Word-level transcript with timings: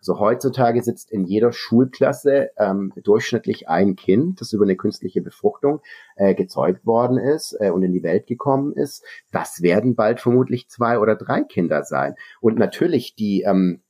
So 0.00 0.18
heutzutage 0.18 0.82
sitzt 0.82 1.10
in 1.10 1.24
jeder 1.24 1.52
Schulklasse 1.52 2.50
ähm, 2.56 2.92
durchschnittlich 3.02 3.68
ein 3.68 3.96
Kind, 3.96 4.40
das 4.40 4.52
über 4.52 4.64
eine 4.64 4.76
künstliche 4.76 5.22
Befruchtung 5.22 5.80
äh, 6.16 6.34
gezeugt 6.34 6.86
worden 6.86 7.18
ist 7.18 7.56
äh, 7.60 7.70
und 7.70 7.82
in 7.82 7.92
die 7.92 8.02
Welt 8.02 8.26
gekommen 8.26 8.72
ist. 8.72 9.04
Das 9.32 9.62
werden 9.62 9.94
bald 9.94 10.20
vermutlich 10.20 10.68
zwei 10.68 10.98
oder 10.98 11.16
drei 11.16 11.42
Kinder 11.42 11.84
sein. 11.84 12.14
Und 12.40 12.58
natürlich 12.58 13.14
die 13.14 13.42
ähm, 13.42 13.80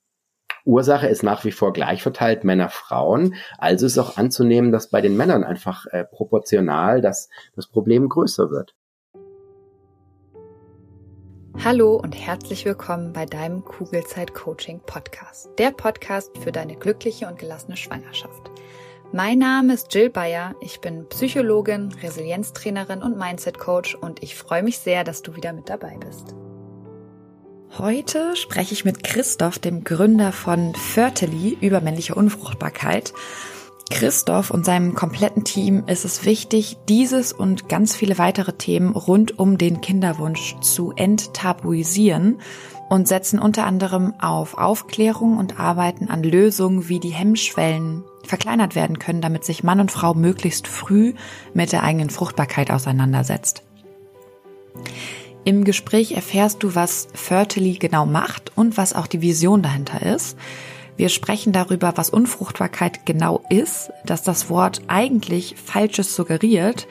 Ursache 0.64 1.08
ist 1.08 1.22
nach 1.22 1.44
wie 1.44 1.52
vor 1.52 1.72
gleich 1.72 2.02
verteilt 2.02 2.44
Männer, 2.44 2.70
Frauen. 2.70 3.34
Also 3.58 3.86
ist 3.86 3.98
auch 3.98 4.16
anzunehmen, 4.16 4.72
dass 4.72 4.88
bei 4.88 5.00
den 5.00 5.16
Männern 5.16 5.44
einfach 5.44 5.86
äh, 5.86 6.04
proportional 6.04 7.00
das, 7.00 7.28
das 7.54 7.66
Problem 7.66 8.08
größer 8.08 8.50
wird. 8.50 8.74
Hallo 11.62 11.94
und 11.96 12.12
herzlich 12.12 12.64
willkommen 12.64 13.12
bei 13.12 13.26
deinem 13.26 13.64
Kugelzeit 13.64 14.34
Coaching 14.34 14.80
Podcast. 14.80 15.48
Der 15.56 15.70
Podcast 15.70 16.36
für 16.38 16.52
deine 16.52 16.74
glückliche 16.76 17.26
und 17.26 17.38
gelassene 17.38 17.76
Schwangerschaft. 17.76 18.50
Mein 19.12 19.38
Name 19.38 19.72
ist 19.72 19.94
Jill 19.94 20.10
Bayer. 20.10 20.56
Ich 20.60 20.80
bin 20.80 21.08
Psychologin, 21.08 21.92
Resilienztrainerin 22.02 23.02
und 23.02 23.16
Mindset 23.16 23.58
Coach 23.58 23.94
und 23.94 24.22
ich 24.22 24.34
freue 24.34 24.62
mich 24.62 24.78
sehr, 24.78 25.04
dass 25.04 25.22
du 25.22 25.36
wieder 25.36 25.52
mit 25.52 25.70
dabei 25.70 25.96
bist. 25.96 26.34
Heute 27.78 28.36
spreche 28.36 28.74
ich 28.74 28.84
mit 28.84 29.02
Christoph, 29.02 29.58
dem 29.58 29.84
Gründer 29.84 30.32
von 30.32 30.74
Fertily, 30.74 31.56
über 31.60 31.80
männliche 31.80 32.14
Unfruchtbarkeit. 32.14 33.14
Christoph 33.90 34.50
und 34.50 34.64
seinem 34.64 34.94
kompletten 34.94 35.44
Team 35.44 35.84
ist 35.86 36.04
es 36.04 36.24
wichtig, 36.24 36.78
dieses 36.88 37.32
und 37.32 37.68
ganz 37.68 37.94
viele 37.94 38.18
weitere 38.18 38.54
Themen 38.54 38.94
rund 38.94 39.38
um 39.38 39.58
den 39.58 39.80
Kinderwunsch 39.80 40.56
zu 40.60 40.92
enttabuisieren 40.96 42.40
und 42.88 43.08
setzen 43.08 43.38
unter 43.38 43.66
anderem 43.66 44.14
auf 44.20 44.56
Aufklärung 44.56 45.36
und 45.36 45.60
arbeiten 45.60 46.08
an 46.08 46.22
Lösungen, 46.22 46.88
wie 46.88 47.00
die 47.00 47.10
Hemmschwellen 47.10 48.04
verkleinert 48.24 48.74
werden 48.74 48.98
können, 48.98 49.20
damit 49.20 49.44
sich 49.44 49.64
Mann 49.64 49.80
und 49.80 49.90
Frau 49.90 50.14
möglichst 50.14 50.66
früh 50.66 51.14
mit 51.52 51.72
der 51.72 51.82
eigenen 51.82 52.10
Fruchtbarkeit 52.10 52.70
auseinandersetzt. 52.70 53.62
Im 55.44 55.64
Gespräch 55.64 56.12
erfährst 56.12 56.62
du, 56.62 56.74
was 56.74 57.08
Fertily 57.12 57.74
genau 57.74 58.06
macht 58.06 58.52
und 58.56 58.78
was 58.78 58.94
auch 58.94 59.06
die 59.06 59.20
Vision 59.20 59.62
dahinter 59.62 60.02
ist. 60.02 60.38
Wir 60.96 61.08
sprechen 61.08 61.52
darüber, 61.52 61.92
was 61.96 62.10
Unfruchtbarkeit 62.10 63.04
genau 63.04 63.42
ist, 63.50 63.90
dass 64.06 64.22
das 64.22 64.48
Wort 64.48 64.82
eigentlich 64.86 65.56
Falsches 65.56 66.14
suggeriert 66.14 66.86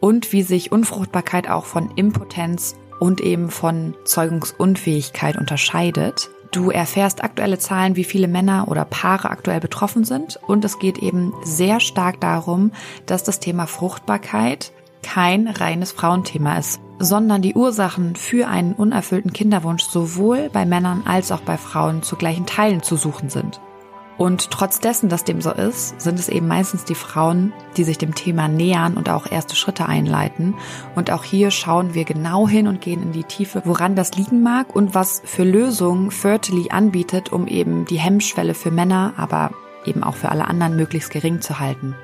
und 0.00 0.32
wie 0.32 0.42
sich 0.42 0.72
Unfruchtbarkeit 0.72 1.48
auch 1.48 1.66
von 1.66 1.90
Impotenz 1.96 2.76
und 2.98 3.20
eben 3.20 3.50
von 3.50 3.94
Zeugungsunfähigkeit 4.04 5.36
unterscheidet. 5.36 6.30
Du 6.50 6.70
erfährst 6.70 7.24
aktuelle 7.24 7.58
Zahlen, 7.58 7.96
wie 7.96 8.04
viele 8.04 8.28
Männer 8.28 8.68
oder 8.68 8.84
Paare 8.84 9.30
aktuell 9.30 9.60
betroffen 9.60 10.04
sind 10.04 10.38
und 10.46 10.64
es 10.64 10.78
geht 10.78 10.98
eben 10.98 11.32
sehr 11.44 11.80
stark 11.80 12.20
darum, 12.20 12.72
dass 13.06 13.22
das 13.24 13.40
Thema 13.40 13.66
Fruchtbarkeit 13.66 14.72
kein 15.02 15.48
reines 15.48 15.92
Frauenthema 15.92 16.58
ist, 16.58 16.80
sondern 16.98 17.42
die 17.42 17.54
Ursachen 17.54 18.16
für 18.16 18.48
einen 18.48 18.74
unerfüllten 18.74 19.32
Kinderwunsch 19.32 19.84
sowohl 19.84 20.50
bei 20.52 20.64
Männern 20.64 21.02
als 21.04 21.32
auch 21.32 21.40
bei 21.40 21.56
Frauen 21.56 22.02
zu 22.02 22.16
gleichen 22.16 22.46
Teilen 22.46 22.82
zu 22.82 22.96
suchen 22.96 23.28
sind. 23.28 23.60
Und 24.18 24.50
trotz 24.50 24.78
dessen, 24.78 25.08
dass 25.08 25.24
dem 25.24 25.40
so 25.40 25.50
ist, 25.50 26.00
sind 26.00 26.18
es 26.18 26.28
eben 26.28 26.46
meistens 26.46 26.84
die 26.84 26.94
Frauen, 26.94 27.52
die 27.76 27.82
sich 27.82 27.98
dem 27.98 28.14
Thema 28.14 28.46
nähern 28.46 28.96
und 28.96 29.08
auch 29.08 29.30
erste 29.30 29.56
Schritte 29.56 29.86
einleiten. 29.86 30.54
Und 30.94 31.10
auch 31.10 31.24
hier 31.24 31.50
schauen 31.50 31.94
wir 31.94 32.04
genau 32.04 32.46
hin 32.46 32.68
und 32.68 32.80
gehen 32.80 33.02
in 33.02 33.12
die 33.12 33.24
Tiefe, 33.24 33.62
woran 33.64 33.96
das 33.96 34.14
liegen 34.14 34.42
mag 34.42 34.76
und 34.76 34.94
was 34.94 35.22
für 35.24 35.44
Lösungen 35.44 36.10
Fertily 36.10 36.70
anbietet, 36.70 37.32
um 37.32 37.48
eben 37.48 37.84
die 37.86 37.98
Hemmschwelle 37.98 38.54
für 38.54 38.70
Männer, 38.70 39.14
aber 39.16 39.50
eben 39.86 40.04
auch 40.04 40.14
für 40.14 40.28
alle 40.28 40.46
anderen 40.46 40.76
möglichst 40.76 41.10
gering 41.10 41.40
zu 41.40 41.58
halten. 41.58 41.96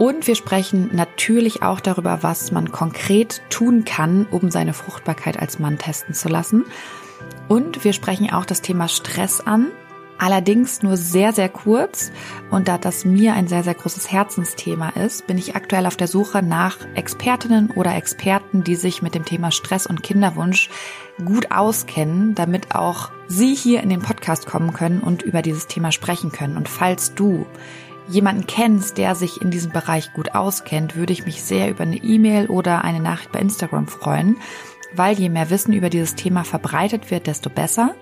Und 0.00 0.26
wir 0.26 0.34
sprechen 0.34 0.88
natürlich 0.94 1.62
auch 1.62 1.78
darüber, 1.78 2.22
was 2.22 2.52
man 2.52 2.72
konkret 2.72 3.42
tun 3.50 3.84
kann, 3.84 4.26
um 4.30 4.50
seine 4.50 4.72
Fruchtbarkeit 4.72 5.38
als 5.38 5.58
Mann 5.58 5.76
testen 5.76 6.14
zu 6.14 6.30
lassen. 6.30 6.64
Und 7.48 7.84
wir 7.84 7.92
sprechen 7.92 8.30
auch 8.32 8.46
das 8.46 8.62
Thema 8.62 8.88
Stress 8.88 9.42
an. 9.42 9.66
Allerdings 10.16 10.82
nur 10.82 10.96
sehr, 10.96 11.34
sehr 11.34 11.50
kurz. 11.50 12.12
Und 12.50 12.66
da 12.66 12.78
das 12.78 13.04
mir 13.04 13.34
ein 13.34 13.46
sehr, 13.46 13.62
sehr 13.62 13.74
großes 13.74 14.10
Herzensthema 14.10 14.88
ist, 14.88 15.26
bin 15.26 15.36
ich 15.36 15.54
aktuell 15.54 15.84
auf 15.84 15.98
der 15.98 16.08
Suche 16.08 16.42
nach 16.42 16.78
Expertinnen 16.94 17.70
oder 17.70 17.94
Experten, 17.94 18.64
die 18.64 18.76
sich 18.76 19.02
mit 19.02 19.14
dem 19.14 19.26
Thema 19.26 19.50
Stress 19.50 19.86
und 19.86 20.02
Kinderwunsch 20.02 20.70
gut 21.22 21.52
auskennen, 21.52 22.34
damit 22.34 22.74
auch 22.74 23.10
Sie 23.28 23.54
hier 23.54 23.82
in 23.82 23.90
den 23.90 24.00
Podcast 24.00 24.46
kommen 24.46 24.72
können 24.72 25.00
und 25.00 25.20
über 25.20 25.42
dieses 25.42 25.66
Thema 25.66 25.92
sprechen 25.92 26.32
können. 26.32 26.56
Und 26.56 26.70
falls 26.70 27.12
du 27.12 27.44
jemanden 28.10 28.46
kennst, 28.46 28.98
der 28.98 29.14
sich 29.14 29.40
in 29.40 29.50
diesem 29.50 29.72
Bereich 29.72 30.12
gut 30.12 30.34
auskennt, 30.34 30.96
würde 30.96 31.12
ich 31.12 31.24
mich 31.24 31.42
sehr 31.42 31.70
über 31.70 31.82
eine 31.82 31.96
E-Mail 31.96 32.46
oder 32.46 32.84
eine 32.84 33.00
Nachricht 33.00 33.32
bei 33.32 33.38
Instagram 33.38 33.86
freuen, 33.86 34.36
weil 34.94 35.18
je 35.18 35.28
mehr 35.28 35.50
Wissen 35.50 35.72
über 35.72 35.90
dieses 35.90 36.16
Thema 36.16 36.44
verbreitet 36.44 37.10
wird, 37.10 37.26
desto 37.26 37.48
besser. 37.50 37.94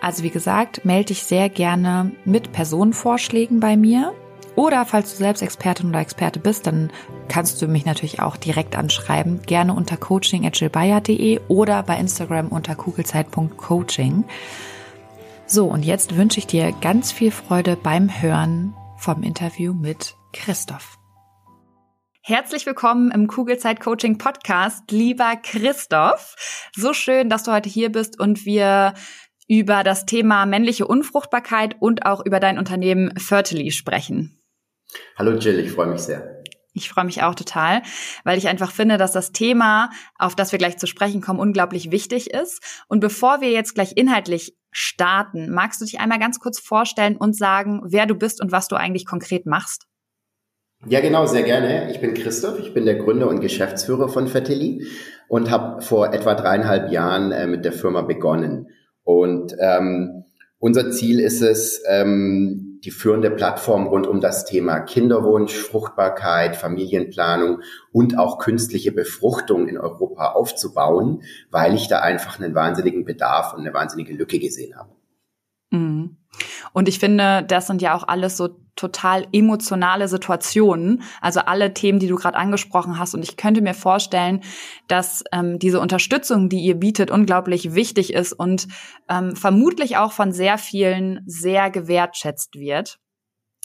Also 0.00 0.22
wie 0.22 0.30
gesagt, 0.30 0.84
melde 0.84 1.06
dich 1.06 1.24
sehr 1.24 1.48
gerne 1.48 2.12
mit 2.24 2.52
Personenvorschlägen 2.52 3.60
bei 3.60 3.76
mir. 3.76 4.14
Oder 4.54 4.84
falls 4.86 5.12
du 5.12 5.18
selbst 5.18 5.42
Expertin 5.42 5.90
oder 5.90 6.00
Experte 6.00 6.40
bist, 6.40 6.66
dann 6.66 6.90
kannst 7.28 7.60
du 7.62 7.68
mich 7.68 7.84
natürlich 7.84 8.20
auch 8.20 8.36
direkt 8.36 8.76
anschreiben, 8.76 9.40
gerne 9.42 9.72
unter 9.72 9.96
coaching.gilbayer.de 9.96 11.40
oder 11.48 11.82
bei 11.82 11.96
Instagram 11.96 12.48
unter 12.48 12.74
kugelzeit.coaching. 12.74 14.24
So, 15.46 15.66
und 15.66 15.84
jetzt 15.84 16.16
wünsche 16.16 16.38
ich 16.38 16.46
dir 16.46 16.72
ganz 16.80 17.12
viel 17.12 17.30
Freude 17.30 17.76
beim 17.76 18.20
Hören 18.20 18.74
vom 18.98 19.22
Interview 19.22 19.74
mit 19.74 20.16
Christoph. 20.32 20.98
Herzlich 22.20 22.66
willkommen 22.66 23.12
im 23.12 23.28
Kugelzeit 23.28 23.80
Coaching 23.80 24.18
Podcast, 24.18 24.90
lieber 24.90 25.36
Christoph. 25.40 26.34
So 26.74 26.92
schön, 26.92 27.30
dass 27.30 27.44
du 27.44 27.52
heute 27.52 27.68
hier 27.68 27.90
bist 27.90 28.18
und 28.18 28.44
wir 28.44 28.94
über 29.46 29.84
das 29.84 30.04
Thema 30.04 30.44
männliche 30.46 30.86
Unfruchtbarkeit 30.86 31.76
und 31.80 32.04
auch 32.04 32.26
über 32.26 32.40
dein 32.40 32.58
Unternehmen 32.58 33.16
Fertily 33.16 33.70
sprechen. 33.70 34.42
Hallo 35.16 35.38
Jill, 35.38 35.60
ich 35.60 35.70
freue 35.70 35.86
mich 35.86 36.00
sehr. 36.00 36.42
Ich 36.74 36.88
freue 36.88 37.04
mich 37.04 37.22
auch 37.22 37.34
total, 37.34 37.82
weil 38.24 38.36
ich 38.36 38.48
einfach 38.48 38.72
finde, 38.72 38.98
dass 38.98 39.12
das 39.12 39.32
Thema, 39.32 39.90
auf 40.18 40.34
das 40.34 40.52
wir 40.52 40.58
gleich 40.58 40.76
zu 40.76 40.86
sprechen 40.86 41.20
kommen, 41.20 41.40
unglaublich 41.40 41.90
wichtig 41.90 42.30
ist. 42.30 42.84
Und 42.88 43.00
bevor 43.00 43.40
wir 43.40 43.50
jetzt 43.50 43.74
gleich 43.74 43.96
inhaltlich 43.96 44.57
starten. 44.70 45.50
Magst 45.50 45.80
du 45.80 45.84
dich 45.84 46.00
einmal 46.00 46.18
ganz 46.18 46.38
kurz 46.40 46.58
vorstellen 46.58 47.16
und 47.16 47.36
sagen, 47.36 47.80
wer 47.84 48.06
du 48.06 48.14
bist 48.14 48.40
und 48.40 48.52
was 48.52 48.68
du 48.68 48.76
eigentlich 48.76 49.06
konkret 49.06 49.46
machst? 49.46 49.86
Ja, 50.86 51.00
genau, 51.00 51.26
sehr 51.26 51.42
gerne. 51.42 51.90
Ich 51.90 52.00
bin 52.00 52.14
Christoph, 52.14 52.60
ich 52.60 52.72
bin 52.72 52.84
der 52.84 52.96
Gründer 52.96 53.28
und 53.28 53.40
Geschäftsführer 53.40 54.08
von 54.08 54.28
Fertilli 54.28 54.86
und 55.28 55.50
habe 55.50 55.82
vor 55.82 56.12
etwa 56.12 56.34
dreieinhalb 56.34 56.92
Jahren 56.92 57.32
äh, 57.32 57.46
mit 57.46 57.64
der 57.64 57.72
Firma 57.72 58.02
begonnen. 58.02 58.68
Und 59.02 59.56
ähm, 59.60 60.24
unser 60.58 60.90
Ziel 60.90 61.18
ist 61.18 61.40
es, 61.40 61.82
ähm, 61.88 62.67
die 62.84 62.90
führende 62.90 63.30
Plattform 63.30 63.86
rund 63.86 64.06
um 64.06 64.20
das 64.20 64.44
Thema 64.44 64.80
Kinderwunsch, 64.80 65.54
Fruchtbarkeit, 65.54 66.56
Familienplanung 66.56 67.62
und 67.92 68.18
auch 68.18 68.38
künstliche 68.38 68.92
Befruchtung 68.92 69.68
in 69.68 69.78
Europa 69.78 70.32
aufzubauen, 70.32 71.22
weil 71.50 71.74
ich 71.74 71.88
da 71.88 72.00
einfach 72.00 72.38
einen 72.38 72.54
wahnsinnigen 72.54 73.04
Bedarf 73.04 73.54
und 73.54 73.60
eine 73.60 73.74
wahnsinnige 73.74 74.14
Lücke 74.14 74.38
gesehen 74.38 74.76
habe. 74.76 74.90
Mhm. 75.70 76.17
Und 76.72 76.88
ich 76.88 76.98
finde, 76.98 77.42
das 77.42 77.66
sind 77.66 77.82
ja 77.82 77.94
auch 77.94 78.06
alles 78.06 78.36
so 78.36 78.48
total 78.76 79.26
emotionale 79.32 80.06
Situationen, 80.06 81.02
also 81.20 81.40
alle 81.40 81.74
Themen, 81.74 81.98
die 81.98 82.06
du 82.06 82.16
gerade 82.16 82.38
angesprochen 82.38 82.98
hast. 82.98 83.14
Und 83.14 83.22
ich 83.22 83.36
könnte 83.36 83.60
mir 83.60 83.74
vorstellen, 83.74 84.42
dass 84.86 85.24
ähm, 85.32 85.58
diese 85.58 85.80
Unterstützung, 85.80 86.48
die 86.48 86.60
ihr 86.60 86.76
bietet, 86.76 87.10
unglaublich 87.10 87.74
wichtig 87.74 88.12
ist 88.14 88.32
und 88.32 88.68
ähm, 89.08 89.34
vermutlich 89.34 89.96
auch 89.96 90.12
von 90.12 90.32
sehr 90.32 90.58
vielen 90.58 91.22
sehr 91.26 91.70
gewertschätzt 91.70 92.54
wird. 92.54 93.00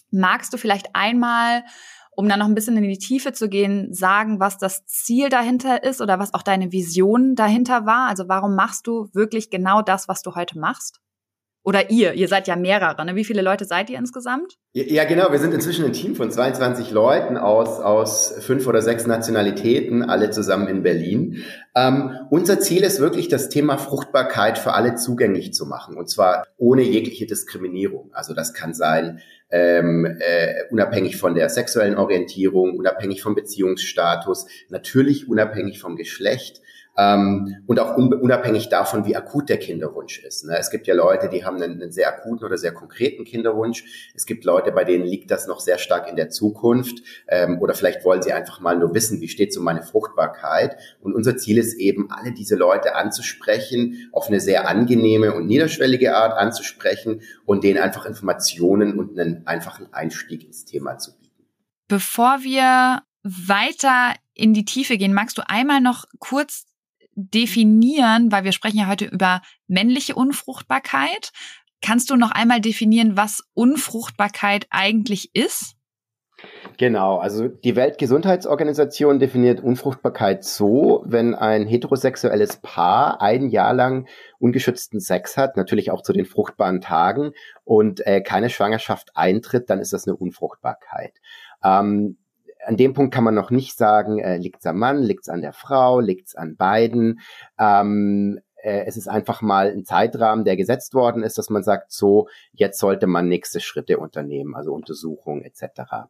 Magst 0.09 0.53
du 0.53 0.57
vielleicht 0.57 0.87
einmal, 0.93 1.63
um 2.15 2.27
dann 2.27 2.39
noch 2.39 2.47
ein 2.47 2.55
bisschen 2.55 2.77
in 2.77 2.83
die 2.83 2.97
Tiefe 2.97 3.33
zu 3.33 3.49
gehen, 3.49 3.93
sagen, 3.93 4.39
was 4.39 4.57
das 4.57 4.85
Ziel 4.85 5.29
dahinter 5.29 5.83
ist 5.83 6.01
oder 6.01 6.19
was 6.19 6.33
auch 6.33 6.43
deine 6.43 6.71
Vision 6.71 7.35
dahinter 7.35 7.85
war? 7.85 8.07
Also 8.07 8.27
warum 8.27 8.55
machst 8.55 8.87
du 8.87 9.09
wirklich 9.13 9.49
genau 9.49 9.81
das, 9.81 10.07
was 10.07 10.21
du 10.21 10.35
heute 10.35 10.59
machst? 10.59 11.01
Oder 11.65 11.89
ihr, 11.89 12.13
ihr 12.13 12.27
seid 12.27 12.47
ja 12.47 12.57
mehrere. 12.57 13.05
Ne? 13.05 13.15
Wie 13.15 13.23
viele 13.23 13.41
Leute 13.41 13.63
seid 13.63 13.89
ihr 13.89 13.97
insgesamt? 13.97 14.57
Ja, 14.73 15.05
genau. 15.05 15.31
Wir 15.31 15.39
sind 15.39 15.53
inzwischen 15.53 15.85
ein 15.85 15.93
Team 15.93 16.13
von 16.15 16.29
22 16.29 16.91
Leuten 16.91 17.37
aus, 17.37 17.79
aus 17.79 18.33
fünf 18.41 18.67
oder 18.67 18.81
sechs 18.81 19.07
Nationalitäten, 19.07 20.03
alle 20.03 20.29
zusammen 20.31 20.67
in 20.67 20.83
Berlin. 20.83 21.43
Ähm, 21.73 22.17
unser 22.29 22.59
Ziel 22.59 22.83
ist 22.83 22.99
wirklich, 22.99 23.29
das 23.29 23.47
Thema 23.47 23.77
Fruchtbarkeit 23.77 24.57
für 24.57 24.73
alle 24.73 24.95
zugänglich 24.95 25.53
zu 25.53 25.65
machen. 25.65 25.95
Und 25.95 26.09
zwar 26.09 26.45
ohne 26.57 26.81
jegliche 26.81 27.27
Diskriminierung. 27.27 28.09
Also 28.13 28.33
das 28.33 28.53
kann 28.53 28.73
sein, 28.73 29.21
ähm, 29.49 30.05
äh, 30.19 30.65
unabhängig 30.69 31.15
von 31.15 31.33
der 31.33 31.47
sexuellen 31.47 31.95
Orientierung, 31.95 32.75
unabhängig 32.75 33.21
vom 33.21 33.35
Beziehungsstatus, 33.35 34.47
natürlich 34.69 35.29
unabhängig 35.29 35.79
vom 35.79 35.95
Geschlecht 35.95 36.59
Ähm, 36.95 37.63
und 37.65 37.79
auch 37.79 37.97
unabhängig 37.97 38.69
davon, 38.69 39.05
wie 39.05 39.15
akut 39.15 39.49
der 39.49 39.57
Kinderwunsch 39.57 40.19
ist. 40.19 40.45
Ne? 40.45 40.57
Es 40.59 40.69
gibt 40.69 40.85
ja 40.85 40.93
Leute, 40.93 41.27
die 41.27 41.43
haben 41.43 41.61
einen, 41.61 41.81
einen, 41.81 41.91
sehr 41.91 42.07
akuten 42.07 42.45
oder 42.45 42.57
sehr 42.57 42.71
konkreten 42.71 43.23
Kinderwunsch. 43.23 44.11
Es 44.13 44.27
gibt 44.27 44.45
Leute, 44.45 44.71
bei 44.71 44.83
denen 44.83 45.03
liegt 45.03 45.31
das 45.31 45.47
noch 45.47 45.59
sehr 45.59 45.79
stark 45.79 46.07
in 46.07 46.15
der 46.15 46.29
Zukunft. 46.29 46.99
Ähm, 47.27 47.59
oder 47.59 47.73
vielleicht 47.73 48.05
wollen 48.05 48.21
sie 48.21 48.31
einfach 48.31 48.59
mal 48.59 48.77
nur 48.77 48.93
wissen, 48.93 49.21
wie 49.21 49.27
steht 49.27 49.53
so 49.53 49.61
meine 49.61 49.81
Fruchtbarkeit. 49.81 50.77
Und 51.01 51.15
unser 51.15 51.35
Ziel 51.35 51.57
ist 51.57 51.73
eben, 51.73 52.11
alle 52.11 52.31
diese 52.31 52.55
Leute 52.55 52.95
anzusprechen, 52.95 54.09
auf 54.11 54.27
eine 54.27 54.39
sehr 54.39 54.67
angenehme 54.67 55.33
und 55.33 55.47
niederschwellige 55.47 56.15
Art 56.15 56.37
anzusprechen 56.37 57.21
und 57.45 57.63
denen 57.63 57.79
einfach 57.79 58.05
Informationen 58.05 58.99
und 58.99 59.17
einen 59.19 59.47
einfachen 59.47 59.91
Einstieg 59.93 60.45
ins 60.45 60.65
Thema 60.65 60.99
zu 60.99 61.17
bieten. 61.17 61.47
Bevor 61.87 62.43
wir 62.43 63.01
weiter 63.23 64.13
in 64.35 64.53
die 64.53 64.65
Tiefe 64.65 64.97
gehen, 64.97 65.13
magst 65.13 65.37
du 65.37 65.41
einmal 65.47 65.81
noch 65.81 66.05
kurz 66.19 66.65
definieren, 67.15 68.31
weil 68.31 68.43
wir 68.43 68.51
sprechen 68.51 68.79
ja 68.79 68.87
heute 68.87 69.05
über 69.05 69.41
männliche 69.67 70.15
Unfruchtbarkeit. 70.15 71.31
Kannst 71.81 72.09
du 72.09 72.15
noch 72.15 72.31
einmal 72.31 72.61
definieren, 72.61 73.17
was 73.17 73.43
Unfruchtbarkeit 73.53 74.67
eigentlich 74.69 75.35
ist? 75.35 75.75
Genau, 76.77 77.17
also 77.17 77.47
die 77.47 77.75
Weltgesundheitsorganisation 77.75 79.19
definiert 79.19 79.61
Unfruchtbarkeit 79.61 80.43
so, 80.43 81.03
wenn 81.05 81.35
ein 81.35 81.67
heterosexuelles 81.67 82.57
Paar 82.57 83.21
ein 83.21 83.47
Jahr 83.47 83.73
lang 83.73 84.07
ungeschützten 84.39 84.99
Sex 84.99 85.37
hat, 85.37 85.55
natürlich 85.55 85.91
auch 85.91 86.01
zu 86.01 86.13
den 86.13 86.25
fruchtbaren 86.25 86.81
Tagen 86.81 87.31
und 87.63 88.05
äh, 88.05 88.21
keine 88.21 88.49
Schwangerschaft 88.49 89.11
eintritt, 89.15 89.69
dann 89.69 89.79
ist 89.79 89.93
das 89.93 90.07
eine 90.07 90.17
Unfruchtbarkeit. 90.17 91.13
Ähm, 91.63 92.17
an 92.65 92.77
dem 92.77 92.93
Punkt 92.93 93.13
kann 93.13 93.23
man 93.23 93.35
noch 93.35 93.51
nicht 93.51 93.77
sagen, 93.77 94.19
äh, 94.19 94.37
liegt 94.37 94.59
es 94.59 94.65
am 94.65 94.79
Mann, 94.79 95.01
liegt 95.01 95.23
es 95.23 95.29
an 95.29 95.41
der 95.41 95.53
Frau, 95.53 95.99
liegt 95.99 96.27
es 96.27 96.35
an 96.35 96.55
beiden. 96.55 97.19
Ähm, 97.59 98.39
äh, 98.63 98.85
es 98.85 98.97
ist 98.97 99.07
einfach 99.07 99.41
mal 99.41 99.71
ein 99.71 99.85
Zeitrahmen, 99.85 100.45
der 100.45 100.55
gesetzt 100.55 100.93
worden 100.93 101.23
ist, 101.23 101.37
dass 101.37 101.49
man 101.49 101.63
sagt, 101.63 101.91
so, 101.91 102.27
jetzt 102.53 102.79
sollte 102.79 103.07
man 103.07 103.27
nächste 103.27 103.59
Schritte 103.59 103.99
unternehmen, 103.99 104.55
also 104.55 104.73
Untersuchungen 104.73 105.43
etc. 105.43 106.07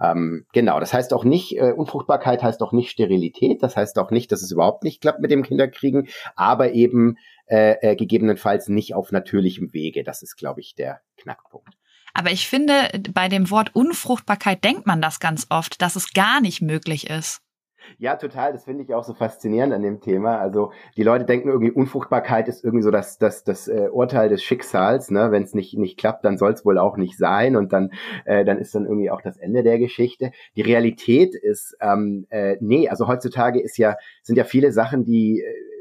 Ähm, 0.00 0.46
genau, 0.52 0.80
das 0.80 0.92
heißt 0.92 1.12
auch 1.12 1.24
nicht, 1.24 1.58
äh, 1.58 1.72
Unfruchtbarkeit 1.72 2.42
heißt 2.42 2.62
auch 2.62 2.72
nicht 2.72 2.90
Sterilität, 2.90 3.62
das 3.62 3.76
heißt 3.76 3.98
auch 3.98 4.10
nicht, 4.10 4.32
dass 4.32 4.42
es 4.42 4.50
überhaupt 4.50 4.84
nicht 4.84 5.00
klappt 5.00 5.20
mit 5.20 5.30
dem 5.30 5.42
Kinderkriegen, 5.42 6.08
aber 6.34 6.72
eben 6.72 7.16
äh, 7.46 7.76
äh, 7.82 7.96
gegebenenfalls 7.96 8.68
nicht 8.68 8.94
auf 8.94 9.12
natürlichem 9.12 9.72
Wege. 9.72 10.04
Das 10.04 10.22
ist, 10.22 10.36
glaube 10.36 10.60
ich, 10.60 10.74
der 10.74 11.00
Knackpunkt. 11.16 11.76
Aber 12.14 12.30
ich 12.30 12.48
finde, 12.48 12.90
bei 13.12 13.28
dem 13.28 13.50
Wort 13.50 13.74
Unfruchtbarkeit 13.74 14.62
denkt 14.64 14.86
man 14.86 15.00
das 15.00 15.20
ganz 15.20 15.46
oft, 15.50 15.80
dass 15.80 15.96
es 15.96 16.12
gar 16.12 16.40
nicht 16.40 16.60
möglich 16.62 17.08
ist. 17.08 17.42
Ja, 17.98 18.16
total. 18.16 18.52
Das 18.52 18.64
finde 18.64 18.84
ich 18.84 18.94
auch 18.94 19.04
so 19.04 19.14
faszinierend 19.14 19.72
an 19.72 19.82
dem 19.82 20.00
Thema. 20.00 20.38
Also 20.38 20.72
die 20.96 21.02
Leute 21.02 21.24
denken 21.24 21.48
irgendwie, 21.48 21.70
Unfruchtbarkeit 21.70 22.48
ist 22.48 22.64
irgendwie 22.64 22.82
so 22.82 22.90
das, 22.90 23.18
das, 23.18 23.44
das 23.44 23.68
äh, 23.68 23.88
Urteil 23.90 24.28
des 24.28 24.42
Schicksals. 24.42 25.10
Ne? 25.10 25.30
Wenn 25.30 25.42
es 25.42 25.54
nicht, 25.54 25.76
nicht 25.76 25.98
klappt, 25.98 26.24
dann 26.24 26.38
soll 26.38 26.52
es 26.52 26.64
wohl 26.64 26.78
auch 26.78 26.96
nicht 26.96 27.16
sein 27.16 27.56
und 27.56 27.72
dann, 27.72 27.90
äh, 28.24 28.44
dann 28.44 28.58
ist 28.58 28.74
dann 28.74 28.86
irgendwie 28.86 29.10
auch 29.10 29.22
das 29.22 29.36
Ende 29.36 29.62
der 29.62 29.78
Geschichte. 29.78 30.32
Die 30.56 30.62
Realität 30.62 31.34
ist, 31.34 31.76
ähm, 31.80 32.26
äh, 32.30 32.56
nee, 32.60 32.88
also 32.88 33.08
heutzutage 33.08 33.60
ist 33.60 33.76
ja, 33.78 33.96
sind 34.22 34.36
ja 34.36 34.44
viele 34.44 34.72
Sachen, 34.72 35.04
die 35.04 35.40
äh, 35.40 35.71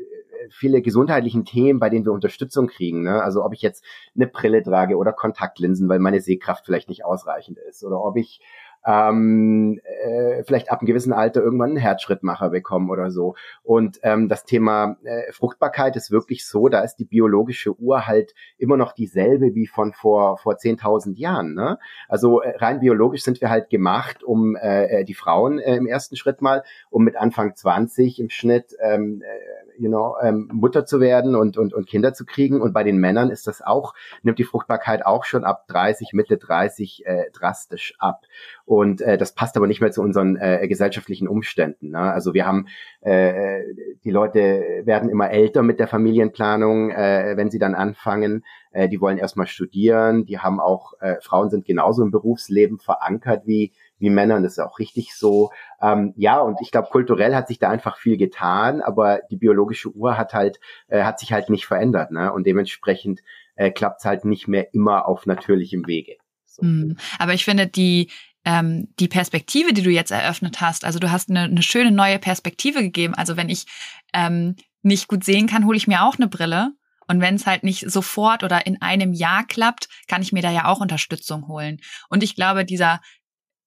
viele 0.49 0.81
gesundheitlichen 0.81 1.45
Themen, 1.45 1.79
bei 1.79 1.89
denen 1.89 2.05
wir 2.05 2.11
Unterstützung 2.11 2.67
kriegen. 2.67 3.03
Ne? 3.03 3.21
Also 3.21 3.43
ob 3.43 3.53
ich 3.53 3.61
jetzt 3.61 3.83
eine 4.15 4.27
Brille 4.27 4.63
trage 4.63 4.97
oder 4.97 5.13
Kontaktlinsen, 5.13 5.89
weil 5.89 5.99
meine 5.99 6.21
Sehkraft 6.21 6.65
vielleicht 6.65 6.89
nicht 6.89 7.05
ausreichend 7.05 7.57
ist, 7.59 7.83
oder 7.83 8.01
ob 8.03 8.17
ich 8.17 8.41
ähm, 8.85 9.79
äh, 9.83 10.43
vielleicht 10.43 10.71
ab 10.71 10.79
einem 10.79 10.87
gewissen 10.87 11.13
Alter 11.13 11.41
irgendwann 11.41 11.71
einen 11.71 11.77
Herzschrittmacher 11.77 12.49
bekommen 12.49 12.89
oder 12.89 13.11
so. 13.11 13.35
Und 13.63 13.99
ähm, 14.03 14.29
das 14.29 14.45
Thema 14.45 14.97
äh, 15.03 15.31
Fruchtbarkeit 15.31 15.95
ist 15.95 16.11
wirklich 16.11 16.45
so, 16.45 16.67
da 16.67 16.81
ist 16.81 16.95
die 16.95 17.05
biologische 17.05 17.77
Uhr 17.79 18.07
halt 18.07 18.33
immer 18.57 18.77
noch 18.77 18.93
dieselbe 18.93 19.53
wie 19.55 19.67
von 19.67 19.93
vor, 19.93 20.37
vor 20.37 20.53
10.000 20.53 21.17
Jahren. 21.17 21.53
Ne? 21.53 21.77
Also 22.07 22.41
äh, 22.41 22.57
rein 22.57 22.79
biologisch 22.79 23.23
sind 23.23 23.41
wir 23.41 23.49
halt 23.49 23.69
gemacht, 23.69 24.23
um 24.23 24.55
äh, 24.55 25.01
äh, 25.01 25.03
die 25.05 25.13
Frauen 25.13 25.59
äh, 25.59 25.75
im 25.75 25.87
ersten 25.87 26.15
Schritt 26.15 26.41
mal, 26.41 26.63
um 26.89 27.03
mit 27.03 27.15
Anfang 27.15 27.55
20 27.55 28.19
im 28.19 28.29
Schnitt 28.29 28.75
ähm, 28.81 29.21
äh, 29.21 29.61
you 29.81 29.89
know, 29.89 30.15
ähm, 30.21 30.49
Mutter 30.53 30.85
zu 30.85 30.99
werden 30.99 31.35
und, 31.35 31.57
und, 31.57 31.73
und 31.73 31.87
Kinder 31.87 32.13
zu 32.13 32.25
kriegen. 32.25 32.61
Und 32.61 32.73
bei 32.73 32.83
den 32.83 32.97
Männern 32.97 33.31
ist 33.31 33.47
das 33.47 33.61
auch, 33.61 33.93
nimmt 34.21 34.37
die 34.37 34.43
Fruchtbarkeit 34.43 35.05
auch 35.05 35.25
schon 35.25 35.43
ab 35.43 35.67
30, 35.67 36.13
Mitte 36.13 36.37
30 36.37 37.05
äh, 37.05 37.31
drastisch 37.31 37.95
ab. 37.97 38.21
Und 38.71 39.01
äh, 39.01 39.17
das 39.17 39.35
passt 39.35 39.57
aber 39.57 39.67
nicht 39.67 39.81
mehr 39.81 39.91
zu 39.91 40.01
unseren 40.01 40.37
äh, 40.37 40.65
gesellschaftlichen 40.65 41.27
Umständen. 41.27 41.89
Ne? 41.89 41.99
Also 41.99 42.33
wir 42.33 42.45
haben, 42.45 42.67
äh, 43.01 43.63
die 44.05 44.11
Leute 44.11 44.63
werden 44.85 45.09
immer 45.09 45.29
älter 45.29 45.61
mit 45.61 45.77
der 45.81 45.89
Familienplanung, 45.89 46.89
äh, 46.89 47.33
wenn 47.35 47.51
sie 47.51 47.59
dann 47.59 47.75
anfangen. 47.75 48.45
Äh, 48.71 48.87
die 48.87 49.01
wollen 49.01 49.17
erstmal 49.17 49.47
studieren. 49.47 50.23
Die 50.23 50.39
haben 50.39 50.61
auch, 50.61 50.93
äh, 51.01 51.17
Frauen 51.19 51.49
sind 51.49 51.65
genauso 51.65 52.01
im 52.01 52.11
Berufsleben 52.11 52.79
verankert 52.79 53.45
wie 53.45 53.73
wie 53.99 54.09
Männer 54.09 54.37
und 54.37 54.43
das 54.43 54.53
ist 54.53 54.59
auch 54.59 54.79
richtig 54.79 55.15
so. 55.15 55.51
Ähm, 55.81 56.13
ja, 56.15 56.39
und 56.39 56.57
ich 56.61 56.71
glaube, 56.71 56.87
kulturell 56.89 57.35
hat 57.35 57.49
sich 57.49 57.59
da 57.59 57.69
einfach 57.69 57.97
viel 57.97 58.15
getan, 58.15 58.81
aber 58.81 59.19
die 59.29 59.35
biologische 59.35 59.89
Uhr 59.89 60.17
hat 60.17 60.33
halt, 60.33 60.61
äh, 60.87 61.03
hat 61.03 61.19
sich 61.19 61.33
halt 61.33 61.49
nicht 61.49 61.67
verändert, 61.67 62.09
ne? 62.09 62.33
Und 62.33 62.47
dementsprechend 62.47 63.19
äh, 63.55 63.69
klappt 63.69 63.99
es 63.99 64.05
halt 64.05 64.23
nicht 64.25 64.47
mehr 64.47 64.73
immer 64.73 65.07
auf 65.07 65.27
natürlichem 65.27 65.85
Wege. 65.85 66.15
So. 66.45 66.65
Mm, 66.65 66.97
aber 67.19 67.33
ich 67.33 67.45
finde, 67.45 67.67
die 67.67 68.09
ähm, 68.45 68.87
die 68.99 69.07
Perspektive, 69.07 69.73
die 69.73 69.83
du 69.83 69.89
jetzt 69.91 70.11
eröffnet 70.11 70.61
hast, 70.61 70.83
also 70.85 70.99
du 70.99 71.11
hast 71.11 71.29
eine, 71.29 71.43
eine 71.43 71.63
schöne 71.63 71.91
neue 71.91 72.19
Perspektive 72.19 72.81
gegeben. 72.81 73.13
Also 73.13 73.37
wenn 73.37 73.49
ich 73.49 73.65
ähm, 74.13 74.55
nicht 74.81 75.07
gut 75.07 75.23
sehen 75.23 75.47
kann, 75.47 75.65
hole 75.65 75.77
ich 75.77 75.87
mir 75.87 76.03
auch 76.03 76.15
eine 76.15 76.27
Brille. 76.27 76.73
Und 77.07 77.19
wenn 77.19 77.35
es 77.35 77.45
halt 77.45 77.63
nicht 77.63 77.89
sofort 77.91 78.43
oder 78.43 78.65
in 78.65 78.81
einem 78.81 79.13
Jahr 79.13 79.45
klappt, 79.45 79.89
kann 80.07 80.21
ich 80.21 80.31
mir 80.31 80.41
da 80.41 80.49
ja 80.49 80.65
auch 80.65 80.79
Unterstützung 80.79 81.47
holen. 81.47 81.81
Und 82.09 82.23
ich 82.23 82.35
glaube, 82.35 82.63
dieser, 82.63 83.01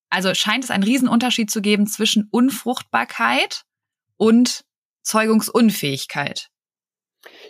also 0.08 0.34
scheint 0.34 0.64
es 0.64 0.70
einen 0.70 0.84
Riesenunterschied 0.84 1.50
zu 1.50 1.60
geben 1.60 1.86
zwischen 1.86 2.28
Unfruchtbarkeit 2.30 3.64
und 4.16 4.64
Zeugungsunfähigkeit. 5.02 6.48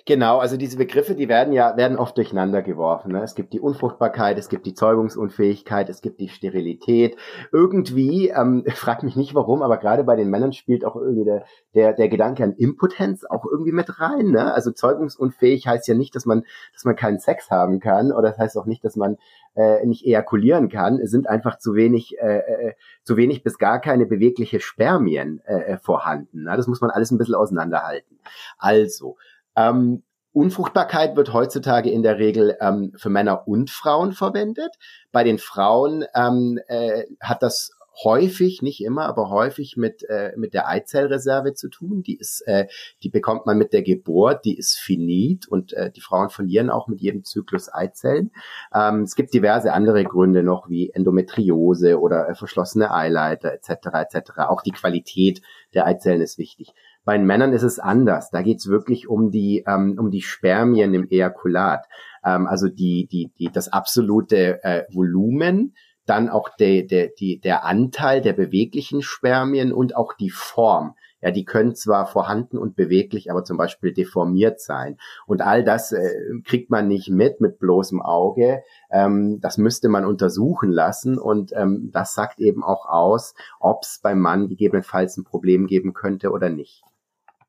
Genau, 0.06 0.38
also 0.38 0.58
diese 0.58 0.76
Begriffe, 0.76 1.14
die 1.14 1.30
werden 1.30 1.54
ja 1.54 1.78
werden 1.78 1.96
oft 1.96 2.18
durcheinander 2.18 2.60
geworfen. 2.60 3.12
Ne? 3.12 3.22
Es 3.22 3.34
gibt 3.34 3.54
die 3.54 3.60
Unfruchtbarkeit, 3.60 4.36
es 4.36 4.50
gibt 4.50 4.66
die 4.66 4.74
Zeugungsunfähigkeit, 4.74 5.88
es 5.88 6.02
gibt 6.02 6.20
die 6.20 6.28
Sterilität. 6.28 7.16
Irgendwie, 7.52 8.28
ähm, 8.28 8.64
frag 8.74 9.02
mich 9.02 9.16
nicht 9.16 9.34
warum, 9.34 9.62
aber 9.62 9.78
gerade 9.78 10.04
bei 10.04 10.14
den 10.14 10.28
Männern 10.28 10.52
spielt 10.52 10.84
auch 10.84 10.96
irgendwie 10.96 11.24
der, 11.24 11.46
der, 11.74 11.94
der 11.94 12.10
Gedanke 12.10 12.44
an 12.44 12.52
Impotenz 12.52 13.24
auch 13.24 13.46
irgendwie 13.50 13.72
mit 13.72 13.98
rein. 13.98 14.32
Ne? 14.32 14.52
Also 14.52 14.72
zeugungsunfähig 14.72 15.66
heißt 15.66 15.88
ja 15.88 15.94
nicht, 15.94 16.14
dass 16.14 16.26
man, 16.26 16.44
dass 16.74 16.84
man 16.84 16.96
keinen 16.96 17.18
Sex 17.18 17.50
haben 17.50 17.80
kann, 17.80 18.12
oder 18.12 18.28
das 18.28 18.38
heißt 18.38 18.58
auch 18.58 18.66
nicht, 18.66 18.84
dass 18.84 18.96
man 18.96 19.16
äh, 19.56 19.86
nicht 19.86 20.04
ejakulieren 20.04 20.68
kann. 20.68 20.98
Es 20.98 21.12
sind 21.12 21.30
einfach 21.30 21.56
zu 21.58 21.74
wenig, 21.74 22.18
äh, 22.18 22.40
äh, 22.40 22.72
zu 23.04 23.16
wenig 23.16 23.42
bis 23.42 23.56
gar 23.56 23.80
keine 23.80 24.04
bewegliche 24.04 24.60
Spermien 24.60 25.40
äh, 25.46 25.78
vorhanden. 25.78 26.42
Ne? 26.42 26.54
Das 26.58 26.66
muss 26.66 26.82
man 26.82 26.90
alles 26.90 27.10
ein 27.10 27.16
bisschen 27.16 27.36
auseinanderhalten. 27.36 28.18
Also, 28.58 29.16
ähm, 29.56 30.02
Unfruchtbarkeit 30.32 31.14
wird 31.14 31.32
heutzutage 31.32 31.90
in 31.90 32.02
der 32.02 32.18
Regel 32.18 32.56
ähm, 32.60 32.92
für 32.96 33.08
Männer 33.08 33.46
und 33.46 33.70
Frauen 33.70 34.12
verwendet. 34.12 34.74
Bei 35.12 35.22
den 35.22 35.38
Frauen 35.38 36.04
ähm, 36.14 36.58
äh, 36.66 37.04
hat 37.20 37.42
das 37.42 37.70
häufig, 38.02 38.62
nicht 38.62 38.82
immer, 38.82 39.06
aber 39.06 39.30
häufig 39.30 39.76
mit, 39.76 40.02
äh, 40.08 40.32
mit 40.36 40.54
der 40.54 40.68
Eizellreserve 40.68 41.54
zu 41.54 41.68
tun. 41.68 42.02
Die 42.02 42.16
ist, 42.16 42.40
äh, 42.46 42.66
die 43.02 43.10
bekommt 43.10 43.46
man 43.46 43.56
mit 43.56 43.72
der 43.72 43.82
Geburt, 43.82 44.44
die 44.44 44.56
ist 44.56 44.76
finit 44.76 45.46
und 45.46 45.72
äh, 45.74 45.90
die 45.90 46.00
Frauen 46.00 46.30
verlieren 46.30 46.70
auch 46.70 46.88
mit 46.88 47.00
jedem 47.00 47.24
Zyklus 47.24 47.72
Eizellen. 47.72 48.32
Ähm, 48.74 49.02
es 49.02 49.14
gibt 49.14 49.34
diverse 49.34 49.72
andere 49.72 50.04
Gründe 50.04 50.42
noch 50.42 50.68
wie 50.68 50.90
Endometriose 50.90 52.00
oder 52.00 52.28
äh, 52.28 52.34
verschlossene 52.34 52.92
Eileiter 52.92 53.52
etc. 53.52 53.70
etc. 53.94 54.30
Auch 54.48 54.62
die 54.62 54.72
Qualität 54.72 55.42
der 55.74 55.86
Eizellen 55.86 56.20
ist 56.20 56.38
wichtig. 56.38 56.72
Bei 57.04 57.18
den 57.18 57.26
Männern 57.26 57.52
ist 57.52 57.62
es 57.62 57.78
anders. 57.78 58.30
Da 58.30 58.42
geht 58.42 58.58
es 58.58 58.68
wirklich 58.68 59.08
um 59.08 59.30
die, 59.30 59.64
ähm, 59.66 59.96
um 59.98 60.10
die 60.10 60.22
Spermien 60.22 60.94
im 60.94 61.06
Ejakulat. 61.08 61.86
Ähm, 62.24 62.46
also 62.46 62.68
die, 62.68 63.06
die, 63.10 63.30
die, 63.38 63.50
das 63.52 63.68
absolute 63.68 64.62
äh, 64.64 64.84
Volumen, 64.92 65.74
dann 66.06 66.28
auch 66.28 66.48
der, 66.58 66.82
der, 66.82 67.08
die, 67.08 67.40
der 67.40 67.64
Anteil 67.64 68.20
der 68.20 68.32
beweglichen 68.32 69.02
Spermien 69.02 69.72
und 69.72 69.96
auch 69.96 70.14
die 70.14 70.30
Form. 70.30 70.94
Ja, 71.20 71.30
die 71.30 71.46
können 71.46 71.74
zwar 71.74 72.06
vorhanden 72.06 72.58
und 72.58 72.76
beweglich, 72.76 73.30
aber 73.30 73.44
zum 73.44 73.56
Beispiel 73.56 73.94
deformiert 73.94 74.60
sein. 74.60 74.98
Und 75.26 75.40
all 75.40 75.64
das 75.64 75.90
äh, 75.92 76.10
kriegt 76.44 76.70
man 76.70 76.86
nicht 76.86 77.08
mit 77.08 77.40
mit 77.40 77.58
bloßem 77.58 78.02
Auge. 78.02 78.62
Ähm, 78.90 79.40
das 79.40 79.56
müsste 79.56 79.88
man 79.88 80.04
untersuchen 80.04 80.70
lassen 80.70 81.18
und 81.18 81.52
ähm, 81.54 81.90
das 81.94 82.12
sagt 82.14 82.40
eben 82.40 82.62
auch 82.62 82.84
aus, 82.86 83.34
ob 83.58 83.84
es 83.84 84.00
beim 84.02 84.20
Mann 84.20 84.48
gegebenenfalls 84.48 85.16
ein 85.16 85.24
Problem 85.24 85.66
geben 85.66 85.94
könnte 85.94 86.30
oder 86.30 86.50
nicht. 86.50 86.84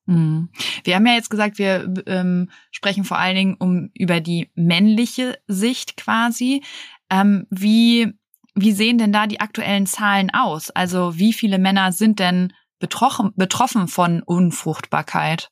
Mhm. 0.05 0.49
Wir 0.83 0.95
haben 0.95 1.05
ja 1.05 1.13
jetzt 1.13 1.29
gesagt, 1.29 1.57
wir 1.57 1.91
ähm, 2.05 2.49
sprechen 2.71 3.03
vor 3.03 3.17
allen 3.17 3.35
Dingen 3.35 3.55
um 3.59 3.89
über 3.93 4.19
die 4.21 4.51
männliche 4.55 5.37
Sicht 5.47 5.97
quasi. 5.97 6.63
Ähm, 7.09 7.47
wie, 7.49 8.13
wie 8.53 8.71
sehen 8.71 8.97
denn 8.97 9.11
da 9.11 9.27
die 9.27 9.39
aktuellen 9.39 9.87
Zahlen 9.87 10.29
aus? 10.33 10.69
Also 10.71 11.17
wie 11.17 11.33
viele 11.33 11.57
Männer 11.57 11.91
sind 11.91 12.19
denn 12.19 12.53
betroffen, 12.79 13.31
betroffen 13.35 13.87
von 13.87 14.21
Unfruchtbarkeit? 14.23 15.49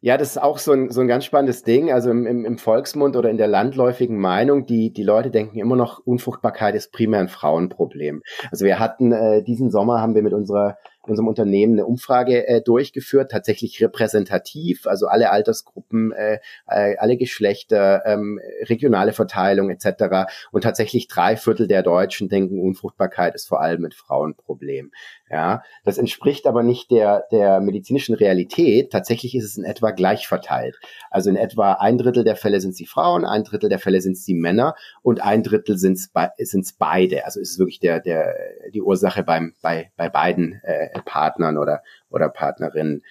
Ja, 0.00 0.18
das 0.18 0.32
ist 0.32 0.42
auch 0.42 0.58
so 0.58 0.72
ein, 0.72 0.90
so 0.90 1.00
ein 1.00 1.08
ganz 1.08 1.24
spannendes 1.24 1.62
Ding. 1.62 1.90
Also 1.90 2.10
im, 2.10 2.26
im, 2.26 2.44
im 2.44 2.58
Volksmund 2.58 3.16
oder 3.16 3.30
in 3.30 3.38
der 3.38 3.48
landläufigen 3.48 4.18
Meinung, 4.18 4.66
die, 4.66 4.92
die 4.92 5.02
Leute 5.02 5.30
denken 5.30 5.58
immer 5.58 5.76
noch, 5.76 5.98
Unfruchtbarkeit 5.98 6.74
ist 6.74 6.92
primär 6.92 7.20
ein 7.20 7.28
Frauenproblem. 7.28 8.22
Also 8.50 8.64
wir 8.64 8.78
hatten 8.78 9.12
äh, 9.12 9.42
diesen 9.42 9.70
Sommer 9.70 10.00
haben 10.00 10.14
wir 10.14 10.22
mit 10.22 10.34
unserer 10.34 10.76
unserem 11.08 11.28
Unternehmen 11.28 11.74
eine 11.74 11.86
Umfrage 11.86 12.46
äh, 12.46 12.62
durchgeführt, 12.62 13.30
tatsächlich 13.30 13.80
repräsentativ, 13.82 14.86
also 14.86 15.06
alle 15.06 15.30
Altersgruppen, 15.30 16.12
äh, 16.12 16.38
äh, 16.66 16.96
alle 16.96 17.16
Geschlechter, 17.16 18.02
ähm, 18.06 18.40
regionale 18.62 19.12
Verteilung 19.12 19.70
etc. 19.70 20.30
Und 20.52 20.62
tatsächlich 20.62 21.08
drei 21.08 21.36
Viertel 21.36 21.66
der 21.66 21.82
Deutschen 21.82 22.28
denken, 22.28 22.60
Unfruchtbarkeit 22.60 23.34
ist 23.34 23.48
vor 23.48 23.60
allem 23.60 23.82
mit 23.82 23.94
Frauen 23.94 24.34
Problem. 24.34 24.92
Ja, 25.30 25.62
das 25.84 25.98
entspricht 25.98 26.46
aber 26.46 26.62
nicht 26.62 26.90
der, 26.90 27.24
der 27.32 27.60
medizinischen 27.60 28.14
Realität. 28.14 28.92
Tatsächlich 28.92 29.34
ist 29.34 29.44
es 29.44 29.56
in 29.56 29.64
etwa 29.64 29.90
gleich 29.90 30.28
verteilt. 30.28 30.78
Also 31.10 31.30
in 31.30 31.36
etwa 31.36 31.72
ein 31.72 31.98
Drittel 31.98 32.24
der 32.24 32.36
Fälle 32.36 32.60
sind 32.60 32.70
es 32.70 32.76
die 32.76 32.86
Frauen, 32.86 33.24
ein 33.24 33.42
Drittel 33.42 33.68
der 33.68 33.78
Fälle 33.78 34.00
sind 34.00 34.12
es 34.12 34.24
die 34.24 34.34
Männer 34.34 34.76
und 35.02 35.22
ein 35.22 35.42
Drittel 35.42 35.78
sind 35.78 35.98
es 35.98 36.72
beide. 36.78 37.24
Also 37.24 37.40
ist 37.40 37.52
es 37.52 37.58
wirklich 37.58 37.80
der, 37.80 38.00
der, 38.00 38.34
die 38.72 38.82
Ursache 38.82 39.22
beim, 39.22 39.54
bei, 39.60 39.90
bei 39.96 40.08
beiden 40.08 40.60
äh, 40.62 40.93
Partnern 41.02 41.58
oder, 41.58 41.82
oder 42.10 42.28
Partnerinnen. 42.28 43.02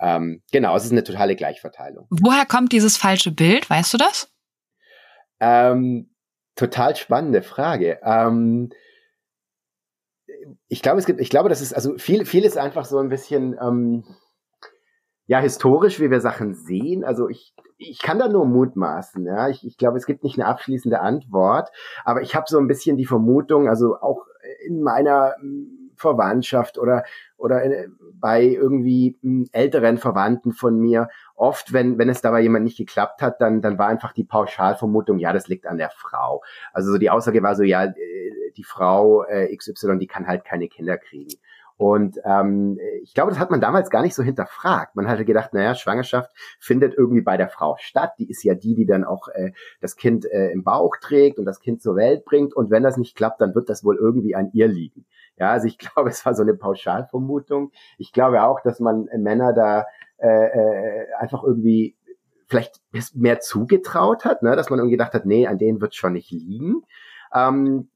Ähm, 0.00 0.42
genau, 0.52 0.76
es 0.76 0.84
ist 0.84 0.92
eine 0.92 1.04
totale 1.04 1.36
Gleichverteilung. 1.36 2.06
Woher 2.10 2.46
kommt 2.46 2.72
dieses 2.72 2.96
falsche 2.96 3.30
Bild? 3.30 3.70
Weißt 3.70 3.94
du 3.94 3.98
das? 3.98 4.30
Ähm, 5.40 6.10
total 6.56 6.96
spannende 6.96 7.42
Frage. 7.42 8.00
Ähm, 8.02 8.70
ich 10.68 10.82
glaube, 10.82 10.98
es 10.98 11.06
gibt, 11.06 11.20
ich 11.20 11.30
glaube, 11.30 11.48
das 11.48 11.60
ist, 11.60 11.72
also 11.74 11.96
viel, 11.96 12.26
viel 12.26 12.44
ist 12.44 12.58
einfach 12.58 12.84
so 12.84 12.98
ein 12.98 13.08
bisschen, 13.08 13.56
ähm, 13.60 14.04
ja, 15.26 15.38
historisch, 15.38 16.00
wie 16.00 16.10
wir 16.10 16.20
Sachen 16.20 16.54
sehen. 16.54 17.02
Also 17.02 17.28
ich, 17.28 17.54
ich 17.78 18.00
kann 18.00 18.18
da 18.18 18.28
nur 18.28 18.44
mutmaßen, 18.44 19.24
ja. 19.24 19.48
Ich, 19.48 19.66
ich 19.66 19.78
glaube, 19.78 19.96
es 19.96 20.06
gibt 20.06 20.22
nicht 20.22 20.38
eine 20.38 20.48
abschließende 20.48 21.00
Antwort, 21.00 21.70
aber 22.04 22.20
ich 22.22 22.34
habe 22.34 22.46
so 22.48 22.58
ein 22.58 22.68
bisschen 22.68 22.96
die 22.96 23.06
Vermutung, 23.06 23.68
also 23.68 23.96
auch 24.00 24.26
in 24.66 24.82
meiner 24.82 25.34
Verwandtschaft 25.96 26.78
oder 26.78 27.04
oder 27.36 27.62
bei 28.14 28.42
irgendwie 28.42 29.18
hm, 29.20 29.48
älteren 29.52 29.98
Verwandten 29.98 30.52
von 30.52 30.78
mir. 30.78 31.08
Oft, 31.34 31.72
wenn 31.72 31.98
wenn 31.98 32.08
es 32.08 32.20
dabei 32.20 32.40
jemand 32.40 32.64
nicht 32.64 32.78
geklappt 32.78 33.22
hat, 33.22 33.40
dann 33.40 33.60
dann 33.60 33.78
war 33.78 33.88
einfach 33.88 34.12
die 34.12 34.24
Pauschalvermutung, 34.24 35.18
ja, 35.18 35.32
das 35.32 35.48
liegt 35.48 35.66
an 35.66 35.78
der 35.78 35.90
Frau. 35.90 36.42
Also 36.72 36.92
so 36.92 36.98
die 36.98 37.10
Aussage 37.10 37.42
war 37.42 37.54
so, 37.56 37.62
ja, 37.62 37.84
äh, 37.84 37.94
die 38.56 38.64
Frau 38.64 39.24
äh, 39.24 39.54
XY, 39.56 39.98
die 39.98 40.06
kann 40.06 40.26
halt 40.26 40.44
keine 40.44 40.68
Kinder 40.68 40.96
kriegen. 40.96 41.34
Und 41.76 42.18
ähm, 42.24 42.78
ich 43.02 43.14
glaube, 43.14 43.32
das 43.32 43.40
hat 43.40 43.50
man 43.50 43.60
damals 43.60 43.90
gar 43.90 44.02
nicht 44.02 44.14
so 44.14 44.22
hinterfragt. 44.22 44.94
Man 44.94 45.08
hatte 45.08 45.24
gedacht, 45.24 45.52
naja, 45.52 45.74
Schwangerschaft 45.74 46.30
findet 46.60 46.94
irgendwie 46.96 47.22
bei 47.22 47.36
der 47.36 47.48
Frau 47.48 47.76
statt. 47.80 48.12
Die 48.18 48.30
ist 48.30 48.44
ja 48.44 48.54
die, 48.54 48.76
die 48.76 48.86
dann 48.86 49.04
auch 49.04 49.26
äh, 49.28 49.50
das 49.80 49.96
Kind 49.96 50.24
äh, 50.24 50.50
im 50.50 50.62
Bauch 50.62 50.96
trägt 51.00 51.38
und 51.38 51.46
das 51.46 51.60
Kind 51.60 51.82
zur 51.82 51.96
Welt 51.96 52.24
bringt. 52.24 52.54
Und 52.54 52.70
wenn 52.70 52.84
das 52.84 52.96
nicht 52.96 53.16
klappt, 53.16 53.40
dann 53.40 53.56
wird 53.56 53.68
das 53.68 53.82
wohl 53.82 53.96
irgendwie 53.96 54.36
an 54.36 54.50
ihr 54.52 54.68
liegen. 54.68 55.04
Ja, 55.36 55.50
also 55.50 55.66
ich 55.66 55.78
glaube, 55.78 56.10
es 56.10 56.24
war 56.24 56.34
so 56.34 56.42
eine 56.42 56.54
Pauschalvermutung. 56.54 57.72
Ich 57.98 58.12
glaube 58.12 58.42
auch, 58.42 58.60
dass 58.60 58.80
man 58.80 59.08
Männer 59.16 59.52
da 59.52 59.86
äh, 60.18 60.28
äh, 60.28 61.06
einfach 61.18 61.42
irgendwie 61.42 61.96
vielleicht 62.46 62.80
mehr 63.14 63.40
zugetraut 63.40 64.24
hat, 64.24 64.42
ne? 64.42 64.54
dass 64.54 64.70
man 64.70 64.78
irgendwie 64.78 64.96
gedacht 64.96 65.14
hat, 65.14 65.26
nee, 65.26 65.46
an 65.46 65.58
denen 65.58 65.80
wird 65.80 65.94
schon 65.94 66.12
nicht 66.12 66.30
liegen. 66.30 66.82
Ähm, 67.34 67.88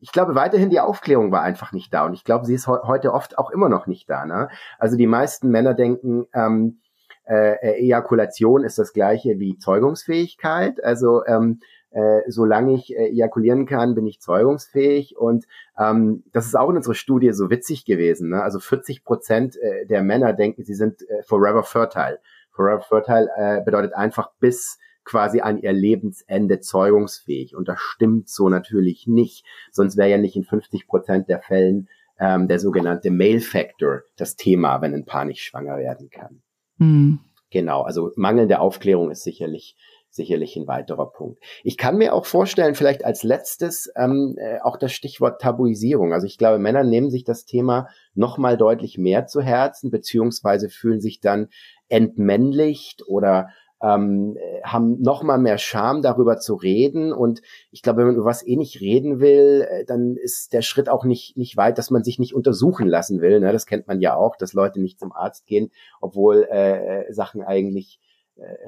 ich 0.00 0.12
glaube 0.12 0.34
weiterhin 0.34 0.70
die 0.70 0.80
Aufklärung 0.80 1.32
war 1.32 1.42
einfach 1.42 1.72
nicht 1.72 1.92
da 1.92 2.04
und 2.06 2.14
ich 2.14 2.24
glaube, 2.24 2.44
sie 2.46 2.54
ist 2.54 2.66
he 2.66 2.72
heute 2.84 3.12
oft 3.12 3.38
auch 3.38 3.50
immer 3.50 3.68
noch 3.68 3.86
nicht 3.86 4.08
da. 4.10 4.26
Ne? 4.26 4.48
Also 4.78 4.96
die 4.96 5.06
meisten 5.06 5.50
Männer 5.50 5.74
denken, 5.74 6.26
ähm, 6.34 6.80
äh, 7.24 7.80
Ejakulation 7.80 8.64
ist 8.64 8.78
das 8.78 8.92
gleiche 8.92 9.38
wie 9.38 9.58
Zeugungsfähigkeit. 9.58 10.82
Also 10.82 11.24
ähm, 11.26 11.60
äh, 11.96 12.30
solange 12.30 12.74
ich 12.74 12.94
äh, 12.94 13.08
ejakulieren 13.08 13.64
kann, 13.64 13.94
bin 13.94 14.06
ich 14.06 14.20
zeugungsfähig. 14.20 15.16
Und 15.16 15.46
ähm, 15.78 16.24
das 16.32 16.44
ist 16.46 16.54
auch 16.54 16.68
in 16.68 16.76
unserer 16.76 16.94
Studie 16.94 17.32
so 17.32 17.48
witzig 17.48 17.86
gewesen. 17.86 18.28
Ne? 18.28 18.42
Also 18.42 18.58
40 18.58 19.02
Prozent 19.02 19.56
äh, 19.56 19.86
der 19.86 20.02
Männer 20.02 20.34
denken, 20.34 20.62
sie 20.62 20.74
sind 20.74 21.00
äh, 21.08 21.22
forever 21.22 21.62
fertile. 21.62 22.20
Forever 22.50 22.82
fertile 22.82 23.30
äh, 23.34 23.64
bedeutet 23.64 23.94
einfach 23.94 24.30
bis 24.40 24.78
quasi 25.04 25.40
an 25.40 25.56
ihr 25.56 25.72
Lebensende 25.72 26.60
zeugungsfähig. 26.60 27.56
Und 27.56 27.66
das 27.66 27.80
stimmt 27.80 28.28
so 28.28 28.50
natürlich 28.50 29.06
nicht. 29.06 29.46
Sonst 29.72 29.96
wäre 29.96 30.10
ja 30.10 30.18
nicht 30.18 30.36
in 30.36 30.44
50 30.44 30.86
Prozent 30.86 31.30
der 31.30 31.40
Fällen 31.40 31.88
ähm, 32.20 32.46
der 32.46 32.58
sogenannte 32.58 33.10
Male 33.10 33.40
Factor 33.40 34.02
das 34.16 34.36
Thema, 34.36 34.82
wenn 34.82 34.92
ein 34.92 35.06
Paar 35.06 35.24
nicht 35.24 35.42
schwanger 35.42 35.78
werden 35.78 36.10
kann. 36.10 36.42
Mhm. 36.76 37.20
Genau, 37.50 37.82
also 37.82 38.12
mangelnde 38.16 38.60
Aufklärung 38.60 39.10
ist 39.10 39.22
sicherlich 39.22 39.76
sicherlich 40.16 40.56
ein 40.56 40.66
weiterer 40.66 41.10
Punkt. 41.10 41.42
Ich 41.62 41.76
kann 41.76 41.98
mir 41.98 42.14
auch 42.14 42.26
vorstellen, 42.26 42.74
vielleicht 42.74 43.04
als 43.04 43.22
letztes 43.22 43.90
ähm, 43.96 44.36
äh, 44.38 44.58
auch 44.60 44.76
das 44.76 44.92
Stichwort 44.92 45.40
Tabuisierung. 45.40 46.12
Also 46.12 46.26
ich 46.26 46.38
glaube, 46.38 46.58
Männer 46.58 46.82
nehmen 46.82 47.10
sich 47.10 47.24
das 47.24 47.44
Thema 47.44 47.88
noch 48.14 48.38
mal 48.38 48.56
deutlich 48.56 48.98
mehr 48.98 49.26
zu 49.26 49.40
Herzen, 49.40 49.90
beziehungsweise 49.90 50.68
fühlen 50.68 51.00
sich 51.00 51.20
dann 51.20 51.48
entmännlicht 51.88 53.06
oder 53.06 53.48
ähm, 53.82 54.38
haben 54.64 55.00
noch 55.02 55.22
mal 55.22 55.38
mehr 55.38 55.58
Scham 55.58 56.00
darüber 56.00 56.38
zu 56.38 56.54
reden 56.54 57.12
und 57.12 57.42
ich 57.70 57.82
glaube, 57.82 57.98
wenn 57.98 58.06
man 58.06 58.16
über 58.16 58.24
was 58.24 58.46
eh 58.46 58.56
nicht 58.56 58.80
reden 58.80 59.20
will, 59.20 59.66
äh, 59.68 59.84
dann 59.84 60.16
ist 60.16 60.54
der 60.54 60.62
Schritt 60.62 60.88
auch 60.88 61.04
nicht 61.04 61.36
nicht 61.36 61.56
weit, 61.58 61.76
dass 61.76 61.90
man 61.90 62.02
sich 62.02 62.18
nicht 62.18 62.34
untersuchen 62.34 62.88
lassen 62.88 63.20
will. 63.20 63.38
Ne? 63.40 63.52
Das 63.52 63.66
kennt 63.66 63.86
man 63.86 64.00
ja 64.00 64.16
auch, 64.16 64.36
dass 64.36 64.54
Leute 64.54 64.80
nicht 64.80 64.98
zum 64.98 65.12
Arzt 65.12 65.46
gehen, 65.46 65.70
obwohl 66.00 66.48
äh, 66.50 67.02
äh 67.04 67.12
Sachen 67.12 67.42
eigentlich 67.42 68.00
äh, 68.00 68.05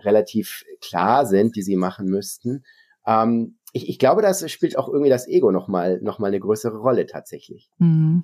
relativ 0.03 0.65
klar 0.81 1.27
sind, 1.27 1.57
die 1.57 1.63
sie 1.63 1.77
machen 1.77 2.07
müssten. 2.07 2.65
Ähm, 3.07 3.59
ich, 3.73 3.89
ich 3.89 3.99
glaube, 3.99 4.23
das 4.23 4.51
spielt 4.51 4.79
auch 4.79 4.89
irgendwie 4.89 5.11
das 5.11 5.29
Ego 5.29 5.51
nochmal 5.53 6.01
noch 6.03 6.19
mal 6.19 6.29
eine 6.29 6.41
größere 6.41 6.79
Rolle 6.79 7.07
tatsächlich. 7.07 7.71
Mhm. 7.79 8.23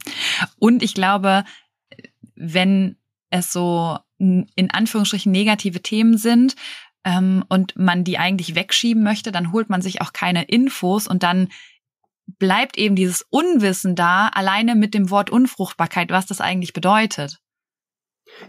Und 0.58 0.82
ich 0.82 0.94
glaube, 0.94 1.44
wenn 2.34 2.96
es 3.30 3.52
so 3.52 3.98
in 4.18 4.70
Anführungsstrichen 4.70 5.32
negative 5.32 5.82
Themen 5.82 6.16
sind 6.16 6.54
ähm, 7.04 7.44
und 7.48 7.76
man 7.76 8.04
die 8.04 8.18
eigentlich 8.18 8.54
wegschieben 8.54 9.02
möchte, 9.02 9.32
dann 9.32 9.52
holt 9.52 9.68
man 9.68 9.82
sich 9.82 10.00
auch 10.00 10.12
keine 10.12 10.44
Infos 10.44 11.06
und 11.06 11.22
dann 11.22 11.48
bleibt 12.38 12.78
eben 12.78 12.96
dieses 12.96 13.22
Unwissen 13.28 13.96
da, 13.96 14.28
alleine 14.28 14.74
mit 14.74 14.94
dem 14.94 15.10
Wort 15.10 15.30
Unfruchtbarkeit, 15.30 16.10
was 16.10 16.26
das 16.26 16.40
eigentlich 16.40 16.72
bedeutet. 16.72 17.40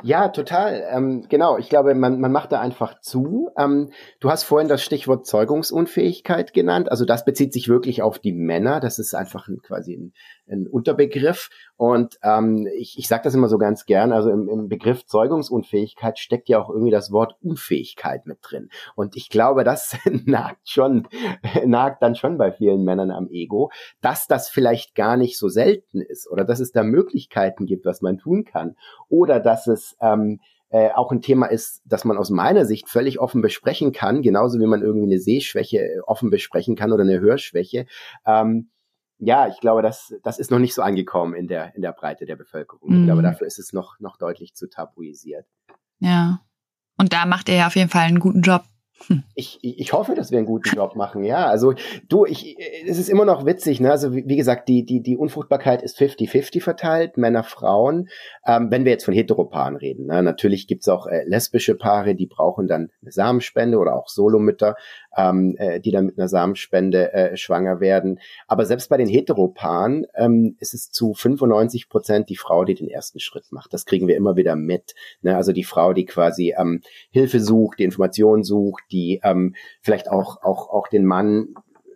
Ja, 0.04 0.30
total. 0.30 0.84
Ähm, 0.89 1.25
genau. 1.30 1.58
Ich 1.58 1.70
glaube, 1.70 1.96
man, 1.96 2.20
man 2.20 2.32
macht 2.32 2.51
da 2.51 2.60
einfach 2.60 3.00
zu. 3.01 3.50
Ähm, 3.58 3.92
du 4.20 4.30
hast 4.30 4.44
vorhin 4.44 4.68
das 4.68 4.84
Stichwort 4.84 5.25
Zeugungsunfähigkeit 5.25 6.54
genannt. 6.54 6.92
Also 6.92 7.06
das 7.06 7.25
bezieht 7.25 7.54
sich 7.54 7.68
wirklich 7.68 8.01
auf 8.01 8.20
die 8.20 8.34
Männer. 8.34 8.80
Das 8.80 9.00
ist 9.00 9.13
einfach 9.13 9.48
ein, 9.48 9.62
quasi 9.62 9.96
ein, 9.96 10.13
ein 10.48 10.68
Unterbegriff. 10.68 11.50
Und 11.77 12.18
ähm, 12.24 12.68
ich, 12.77 12.98
ich 12.98 13.08
sage 13.08 13.24
das 13.24 13.36
immer 13.36 13.50
so 13.50 13.58
ganz 13.58 13.86
gern, 13.86 14.13
also 14.13 14.30
im, 14.30 14.48
im 14.48 14.70
Begriff 14.70 15.06
Zeugungsunfähigkeit 15.06 16.20
steckt 16.20 16.50
ja 16.50 16.62
auch 16.62 16.70
irgendwie 16.70 16.92
das 16.92 17.12
Wort 17.12 17.36
Unfähigkeit 17.42 18.25
mit 18.25 18.39
drin. 18.42 18.70
Und 18.96 19.15
ich 19.15 19.30
glaube, 19.30 19.63
das 19.63 19.98
nagt 20.25 20.70
schon, 20.70 21.08
nagt 21.65 22.01
dann 22.01 22.15
schon 22.15 22.38
bei 22.38 22.51
vielen 22.51 22.84
Männern 22.84 23.12
am 23.12 23.30
Ego, 23.30 23.72
dass 24.01 24.27
das 24.27 24.50
vielleicht 24.50 24.96
gar 24.96 25.18
nicht 25.18 25.38
so 25.38 25.50
selten 25.50 26.01
ist 26.01 26.30
oder 26.30 26.46
dass 26.46 26.60
es 26.60 26.72
da 26.72 26.84
Möglichkeiten 26.84 27.65
gibt, 27.65 27.86
was 27.86 28.01
man 28.01 28.18
tun 28.18 28.46
kann. 28.46 28.75
Oder 29.10 29.39
dass 29.39 29.68
es 29.68 29.75
ähm, 30.01 30.39
äh, 30.70 30.89
auch 30.91 31.12
ein 31.12 31.22
Thema 31.22 31.46
ist, 31.46 31.82
das 31.86 32.05
man 32.05 32.17
aus 32.17 32.29
meiner 32.29 32.65
Sicht 32.65 32.89
völlig 32.89 33.20
offen 33.20 33.41
besprechen 33.41 33.91
kann, 33.91 34.22
genauso 34.22 34.60
wie 34.60 34.65
man 34.65 34.82
irgendwie 34.82 35.05
eine 35.05 35.20
Sehschwäche 35.20 35.77
äh, 35.77 36.00
offen 36.05 36.29
besprechen 36.29 36.75
kann 36.75 36.91
oder 36.91 37.03
eine 37.03 37.20
Hörschwäche. 37.20 37.86
Ähm, 38.25 38.70
ja, 39.17 39.48
ich 39.48 39.60
glaube, 39.62 39.82
das, 39.82 40.13
das 40.24 40.39
ist 40.39 40.51
noch 40.51 40.60
nicht 40.60 40.74
so 40.74 40.82
angekommen 40.82 41.34
in 41.34 41.48
der, 41.48 41.74
in 41.75 41.82
der 41.82 41.94
Breite 41.94 42.25
der 42.25 42.36
Bevölkerung. 42.36 42.89
Mhm. 42.89 43.00
Ich 43.00 43.05
glaube, 43.05 43.22
mhm. 43.22 43.25
dafür 43.25 43.48
ist 43.48 43.60
es 43.60 43.74
noch, 43.74 44.00
noch 44.00 44.17
deutlich 44.17 44.53
zu 44.55 44.67
tabuisiert. 44.67 45.46
Ja. 46.00 46.41
Und 46.98 47.13
da 47.13 47.25
macht 47.25 47.50
er 47.50 47.55
ja 47.55 47.67
auf 47.67 47.75
jeden 47.75 47.89
Fall 47.89 48.08
einen 48.08 48.20
guten 48.20 48.41
Job. 48.41 48.63
Ich, 49.36 49.60
ich 49.62 49.94
hoffe, 49.94 50.16
dass 50.16 50.32
wir 50.32 50.38
einen 50.38 50.48
guten 50.48 50.75
Job 50.75 50.96
machen, 50.96 51.24
ja. 51.24 51.46
Also 51.48 51.74
du, 52.08 52.25
ich, 52.25 52.58
es 52.88 52.98
ist 52.98 53.10
immer 53.10 53.25
noch 53.25 53.46
witzig, 53.46 53.80
ne? 53.80 53.92
Also 53.92 54.16
wie, 54.16 54.24
wie 54.28 54.38
gesagt, 54.38 54.70
die, 54.70 54.86
die, 54.86 55.02
die 55.02 55.18
Unfruchtbarkeit 55.18 55.82
ist 55.84 56.00
50-50 56.00 56.62
verteilt, 56.62 57.18
Männer, 57.18 57.44
Frauen. 57.44 58.10
Ähm, 58.48 58.72
wenn 58.72 58.86
wir 58.86 58.94
jetzt 58.94 59.06
von 59.06 59.14
Heteropaaren 59.14 59.75
reden, 59.75 60.08
ne? 60.08 60.24
natürlich 60.24 60.68
gibt's 60.68 60.88
auch 60.88 61.08
äh, 61.08 61.24
lesbische 61.25 61.75
Paare, 61.75 62.16
die 62.16 62.25
brauchen 62.25 62.68
dann 62.68 62.90
eine 63.02 63.12
Samenspende 63.12 63.78
oder 63.78 63.96
auch 63.96 64.08
Solomütter, 64.08 64.75
ähm, 65.18 65.56
äh, 65.58 65.80
die 65.80 65.92
dann 65.92 66.06
mit 66.06 66.18
einer 66.18 66.28
Samenspende 66.28 67.14
äh, 67.14 67.38
schwanger 67.38 67.80
werden. 67.80 68.20
Aber 68.48 68.66
selbst 68.66 68.90
bei 68.90 68.98
den 68.98 69.08
Heteropaaren 69.08 70.08
ähm, 70.16 70.56
ist 70.60 70.74
es 70.74 70.90
zu 70.92 71.14
95 71.14 71.90
Prozent 71.90 72.30
die 72.30 72.38
Frau, 72.38 72.64
die 72.64 72.75
den 72.75 72.90
ersten 72.90 73.20
Schritt 73.20 73.52
macht. 73.52 73.74
Das 73.74 73.86
kriegen 73.86 74.08
wir 74.08 74.16
immer 74.16 74.36
wieder 74.36 74.56
mit. 74.56 74.96
Ne? 75.22 75.36
Also 75.36 75.52
die 75.52 75.64
Frau, 75.64 75.94
die 75.94 76.06
quasi 76.06 76.56
ähm, 76.58 76.82
Hilfe 77.12 77.40
sucht, 77.40 77.80
die 77.80 77.84
Informationen 77.84 78.44
sucht, 78.44 78.84
die 78.92 79.20
ähm, 79.24 79.56
vielleicht 79.82 80.10
auch, 80.10 80.42
auch, 80.44 80.70
auch 80.70 80.88
den 80.88 81.06
Mann 81.06 81.56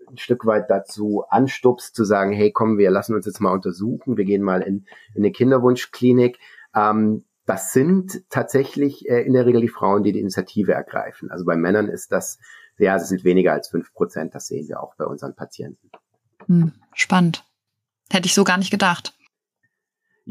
ein 0.09 0.17
Stück 0.17 0.45
weit 0.45 0.69
dazu 0.69 1.23
anstupst, 1.29 1.95
zu 1.95 2.03
sagen, 2.03 2.33
hey, 2.33 2.51
komm, 2.51 2.77
wir 2.77 2.91
lassen 2.91 3.15
uns 3.15 3.25
jetzt 3.25 3.39
mal 3.39 3.53
untersuchen, 3.53 4.17
wir 4.17 4.25
gehen 4.25 4.41
mal 4.41 4.61
in, 4.61 4.85
in 5.13 5.23
eine 5.23 5.31
Kinderwunschklinik. 5.31 6.39
Ähm, 6.75 7.23
das 7.45 7.73
sind 7.73 8.29
tatsächlich 8.29 9.09
äh, 9.09 9.21
in 9.21 9.33
der 9.33 9.45
Regel 9.45 9.61
die 9.61 9.69
Frauen, 9.69 10.03
die 10.03 10.11
die 10.11 10.19
Initiative 10.19 10.73
ergreifen. 10.73 11.31
Also 11.31 11.45
bei 11.45 11.55
Männern 11.55 11.87
ist 11.87 12.11
das, 12.11 12.39
ja, 12.77 12.95
es 12.95 13.09
sind 13.09 13.23
weniger 13.23 13.53
als 13.53 13.69
fünf 13.69 13.93
Prozent. 13.93 14.35
Das 14.35 14.47
sehen 14.47 14.67
wir 14.67 14.81
auch 14.81 14.95
bei 14.95 15.05
unseren 15.05 15.35
Patienten. 15.35 15.89
Hm, 16.45 16.73
spannend. 16.93 17.43
Hätte 18.11 18.27
ich 18.27 18.33
so 18.33 18.43
gar 18.43 18.57
nicht 18.57 18.71
gedacht. 18.71 19.13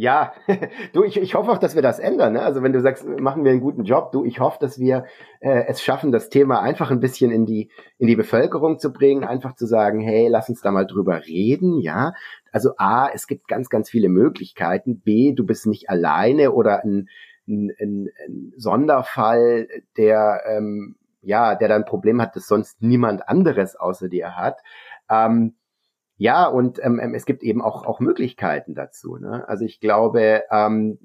Ja, 0.00 0.32
du, 0.92 1.02
ich, 1.02 1.16
ich 1.16 1.34
hoffe 1.34 1.50
auch, 1.50 1.58
dass 1.58 1.74
wir 1.74 1.82
das 1.82 1.98
ändern. 1.98 2.34
Ne? 2.34 2.42
Also 2.42 2.62
wenn 2.62 2.72
du 2.72 2.80
sagst, 2.80 3.04
machen 3.04 3.42
wir 3.42 3.50
einen 3.50 3.60
guten 3.60 3.82
Job, 3.82 4.12
du, 4.12 4.24
ich 4.24 4.38
hoffe, 4.38 4.58
dass 4.60 4.78
wir 4.78 5.06
äh, 5.40 5.64
es 5.66 5.82
schaffen, 5.82 6.12
das 6.12 6.28
Thema 6.28 6.60
einfach 6.60 6.92
ein 6.92 7.00
bisschen 7.00 7.32
in 7.32 7.46
die 7.46 7.72
in 7.98 8.06
die 8.06 8.14
Bevölkerung 8.14 8.78
zu 8.78 8.92
bringen, 8.92 9.24
einfach 9.24 9.56
zu 9.56 9.66
sagen, 9.66 9.98
hey, 9.98 10.28
lass 10.28 10.48
uns 10.48 10.60
da 10.60 10.70
mal 10.70 10.86
drüber 10.86 11.26
reden, 11.26 11.80
ja. 11.80 12.12
Also 12.52 12.74
a, 12.76 13.08
es 13.12 13.26
gibt 13.26 13.48
ganz, 13.48 13.70
ganz 13.70 13.90
viele 13.90 14.08
Möglichkeiten. 14.08 15.00
B, 15.00 15.32
du 15.32 15.44
bist 15.44 15.66
nicht 15.66 15.90
alleine 15.90 16.52
oder 16.52 16.84
ein, 16.84 17.08
ein, 17.48 17.72
ein, 17.80 18.08
ein 18.24 18.52
Sonderfall, 18.56 19.66
der 19.96 20.42
ähm, 20.46 20.94
ja, 21.22 21.56
der 21.56 21.66
dann 21.66 21.82
ein 21.82 21.88
Problem 21.88 22.22
hat, 22.22 22.36
das 22.36 22.46
sonst 22.46 22.80
niemand 22.82 23.28
anderes 23.28 23.74
außer 23.74 24.08
dir 24.08 24.36
hat. 24.36 24.60
Ähm, 25.10 25.56
ja, 26.18 26.46
und 26.46 26.84
ähm, 26.84 26.98
ähm, 27.00 27.14
es 27.14 27.26
gibt 27.26 27.44
eben 27.44 27.62
auch, 27.62 27.86
auch 27.86 28.00
Möglichkeiten 28.00 28.74
dazu. 28.74 29.16
Ne? 29.16 29.48
Also 29.48 29.64
ich 29.64 29.78
glaube, 29.78 30.42
ähm, 30.50 30.98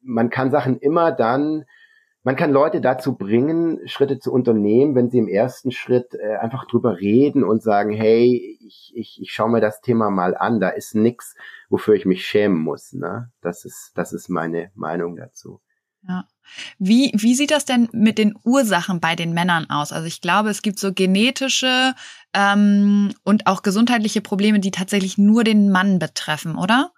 man 0.00 0.30
kann 0.30 0.50
Sachen 0.50 0.78
immer 0.78 1.12
dann, 1.12 1.66
man 2.22 2.36
kann 2.36 2.52
Leute 2.52 2.80
dazu 2.80 3.16
bringen, 3.16 3.86
Schritte 3.86 4.18
zu 4.18 4.32
unternehmen, 4.32 4.94
wenn 4.94 5.10
sie 5.10 5.18
im 5.18 5.28
ersten 5.28 5.72
Schritt 5.72 6.14
äh, 6.14 6.36
einfach 6.36 6.66
drüber 6.66 6.98
reden 6.98 7.44
und 7.44 7.62
sagen, 7.62 7.92
hey, 7.92 8.58
ich, 8.66 8.94
ich, 8.96 9.20
ich 9.20 9.30
schaue 9.30 9.50
mir 9.50 9.60
das 9.60 9.82
Thema 9.82 10.08
mal 10.08 10.34
an, 10.34 10.58
da 10.58 10.70
ist 10.70 10.94
nix, 10.94 11.36
wofür 11.68 11.94
ich 11.94 12.06
mich 12.06 12.24
schämen 12.24 12.58
muss. 12.58 12.94
Ne? 12.94 13.30
Das 13.42 13.66
ist, 13.66 13.92
das 13.94 14.14
ist 14.14 14.30
meine 14.30 14.70
Meinung 14.74 15.16
dazu. 15.16 15.60
Ja. 16.08 16.24
Wie, 16.78 17.12
wie 17.16 17.34
sieht 17.34 17.50
das 17.50 17.64
denn 17.64 17.88
mit 17.92 18.18
den 18.18 18.34
Ursachen 18.44 19.00
bei 19.00 19.16
den 19.16 19.32
Männern 19.32 19.68
aus? 19.68 19.92
Also 19.92 20.06
ich 20.06 20.20
glaube, 20.20 20.50
es 20.50 20.62
gibt 20.62 20.78
so 20.78 20.92
genetische 20.92 21.94
ähm, 22.36 23.12
und 23.24 23.46
auch 23.46 23.62
gesundheitliche 23.62 24.20
Probleme, 24.20 24.60
die 24.60 24.70
tatsächlich 24.70 25.16
nur 25.16 25.42
den 25.42 25.70
Mann 25.70 25.98
betreffen, 25.98 26.56
oder? 26.56 26.92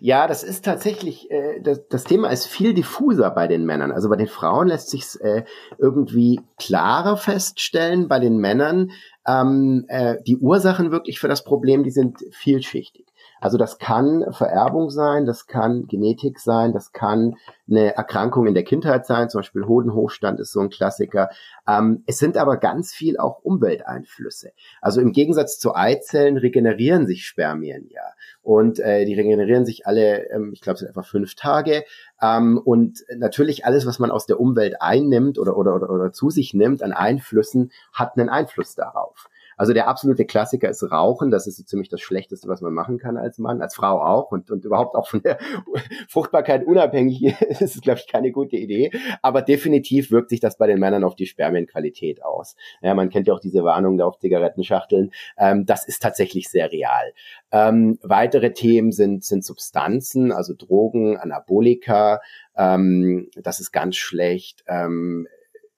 Ja, 0.00 0.26
das 0.26 0.42
ist 0.42 0.64
tatsächlich, 0.64 1.30
äh, 1.30 1.60
das, 1.60 1.88
das 1.88 2.04
Thema 2.04 2.30
ist 2.30 2.46
viel 2.46 2.72
diffuser 2.72 3.30
bei 3.30 3.48
den 3.48 3.66
Männern. 3.66 3.92
Also 3.92 4.08
bei 4.08 4.16
den 4.16 4.26
Frauen 4.26 4.68
lässt 4.68 4.90
sich 4.90 5.04
äh, 5.20 5.44
irgendwie 5.78 6.40
klarer 6.58 7.16
feststellen. 7.16 8.08
Bei 8.08 8.18
den 8.18 8.38
Männern 8.38 8.92
ähm, 9.26 9.84
äh, 9.88 10.16
die 10.26 10.38
Ursachen 10.38 10.90
wirklich 10.90 11.18
für 11.20 11.28
das 11.28 11.44
Problem, 11.44 11.82
die 11.82 11.90
sind 11.90 12.18
vielschichtig. 12.30 13.07
Also 13.40 13.58
das 13.58 13.78
kann 13.78 14.24
Vererbung 14.32 14.90
sein, 14.90 15.26
das 15.26 15.46
kann 15.46 15.86
Genetik 15.86 16.40
sein, 16.40 16.72
das 16.72 16.92
kann 16.92 17.36
eine 17.68 17.94
Erkrankung 17.94 18.46
in 18.46 18.54
der 18.54 18.64
Kindheit 18.64 19.06
sein, 19.06 19.28
zum 19.28 19.40
Beispiel 19.40 19.66
Hodenhochstand 19.66 20.40
ist 20.40 20.52
so 20.52 20.60
ein 20.60 20.70
Klassiker. 20.70 21.30
Ähm, 21.66 22.02
es 22.06 22.18
sind 22.18 22.36
aber 22.36 22.56
ganz 22.56 22.92
viel 22.92 23.18
auch 23.18 23.40
Umwelteinflüsse. 23.40 24.52
Also 24.80 25.00
im 25.00 25.12
Gegensatz 25.12 25.58
zu 25.58 25.74
Eizellen 25.74 26.36
regenerieren 26.36 27.06
sich 27.06 27.26
Spermien 27.26 27.88
ja. 27.90 28.02
Und 28.42 28.80
äh, 28.80 29.04
die 29.04 29.14
regenerieren 29.14 29.66
sich 29.66 29.86
alle, 29.86 30.30
ähm, 30.30 30.52
ich 30.54 30.62
glaube, 30.62 30.74
es 30.74 30.80
sind 30.80 30.88
etwa 30.88 31.02
fünf 31.02 31.34
Tage. 31.34 31.84
Ähm, 32.22 32.58
und 32.58 33.04
natürlich 33.16 33.66
alles, 33.66 33.86
was 33.86 33.98
man 33.98 34.10
aus 34.10 34.26
der 34.26 34.40
Umwelt 34.40 34.80
einnimmt 34.80 35.38
oder, 35.38 35.56
oder, 35.56 35.74
oder, 35.74 35.90
oder 35.90 36.12
zu 36.12 36.30
sich 36.30 36.54
nimmt 36.54 36.82
an 36.82 36.92
Einflüssen, 36.92 37.70
hat 37.92 38.16
einen 38.16 38.28
Einfluss 38.28 38.74
darauf. 38.74 39.28
Also 39.58 39.74
der 39.74 39.88
absolute 39.88 40.24
Klassiker 40.24 40.70
ist 40.70 40.82
Rauchen. 40.90 41.30
Das 41.30 41.46
ist 41.46 41.56
so 41.56 41.64
ziemlich 41.64 41.88
das 41.88 42.00
Schlechteste, 42.00 42.48
was 42.48 42.60
man 42.60 42.72
machen 42.72 42.98
kann 42.98 43.16
als 43.16 43.38
Mann, 43.38 43.60
als 43.60 43.74
Frau 43.74 44.00
auch 44.00 44.30
und, 44.30 44.50
und 44.50 44.64
überhaupt 44.64 44.94
auch 44.94 45.08
von 45.08 45.20
der 45.20 45.38
Fruchtbarkeit 46.08 46.64
unabhängig 46.64 47.22
ist 47.48 47.60
es, 47.60 47.80
glaube 47.80 48.00
ich, 48.00 48.10
keine 48.10 48.30
gute 48.30 48.56
Idee. 48.56 48.90
Aber 49.20 49.42
definitiv 49.42 50.10
wirkt 50.10 50.30
sich 50.30 50.40
das 50.40 50.56
bei 50.56 50.66
den 50.66 50.78
Männern 50.78 51.04
auf 51.04 51.16
die 51.16 51.26
Spermienqualität 51.26 52.24
aus. 52.24 52.56
Ja, 52.80 52.94
man 52.94 53.10
kennt 53.10 53.26
ja 53.26 53.34
auch 53.34 53.40
diese 53.40 53.64
Warnung 53.64 53.98
da 53.98 54.06
auf 54.06 54.18
Zigarettenschachteln. 54.18 55.10
Ähm, 55.36 55.66
das 55.66 55.86
ist 55.86 56.00
tatsächlich 56.00 56.48
sehr 56.48 56.70
real. 56.70 57.12
Ähm, 57.50 57.98
weitere 58.02 58.52
Themen 58.52 58.92
sind, 58.92 59.24
sind 59.24 59.44
Substanzen, 59.44 60.32
also 60.32 60.54
Drogen, 60.56 61.16
Anabolika. 61.16 62.20
Ähm, 62.56 63.28
das 63.34 63.60
ist 63.60 63.72
ganz 63.72 63.96
schlecht. 63.96 64.64
Ähm, 64.68 65.26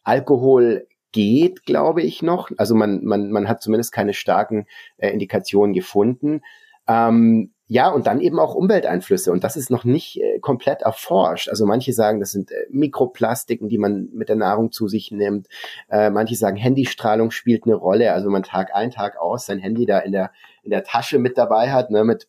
Alkohol 0.03 0.87
geht, 1.13 1.65
glaube 1.65 2.03
ich, 2.03 2.23
noch. 2.23 2.51
Also 2.57 2.75
man, 2.75 3.05
man, 3.05 3.31
man 3.31 3.49
hat 3.49 3.63
zumindest 3.63 3.93
keine 3.93 4.15
starken 4.15 4.67
äh, 4.99 5.11
Indikationen 5.11 5.75
gefunden. 5.75 6.43
Ähm, 6.87 7.53
ja, 7.73 7.89
und 7.89 8.09
dann 8.09 8.21
eben 8.21 8.41
auch 8.41 8.57
Umwelteinflüsse. 8.57 9.31
Und 9.31 9.45
das 9.45 9.57
ist 9.57 9.71
noch 9.71 9.85
nicht 9.85 10.21
äh, 10.21 10.41
komplett 10.41 10.83
erforscht. 10.83 11.49
Also 11.49 11.67
manche 11.67 11.93
sagen, 11.93 12.19
das 12.19 12.33
sind 12.33 12.51
äh, 12.51 12.67
Mikroplastiken, 12.69 13.69
die 13.69 13.79
man 13.79 14.09
mit 14.13 14.29
der 14.29 14.35
Nahrung 14.35 14.73
zu 14.73 14.89
sich 14.89 15.13
nimmt. 15.13 15.47
Äh, 15.89 16.11
manche 16.11 16.35
sagen, 16.35 16.57
Handystrahlung 16.57 17.31
spielt 17.31 17.67
eine 17.67 17.77
Rolle. 17.77 18.13
Also 18.13 18.29
man 18.29 18.43
Tag 18.43 18.75
ein, 18.75 18.91
Tag 18.91 19.17
aus 19.19 19.47
sein 19.47 19.61
Handy 19.61 19.87
da 19.87 20.01
in 20.01 20.11
der, 20.11 20.33
in 20.65 20.71
der 20.71 20.83
Tasche 20.83 21.21
mit 21.21 21.39
dabei 21.39 21.71
hat, 21.71 21.93
ne, 21.93 22.03
mit 22.03 22.27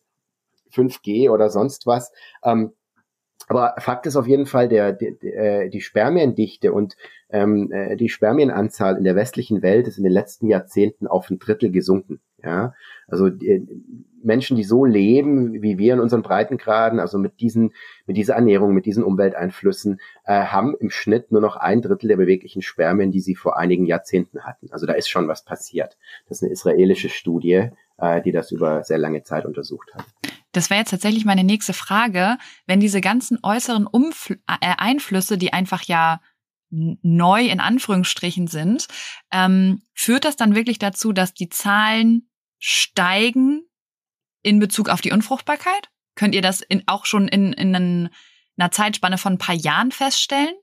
5G 0.72 1.28
oder 1.28 1.50
sonst 1.50 1.86
was. 1.86 2.12
Ähm, 2.44 2.72
aber 3.48 3.74
Fakt 3.78 4.06
ist 4.06 4.16
auf 4.16 4.26
jeden 4.26 4.46
Fall, 4.46 4.68
der, 4.68 4.92
der, 4.92 5.12
der 5.12 5.68
die 5.68 5.80
Spermiendichte 5.80 6.72
und 6.72 6.96
ähm, 7.30 7.70
äh, 7.72 7.96
die 7.96 8.08
Spermienanzahl 8.08 8.96
in 8.96 9.04
der 9.04 9.16
westlichen 9.16 9.62
Welt 9.62 9.88
ist 9.88 9.98
in 9.98 10.04
den 10.04 10.12
letzten 10.12 10.48
Jahrzehnten 10.48 11.06
auf 11.06 11.30
ein 11.30 11.38
Drittel 11.38 11.70
gesunken. 11.70 12.20
Ja, 12.42 12.74
also 13.06 13.28
die, 13.28 13.66
Menschen, 14.24 14.56
die 14.56 14.64
so 14.64 14.84
leben 14.84 15.62
wie 15.62 15.78
wir 15.78 15.94
in 15.94 16.00
unseren 16.00 16.22
Breitengraden, 16.22 17.00
also 17.00 17.18
mit 17.18 17.40
diesen, 17.40 17.72
mit 18.06 18.16
dieser 18.16 18.34
Ernährung, 18.34 18.72
mit 18.72 18.86
diesen 18.86 19.04
Umwelteinflüssen, 19.04 20.00
äh, 20.24 20.44
haben 20.44 20.74
im 20.78 20.90
Schnitt 20.90 21.32
nur 21.32 21.40
noch 21.40 21.56
ein 21.56 21.82
Drittel 21.82 22.08
der 22.08 22.16
beweglichen 22.16 22.62
Spermien, 22.62 23.10
die 23.10 23.20
sie 23.20 23.34
vor 23.34 23.58
einigen 23.58 23.86
Jahrzehnten 23.86 24.44
hatten. 24.44 24.68
Also 24.70 24.86
da 24.86 24.94
ist 24.94 25.08
schon 25.08 25.28
was 25.28 25.44
passiert. 25.44 25.96
Das 26.28 26.38
ist 26.38 26.44
eine 26.44 26.52
israelische 26.52 27.08
Studie, 27.08 27.70
äh, 27.98 28.22
die 28.22 28.32
das 28.32 28.52
über 28.52 28.84
sehr 28.84 28.98
lange 28.98 29.22
Zeit 29.22 29.44
untersucht 29.44 29.94
hat. 29.94 30.04
Das 30.52 30.70
wäre 30.70 30.80
jetzt 30.80 30.90
tatsächlich 30.90 31.24
meine 31.24 31.44
nächste 31.44 31.72
Frage. 31.72 32.38
Wenn 32.66 32.80
diese 32.80 33.00
ganzen 33.00 33.38
äußeren 33.42 33.86
Umfl 33.86 34.38
äh, 34.46 34.74
Einflüsse, 34.76 35.38
die 35.38 35.52
einfach 35.52 35.82
ja 35.82 36.20
neu 36.70 37.46
in 37.46 37.60
Anführungsstrichen 37.60 38.46
sind, 38.46 38.88
ähm, 39.30 39.82
führt 39.92 40.24
das 40.24 40.36
dann 40.36 40.54
wirklich 40.54 40.78
dazu, 40.78 41.12
dass 41.12 41.34
die 41.34 41.50
Zahlen 41.50 42.30
steigen 42.58 43.62
in 44.42 44.58
Bezug 44.58 44.88
auf 44.88 45.00
die 45.00 45.12
Unfruchtbarkeit? 45.12 45.90
Könnt 46.14 46.34
ihr 46.34 46.42
das 46.42 46.60
in, 46.60 46.82
auch 46.86 47.04
schon 47.04 47.28
in, 47.28 47.52
in 47.52 48.10
einer 48.56 48.70
Zeitspanne 48.70 49.18
von 49.18 49.34
ein 49.34 49.38
paar 49.38 49.54
Jahren 49.54 49.92
feststellen? 49.92 50.54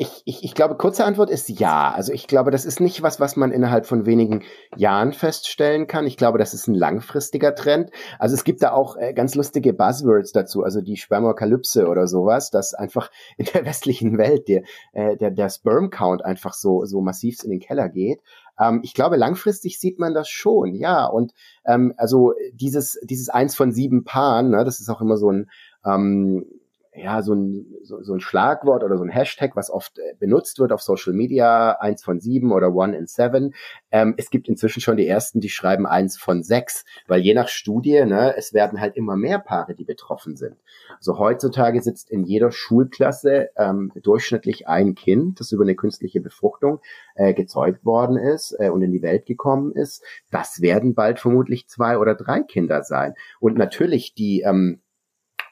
Ich, 0.00 0.22
ich, 0.24 0.44
ich 0.44 0.54
glaube, 0.54 0.78
kurze 0.78 1.04
Antwort 1.04 1.28
ist 1.28 1.50
ja. 1.50 1.92
Also 1.92 2.14
ich 2.14 2.26
glaube, 2.26 2.50
das 2.50 2.64
ist 2.64 2.80
nicht 2.80 3.02
was, 3.02 3.20
was 3.20 3.36
man 3.36 3.52
innerhalb 3.52 3.84
von 3.84 4.06
wenigen 4.06 4.44
Jahren 4.74 5.12
feststellen 5.12 5.88
kann. 5.88 6.06
Ich 6.06 6.16
glaube, 6.16 6.38
das 6.38 6.54
ist 6.54 6.68
ein 6.68 6.74
langfristiger 6.74 7.54
Trend. 7.54 7.90
Also 8.18 8.34
es 8.34 8.44
gibt 8.44 8.62
da 8.62 8.72
auch 8.72 8.96
äh, 8.96 9.12
ganz 9.12 9.34
lustige 9.34 9.74
Buzzwords 9.74 10.32
dazu, 10.32 10.62
also 10.62 10.80
die 10.80 10.96
Spermokalypse 10.96 11.86
oder 11.86 12.06
sowas, 12.06 12.48
dass 12.50 12.72
einfach 12.72 13.10
in 13.36 13.44
der 13.52 13.66
westlichen 13.66 14.16
Welt 14.16 14.48
der, 14.48 14.62
äh, 14.94 15.18
der, 15.18 15.32
der 15.32 15.50
Sperm 15.50 15.90
Count 15.90 16.24
einfach 16.24 16.54
so, 16.54 16.86
so 16.86 17.02
massiv 17.02 17.44
in 17.44 17.50
den 17.50 17.60
Keller 17.60 17.90
geht. 17.90 18.22
Ähm, 18.58 18.80
ich 18.82 18.94
glaube, 18.94 19.16
langfristig 19.16 19.78
sieht 19.78 19.98
man 19.98 20.14
das 20.14 20.30
schon, 20.30 20.74
ja. 20.74 21.04
Und 21.04 21.32
ähm, 21.66 21.92
also 21.98 22.32
dieses, 22.54 22.98
dieses 23.02 23.28
eins 23.28 23.54
von 23.54 23.70
sieben 23.70 24.04
Paaren, 24.04 24.48
ne, 24.48 24.64
das 24.64 24.80
ist 24.80 24.88
auch 24.88 25.02
immer 25.02 25.18
so 25.18 25.30
ein 25.30 25.50
ähm, 25.84 26.46
ja, 26.92 27.22
so 27.22 27.34
ein, 27.34 27.66
so, 27.82 28.02
so 28.02 28.14
ein 28.14 28.20
Schlagwort 28.20 28.82
oder 28.82 28.96
so 28.98 29.04
ein 29.04 29.10
Hashtag, 29.10 29.54
was 29.54 29.70
oft 29.70 29.98
äh, 29.98 30.14
benutzt 30.18 30.58
wird 30.58 30.72
auf 30.72 30.82
Social 30.82 31.12
Media, 31.12 31.78
eins 31.78 32.02
von 32.02 32.18
sieben 32.18 32.50
oder 32.50 32.74
one 32.74 32.96
in 32.96 33.06
seven. 33.06 33.54
Ähm, 33.92 34.14
es 34.16 34.30
gibt 34.30 34.48
inzwischen 34.48 34.80
schon 34.80 34.96
die 34.96 35.06
ersten, 35.06 35.40
die 35.40 35.50
schreiben 35.50 35.86
eins 35.86 36.18
von 36.18 36.42
sechs, 36.42 36.84
weil 37.06 37.20
je 37.20 37.32
nach 37.32 37.48
Studie, 37.48 38.04
ne, 38.04 38.34
es 38.36 38.52
werden 38.54 38.80
halt 38.80 38.96
immer 38.96 39.16
mehr 39.16 39.38
Paare, 39.38 39.76
die 39.76 39.84
betroffen 39.84 40.36
sind. 40.36 40.56
Also 40.96 41.18
heutzutage 41.18 41.80
sitzt 41.80 42.10
in 42.10 42.24
jeder 42.24 42.50
Schulklasse 42.50 43.50
ähm, 43.56 43.92
durchschnittlich 44.02 44.66
ein 44.66 44.96
Kind, 44.96 45.38
das 45.38 45.52
über 45.52 45.62
eine 45.62 45.76
künstliche 45.76 46.20
Befruchtung 46.20 46.80
äh, 47.14 47.34
gezeugt 47.34 47.84
worden 47.84 48.16
ist 48.16 48.56
äh, 48.58 48.68
und 48.68 48.82
in 48.82 48.90
die 48.90 49.02
Welt 49.02 49.26
gekommen 49.26 49.72
ist. 49.72 50.02
Das 50.32 50.60
werden 50.60 50.94
bald 50.94 51.20
vermutlich 51.20 51.68
zwei 51.68 51.98
oder 51.98 52.16
drei 52.16 52.42
Kinder 52.42 52.82
sein. 52.82 53.14
Und 53.38 53.56
natürlich 53.56 54.14
die 54.14 54.40
ähm, 54.40 54.80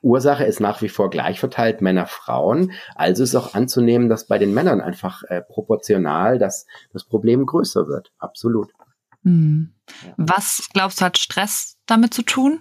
Ursache 0.02 0.44
ist 0.44 0.60
nach 0.60 0.82
wie 0.82 0.88
vor 0.88 1.10
gleich 1.10 1.40
verteilt 1.40 1.80
Männer, 1.80 2.06
Frauen. 2.06 2.72
Also 2.94 3.22
ist 3.22 3.34
auch 3.34 3.54
anzunehmen, 3.54 4.08
dass 4.08 4.26
bei 4.26 4.38
den 4.38 4.54
Männern 4.54 4.80
einfach 4.80 5.22
äh, 5.24 5.42
proportional 5.42 6.38
das, 6.38 6.66
das 6.92 7.04
Problem 7.04 7.46
größer 7.46 7.88
wird. 7.88 8.12
Absolut. 8.18 8.72
Hm. 9.24 9.74
Was 10.16 10.68
glaubst 10.72 11.00
du, 11.00 11.04
hat 11.04 11.18
Stress 11.18 11.76
damit 11.86 12.14
zu 12.14 12.22
tun? 12.22 12.60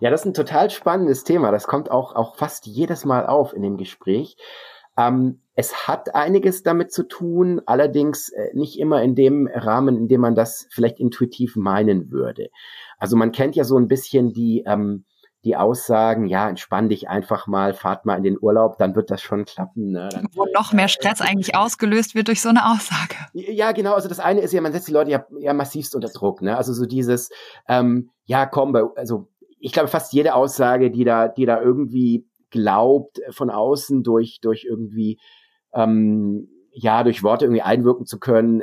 Ja, 0.00 0.10
das 0.10 0.22
ist 0.22 0.26
ein 0.26 0.34
total 0.34 0.70
spannendes 0.70 1.24
Thema. 1.24 1.50
Das 1.50 1.66
kommt 1.66 1.90
auch, 1.90 2.14
auch 2.14 2.36
fast 2.36 2.66
jedes 2.66 3.04
Mal 3.04 3.26
auf 3.26 3.52
in 3.52 3.62
dem 3.62 3.76
Gespräch. 3.76 4.36
Ähm, 4.96 5.40
es 5.56 5.86
hat 5.86 6.14
einiges 6.14 6.62
damit 6.62 6.92
zu 6.92 7.04
tun, 7.04 7.60
allerdings 7.66 8.28
äh, 8.30 8.48
nicht 8.54 8.78
immer 8.78 9.02
in 9.02 9.14
dem 9.14 9.48
Rahmen, 9.52 9.96
in 9.96 10.08
dem 10.08 10.20
man 10.20 10.34
das 10.34 10.66
vielleicht 10.70 10.98
intuitiv 10.98 11.56
meinen 11.56 12.10
würde. 12.10 12.50
Also 12.98 13.16
man 13.16 13.32
kennt 13.32 13.56
ja 13.56 13.64
so 13.64 13.76
ein 13.76 13.88
bisschen 13.88 14.32
die, 14.32 14.64
ähm, 14.66 15.04
die 15.44 15.56
Aussagen, 15.56 16.26
ja, 16.26 16.48
entspann 16.48 16.88
dich 16.88 17.08
einfach 17.08 17.46
mal, 17.46 17.74
fahrt 17.74 18.06
mal 18.06 18.16
in 18.16 18.22
den 18.22 18.38
Urlaub, 18.40 18.78
dann 18.78 18.96
wird 18.96 19.10
das 19.10 19.20
schon 19.20 19.44
klappen. 19.44 19.92
Ne? 19.92 20.08
Dann, 20.10 20.26
Wo 20.34 20.46
noch 20.54 20.72
mehr 20.72 20.88
Stress 20.88 21.20
äh, 21.20 21.24
eigentlich 21.24 21.54
ausgelöst 21.54 22.14
wird 22.14 22.28
durch 22.28 22.40
so 22.40 22.48
eine 22.48 22.64
Aussage. 22.66 23.16
Ja, 23.34 23.72
genau. 23.72 23.94
Also 23.94 24.08
das 24.08 24.20
eine 24.20 24.40
ist 24.40 24.52
ja, 24.52 24.60
man 24.60 24.72
setzt 24.72 24.88
die 24.88 24.92
Leute 24.92 25.10
ja, 25.10 25.26
ja 25.38 25.52
massivst 25.52 25.94
unter 25.94 26.08
Druck. 26.08 26.40
Ne? 26.40 26.56
Also 26.56 26.72
so 26.72 26.86
dieses, 26.86 27.30
ähm, 27.68 28.10
ja, 28.24 28.46
komm, 28.46 28.72
bei, 28.72 28.82
also 28.96 29.28
ich 29.58 29.72
glaube 29.72 29.88
fast 29.88 30.12
jede 30.12 30.34
Aussage, 30.34 30.90
die 30.90 31.04
da, 31.04 31.28
die 31.28 31.46
da 31.46 31.60
irgendwie 31.60 32.26
glaubt, 32.50 33.20
von 33.30 33.50
außen 33.50 34.02
durch, 34.02 34.38
durch 34.40 34.64
irgendwie, 34.64 35.18
ähm, 35.74 36.48
ja, 36.70 37.02
durch 37.02 37.22
Worte 37.22 37.44
irgendwie 37.44 37.62
einwirken 37.62 38.06
zu 38.06 38.18
können, 38.18 38.62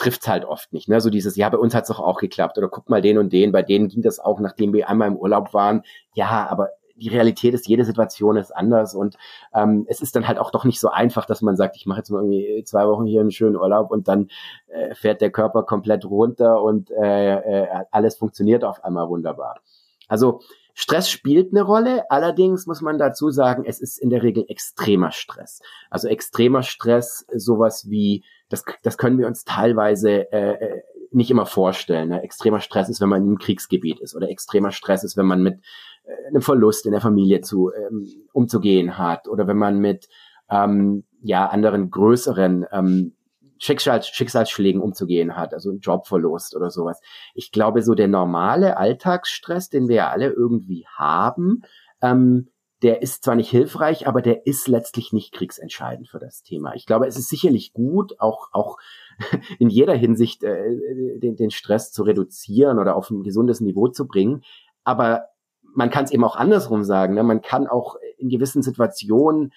trifft's 0.00 0.26
halt 0.28 0.44
oft 0.44 0.72
nicht. 0.72 0.88
Ne? 0.88 1.00
So 1.00 1.10
dieses, 1.10 1.36
ja, 1.36 1.48
bei 1.48 1.58
uns 1.58 1.74
hat's 1.74 1.88
doch 1.88 2.00
auch 2.00 2.18
geklappt. 2.18 2.58
Oder 2.58 2.68
guck 2.68 2.88
mal 2.88 3.02
den 3.02 3.18
und 3.18 3.32
den, 3.32 3.52
bei 3.52 3.62
denen 3.62 3.88
ging 3.88 4.02
das 4.02 4.18
auch, 4.18 4.40
nachdem 4.40 4.72
wir 4.72 4.88
einmal 4.88 5.08
im 5.08 5.16
Urlaub 5.16 5.54
waren. 5.54 5.82
Ja, 6.14 6.48
aber 6.50 6.70
die 6.96 7.08
Realität 7.08 7.54
ist, 7.54 7.66
jede 7.66 7.84
Situation 7.84 8.36
ist 8.36 8.54
anders 8.54 8.94
und 8.94 9.16
ähm, 9.54 9.86
es 9.88 10.02
ist 10.02 10.14
dann 10.14 10.28
halt 10.28 10.38
auch 10.38 10.50
doch 10.50 10.64
nicht 10.64 10.80
so 10.80 10.90
einfach, 10.90 11.24
dass 11.24 11.40
man 11.40 11.56
sagt, 11.56 11.76
ich 11.76 11.86
mache 11.86 12.00
jetzt 12.00 12.10
mal 12.10 12.18
irgendwie 12.18 12.62
zwei 12.64 12.86
Wochen 12.86 13.06
hier 13.06 13.22
einen 13.22 13.30
schönen 13.30 13.56
Urlaub 13.56 13.90
und 13.90 14.06
dann 14.06 14.28
äh, 14.68 14.94
fährt 14.94 15.22
der 15.22 15.30
Körper 15.30 15.62
komplett 15.62 16.04
runter 16.04 16.62
und 16.62 16.90
äh, 16.90 17.62
äh, 17.62 17.68
alles 17.90 18.16
funktioniert 18.18 18.64
auf 18.64 18.84
einmal 18.84 19.08
wunderbar. 19.08 19.60
Also 20.08 20.40
Stress 20.74 21.10
spielt 21.10 21.52
eine 21.52 21.62
Rolle, 21.62 22.10
allerdings 22.10 22.66
muss 22.66 22.80
man 22.80 22.98
dazu 22.98 23.30
sagen, 23.30 23.64
es 23.66 23.80
ist 23.80 23.98
in 23.98 24.10
der 24.10 24.22
Regel 24.22 24.44
extremer 24.48 25.12
Stress. 25.12 25.60
Also 25.90 26.08
extremer 26.08 26.62
Stress, 26.62 27.26
sowas 27.34 27.88
wie 27.90 28.24
das, 28.48 28.64
das 28.82 28.98
können 28.98 29.18
wir 29.18 29.26
uns 29.26 29.44
teilweise 29.44 30.32
äh, 30.32 30.52
äh, 30.52 30.82
nicht 31.12 31.30
immer 31.30 31.46
vorstellen. 31.46 32.10
Ne? 32.10 32.22
Extremer 32.22 32.60
Stress 32.60 32.88
ist, 32.88 33.00
wenn 33.00 33.08
man 33.08 33.26
im 33.26 33.38
Kriegsgebiet 33.38 34.00
ist 34.00 34.14
oder 34.14 34.28
extremer 34.28 34.70
Stress 34.70 35.04
ist, 35.04 35.16
wenn 35.16 35.26
man 35.26 35.42
mit 35.42 35.60
äh, 36.04 36.28
einem 36.28 36.42
Verlust 36.42 36.86
in 36.86 36.92
der 36.92 37.00
Familie 37.00 37.40
zu 37.40 37.72
ähm, 37.72 38.06
umzugehen 38.32 38.98
hat 38.98 39.28
oder 39.28 39.46
wenn 39.46 39.56
man 39.56 39.78
mit 39.78 40.08
ähm, 40.50 41.04
ja 41.22 41.46
anderen 41.46 41.90
größeren 41.90 42.66
ähm, 42.72 43.14
Schicksals, 43.60 44.08
Schicksalsschlägen 44.08 44.80
umzugehen 44.80 45.36
hat, 45.36 45.52
also 45.52 45.70
ein 45.70 45.80
Jobverlust 45.80 46.56
oder 46.56 46.70
sowas. 46.70 47.00
Ich 47.34 47.52
glaube, 47.52 47.82
so 47.82 47.94
der 47.94 48.08
normale 48.08 48.78
Alltagsstress, 48.78 49.68
den 49.68 49.86
wir 49.86 49.96
ja 49.96 50.08
alle 50.08 50.30
irgendwie 50.30 50.86
haben, 50.96 51.62
ähm, 52.00 52.48
der 52.82 53.02
ist 53.02 53.22
zwar 53.22 53.34
nicht 53.34 53.50
hilfreich, 53.50 54.08
aber 54.08 54.22
der 54.22 54.46
ist 54.46 54.66
letztlich 54.66 55.12
nicht 55.12 55.34
kriegsentscheidend 55.34 56.08
für 56.08 56.18
das 56.18 56.42
Thema. 56.42 56.74
Ich 56.74 56.86
glaube, 56.86 57.06
es 57.06 57.18
ist 57.18 57.28
sicherlich 57.28 57.74
gut, 57.74 58.18
auch, 58.18 58.48
auch 58.52 58.78
in 59.58 59.68
jeder 59.68 59.94
Hinsicht 59.94 60.42
äh, 60.42 61.18
den, 61.18 61.36
den 61.36 61.50
Stress 61.50 61.92
zu 61.92 62.02
reduzieren 62.02 62.78
oder 62.78 62.96
auf 62.96 63.10
ein 63.10 63.22
gesundes 63.22 63.60
Niveau 63.60 63.88
zu 63.88 64.06
bringen. 64.06 64.42
Aber 64.84 65.26
man 65.74 65.90
kann 65.90 66.04
es 66.04 66.12
eben 66.12 66.24
auch 66.24 66.36
andersrum 66.36 66.82
sagen. 66.82 67.14
Ne? 67.14 67.22
Man 67.22 67.42
kann 67.42 67.66
auch 67.66 67.96
in 68.16 68.30
gewissen 68.30 68.62
Situationen 68.62 69.52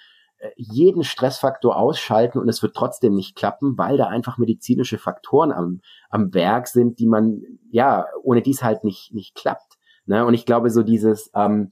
jeden 0.55 1.03
Stressfaktor 1.03 1.77
ausschalten 1.77 2.39
und 2.39 2.49
es 2.49 2.61
wird 2.61 2.75
trotzdem 2.75 3.13
nicht 3.13 3.35
klappen, 3.35 3.77
weil 3.77 3.97
da 3.97 4.07
einfach 4.07 4.37
medizinische 4.37 4.97
Faktoren 4.97 5.51
am, 5.51 5.81
am 6.09 6.33
Werk 6.33 6.67
sind, 6.67 6.99
die 6.99 7.07
man, 7.07 7.41
ja, 7.71 8.05
ohne 8.23 8.41
dies 8.41 8.63
halt 8.63 8.83
nicht, 8.83 9.13
nicht 9.13 9.35
klappt. 9.35 9.77
Ne? 10.05 10.25
Und 10.25 10.33
ich 10.33 10.45
glaube, 10.45 10.69
so 10.69 10.83
dieses, 10.83 11.31
ähm, 11.33 11.71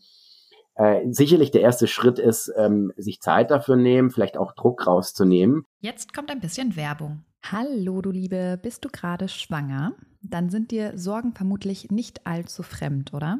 äh, 0.76 1.02
sicherlich 1.12 1.52
der 1.52 1.62
erste 1.62 1.88
Schritt 1.88 2.18
ist, 2.18 2.52
ähm, 2.58 2.94
sich 2.96 3.22
Zeit 3.22 3.52
dafür 3.52 3.76
nehmen, 3.76 4.10
vielleicht 4.10 4.38
auch 4.38 4.54
Druck 4.54 4.88
rauszunehmen. 4.88 5.66
Jetzt 5.80 6.14
kommt 6.14 6.32
ein 6.32 6.40
bisschen 6.40 6.76
Werbung. 6.76 7.24
Hallo, 7.44 8.02
du 8.02 8.12
Liebe, 8.12 8.60
bist 8.62 8.86
du 8.86 8.90
gerade 8.90 9.28
schwanger? 9.28 9.94
Dann 10.22 10.50
sind 10.50 10.72
dir 10.72 10.98
Sorgen 10.98 11.34
vermutlich 11.34 11.90
nicht 11.90 12.26
allzu 12.26 12.64
fremd, 12.64 13.14
oder? 13.14 13.40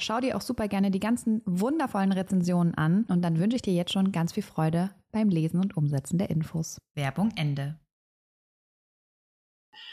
Schau 0.00 0.20
dir 0.20 0.36
auch 0.36 0.40
super 0.40 0.68
gerne 0.68 0.90
die 0.90 1.00
ganzen 1.00 1.42
wundervollen 1.44 2.12
Rezensionen 2.12 2.74
an 2.74 3.04
und 3.08 3.22
dann 3.22 3.38
wünsche 3.40 3.56
ich 3.56 3.62
dir 3.62 3.74
jetzt 3.74 3.92
schon 3.92 4.12
ganz 4.12 4.32
viel 4.32 4.44
Freude 4.44 4.90
beim 5.10 5.28
Lesen 5.28 5.60
und 5.60 5.76
Umsetzen 5.76 6.18
der 6.18 6.30
Infos. 6.30 6.80
Werbung 6.94 7.32
Ende. 7.34 7.76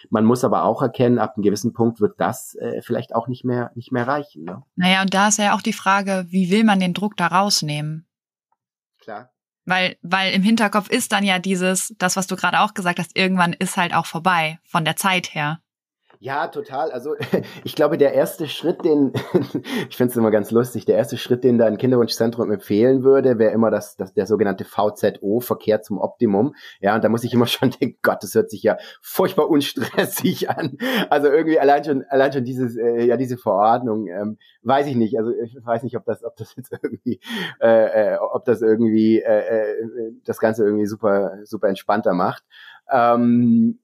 Man 0.10 0.26
muss 0.26 0.44
aber 0.44 0.63
auch 0.63 0.82
erkennen, 0.82 1.18
ab 1.20 1.36
einem 1.36 1.44
gewissen 1.44 1.74
Punkt 1.74 2.00
wird 2.02 2.20
das 2.20 2.56
äh, 2.56 2.82
vielleicht 2.82 3.15
auch 3.15 3.28
nicht 3.28 3.46
mehr, 3.46 3.72
nicht 3.76 3.91
mehr 3.91 4.08
reichen. 4.08 4.44
Ne? 4.44 4.63
Naja, 4.76 5.02
und 5.02 5.13
da 5.13 5.28
ist 5.28 5.39
ja 5.39 5.56
auch 5.56 5.62
die 5.62 5.74
Frage, 5.74 6.26
wie 6.30 6.52
will 6.52 6.63
man 6.63 6.80
den 6.80 6.94
Druck 6.94 7.18
da 7.18 7.28
rausnehmen? 7.28 8.08
Klar. 9.00 9.32
Weil, 9.65 9.98
weil 10.04 10.34
im 10.34 10.44
Hinterkopf 10.44 10.89
ist 10.89 11.12
dann 11.12 11.24
ja 11.24 11.39
dieses, 11.39 11.96
das, 11.98 12.15
was 12.15 12.28
du 12.28 12.36
gerade 12.36 12.60
auch 12.60 12.76
gesagt 12.76 13.00
hast, 13.00 13.18
irgendwann 13.18 13.54
ist 13.54 13.78
halt 13.78 13.96
auch 13.96 14.06
vorbei, 14.06 14.60
von 14.63 14.86
der 14.86 14.96
Zeit 14.96 15.34
her. 15.34 15.60
Ja, 16.26 16.48
total. 16.48 16.92
Also 16.92 17.16
ich 17.64 17.76
glaube, 17.76 18.00
der 18.00 18.14
erste 18.14 18.48
Schritt, 18.48 18.84
den, 18.84 19.14
ich 19.90 19.96
finde 19.96 20.10
es 20.10 20.18
immer 20.18 20.32
ganz 20.32 20.50
lustig, 20.50 20.86
der 20.86 20.98
erste 20.98 21.18
Schritt, 21.18 21.44
den 21.44 21.60
da 21.60 21.68
ein 21.68 21.78
Kinderwunschzentrum 21.78 22.52
empfehlen 22.52 23.04
würde, 23.04 23.38
wäre 23.38 23.54
immer 23.54 23.70
das, 23.70 23.96
das, 23.96 24.12
der 24.16 24.26
sogenannte 24.26 24.66
VZO, 24.66 25.40
Verkehr 25.40 25.84
zum 25.84 26.00
Optimum. 26.00 26.56
Ja, 26.80 26.96
und 26.96 27.04
da 27.04 27.10
muss 27.10 27.24
ich 27.24 27.32
immer 27.36 27.46
schon 27.46 27.70
denken, 27.70 28.00
Gott, 28.02 28.24
das 28.24 28.34
hört 28.34 28.50
sich 28.50 28.64
ja 28.64 28.78
furchtbar 29.04 29.52
unstressig 29.52 30.50
an. 30.50 30.80
Also 31.12 31.28
irgendwie 31.28 31.60
allein 31.60 31.84
schon, 31.84 32.04
allein 32.10 32.34
schon 32.34 32.44
dieses, 32.44 32.76
äh, 32.76 33.06
ja, 33.06 33.18
diese 33.18 33.38
Verordnung, 33.38 34.08
ähm, 34.08 34.40
weiß 34.64 34.88
ich 34.88 34.96
nicht. 34.96 35.20
Also 35.20 35.30
ich 35.30 35.56
weiß 35.64 35.84
nicht, 35.84 35.96
ob 35.96 36.06
das, 36.06 36.24
ob 36.24 36.36
das 36.38 36.56
jetzt 36.56 36.72
irgendwie, 36.82 37.20
äh, 37.62 38.14
äh, 38.14 38.18
ob 38.18 38.46
das 38.46 38.64
irgendwie 38.64 39.20
äh, 39.20 39.42
äh, 39.42 40.12
das 40.26 40.40
Ganze 40.40 40.64
irgendwie 40.64 40.88
super, 40.88 41.38
super 41.44 41.68
entspannter 41.68 42.16
macht. 42.16 42.44
Ähm, 42.92 43.78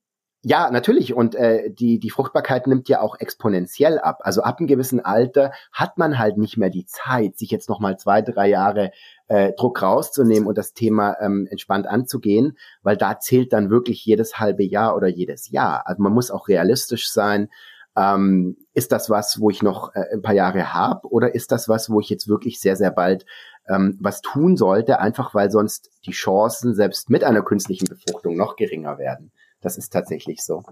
ja, 0.43 0.71
natürlich. 0.71 1.13
Und 1.13 1.35
äh, 1.35 1.69
die, 1.71 1.99
die 1.99 2.09
Fruchtbarkeit 2.09 2.65
nimmt 2.65 2.89
ja 2.89 3.01
auch 3.01 3.15
exponentiell 3.19 3.99
ab. 3.99 4.19
Also 4.21 4.41
ab 4.41 4.57
einem 4.57 4.67
gewissen 4.67 4.99
Alter 4.99 5.51
hat 5.71 5.99
man 5.99 6.17
halt 6.17 6.37
nicht 6.37 6.57
mehr 6.57 6.71
die 6.71 6.85
Zeit, 6.85 7.37
sich 7.37 7.51
jetzt 7.51 7.69
nochmal 7.69 7.97
zwei, 7.97 8.23
drei 8.23 8.49
Jahre 8.49 8.91
äh, 9.27 9.53
Druck 9.53 9.83
rauszunehmen 9.83 10.47
und 10.47 10.57
das 10.57 10.73
Thema 10.73 11.15
ähm, 11.21 11.47
entspannt 11.51 11.85
anzugehen, 11.85 12.57
weil 12.81 12.97
da 12.97 13.19
zählt 13.19 13.53
dann 13.53 13.69
wirklich 13.69 14.03
jedes 14.03 14.39
halbe 14.39 14.63
Jahr 14.63 14.95
oder 14.95 15.07
jedes 15.07 15.51
Jahr. 15.51 15.83
Also 15.85 16.01
man 16.01 16.13
muss 16.13 16.31
auch 16.31 16.47
realistisch 16.47 17.11
sein. 17.11 17.49
Ähm, 17.95 18.57
ist 18.73 18.91
das 18.93 19.09
was, 19.09 19.39
wo 19.41 19.49
ich 19.49 19.61
noch 19.61 19.93
äh, 19.93 20.05
ein 20.13 20.21
paar 20.21 20.33
Jahre 20.33 20.73
habe 20.73 21.07
oder 21.09 21.35
ist 21.35 21.51
das 21.51 21.69
was, 21.69 21.89
wo 21.89 21.99
ich 21.99 22.09
jetzt 22.09 22.27
wirklich 22.27 22.59
sehr, 22.59 22.77
sehr 22.77 22.91
bald 22.91 23.25
ähm, 23.67 23.97
was 24.01 24.21
tun 24.21 24.57
sollte, 24.57 24.99
einfach 24.99 25.35
weil 25.35 25.51
sonst 25.51 25.91
die 26.05 26.11
Chancen 26.11 26.73
selbst 26.73 27.09
mit 27.09 27.23
einer 27.23 27.43
künstlichen 27.43 27.87
Befruchtung 27.87 28.37
noch 28.37 28.55
geringer 28.55 28.97
werden. 28.97 29.31
Das 29.61 29.77
ist 29.77 29.93
tatsächlich 29.93 30.43
so. 30.43 30.63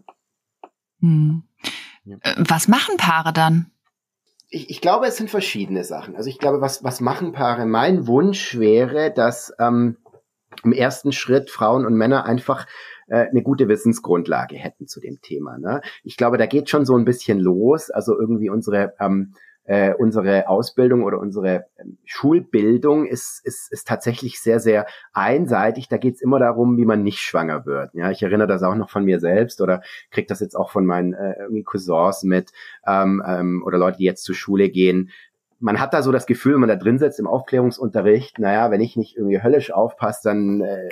Hm. 0.99 1.43
Äh, 2.06 2.36
was 2.38 2.67
machen 2.67 2.97
Paare 2.97 3.34
dann? 3.34 3.71
Ich, 4.49 4.69
ich, 4.69 4.82
glaube, 4.82 5.06
es 5.06 5.17
sind 5.17 5.30
verschiedene 5.30 5.84
Sachen. 5.84 6.15
Also 6.15 6.30
ich 6.30 6.39
glaube, 6.39 6.60
was, 6.60 6.84
was 6.84 7.02
machen 7.02 7.32
Paare? 7.34 7.65
Mein 7.65 8.08
Wunsch 8.08 8.58
wäre, 8.58 9.12
dass 9.13 9.54
ähm, 9.60 9.97
im 10.63 10.73
ersten 10.73 11.12
Schritt 11.12 11.52
Frauen 11.52 11.86
und 11.86 11.93
Männer 11.93 12.25
einfach 12.25 12.65
äh, 13.08 13.28
eine 13.28 13.43
gute 13.43 13.67
Wissensgrundlage 13.67 14.56
hätten 14.56 14.88
zu 14.88 14.99
dem 14.99 15.21
Thema. 15.21 15.58
Ne? 15.60 15.82
Ich 16.04 16.17
glaube, 16.17 16.38
da 16.38 16.47
geht 16.47 16.69
schon 16.69 16.86
so 16.86 16.97
ein 16.97 17.06
bisschen 17.06 17.39
los. 17.39 17.91
Also 17.91 18.17
irgendwie 18.17 18.49
unsere 18.49 18.95
ähm, 18.99 19.36
äh, 19.69 19.93
unsere 19.93 20.49
Ausbildung 20.49 21.03
oder 21.03 21.19
unsere 21.19 21.67
ähm, 21.77 21.99
Schulbildung 22.03 23.05
ist, 23.05 23.39
ist, 23.45 23.71
ist 23.71 23.88
tatsächlich 23.88 24.41
sehr, 24.41 24.60
sehr 24.60 24.88
einseitig. 25.13 25.88
Da 25.88 25.97
geht's 25.97 26.21
immer 26.21 26.39
darum, 26.39 26.77
wie 26.77 26.86
man 26.86 27.03
nicht 27.03 27.19
schwanger 27.19 27.67
wird. 27.67 27.93
Ja, 27.93 28.10
ich 28.10 28.23
erinnere 28.23 28.47
das 28.47 28.63
auch 28.63 28.73
noch 28.73 28.89
von 28.89 29.05
mir 29.05 29.19
selbst 29.19 29.62
oder 29.62 29.84
kriege 30.10 30.25
das 30.25 30.39
jetzt 30.39 30.55
auch 30.55 30.71
von 30.71 30.88
meinen 30.88 31.13
äh, 31.13 31.36
Cousins 31.63 32.23
mit 32.23 32.51
ähm, 32.88 33.21
ähm, 33.23 33.62
oder 33.63 33.77
Leute, 33.77 33.99
die 33.99 34.05
jetzt 34.05 34.23
zur 34.23 34.36
Schule 34.36 34.69
gehen 34.69 35.12
man 35.62 35.82
hat 35.82 35.93
da 35.93 36.01
so 36.01 36.13
das 36.13 36.25
Gefühl, 36.25 36.53
wenn 36.53 36.62
man 36.62 36.69
da 36.69 36.77
drin 36.77 36.99
sitzt 36.99 37.19
im 37.19 37.27
Aufklärungsunterricht, 37.27 38.39
naja, 38.39 38.71
wenn 38.71 38.79
ich 38.79 38.95
nicht 38.95 39.17
irgendwie 39.17 39.43
höllisch 39.43 39.71
aufpasse, 39.71 40.21
dann 40.23 40.62
äh, 40.62 40.88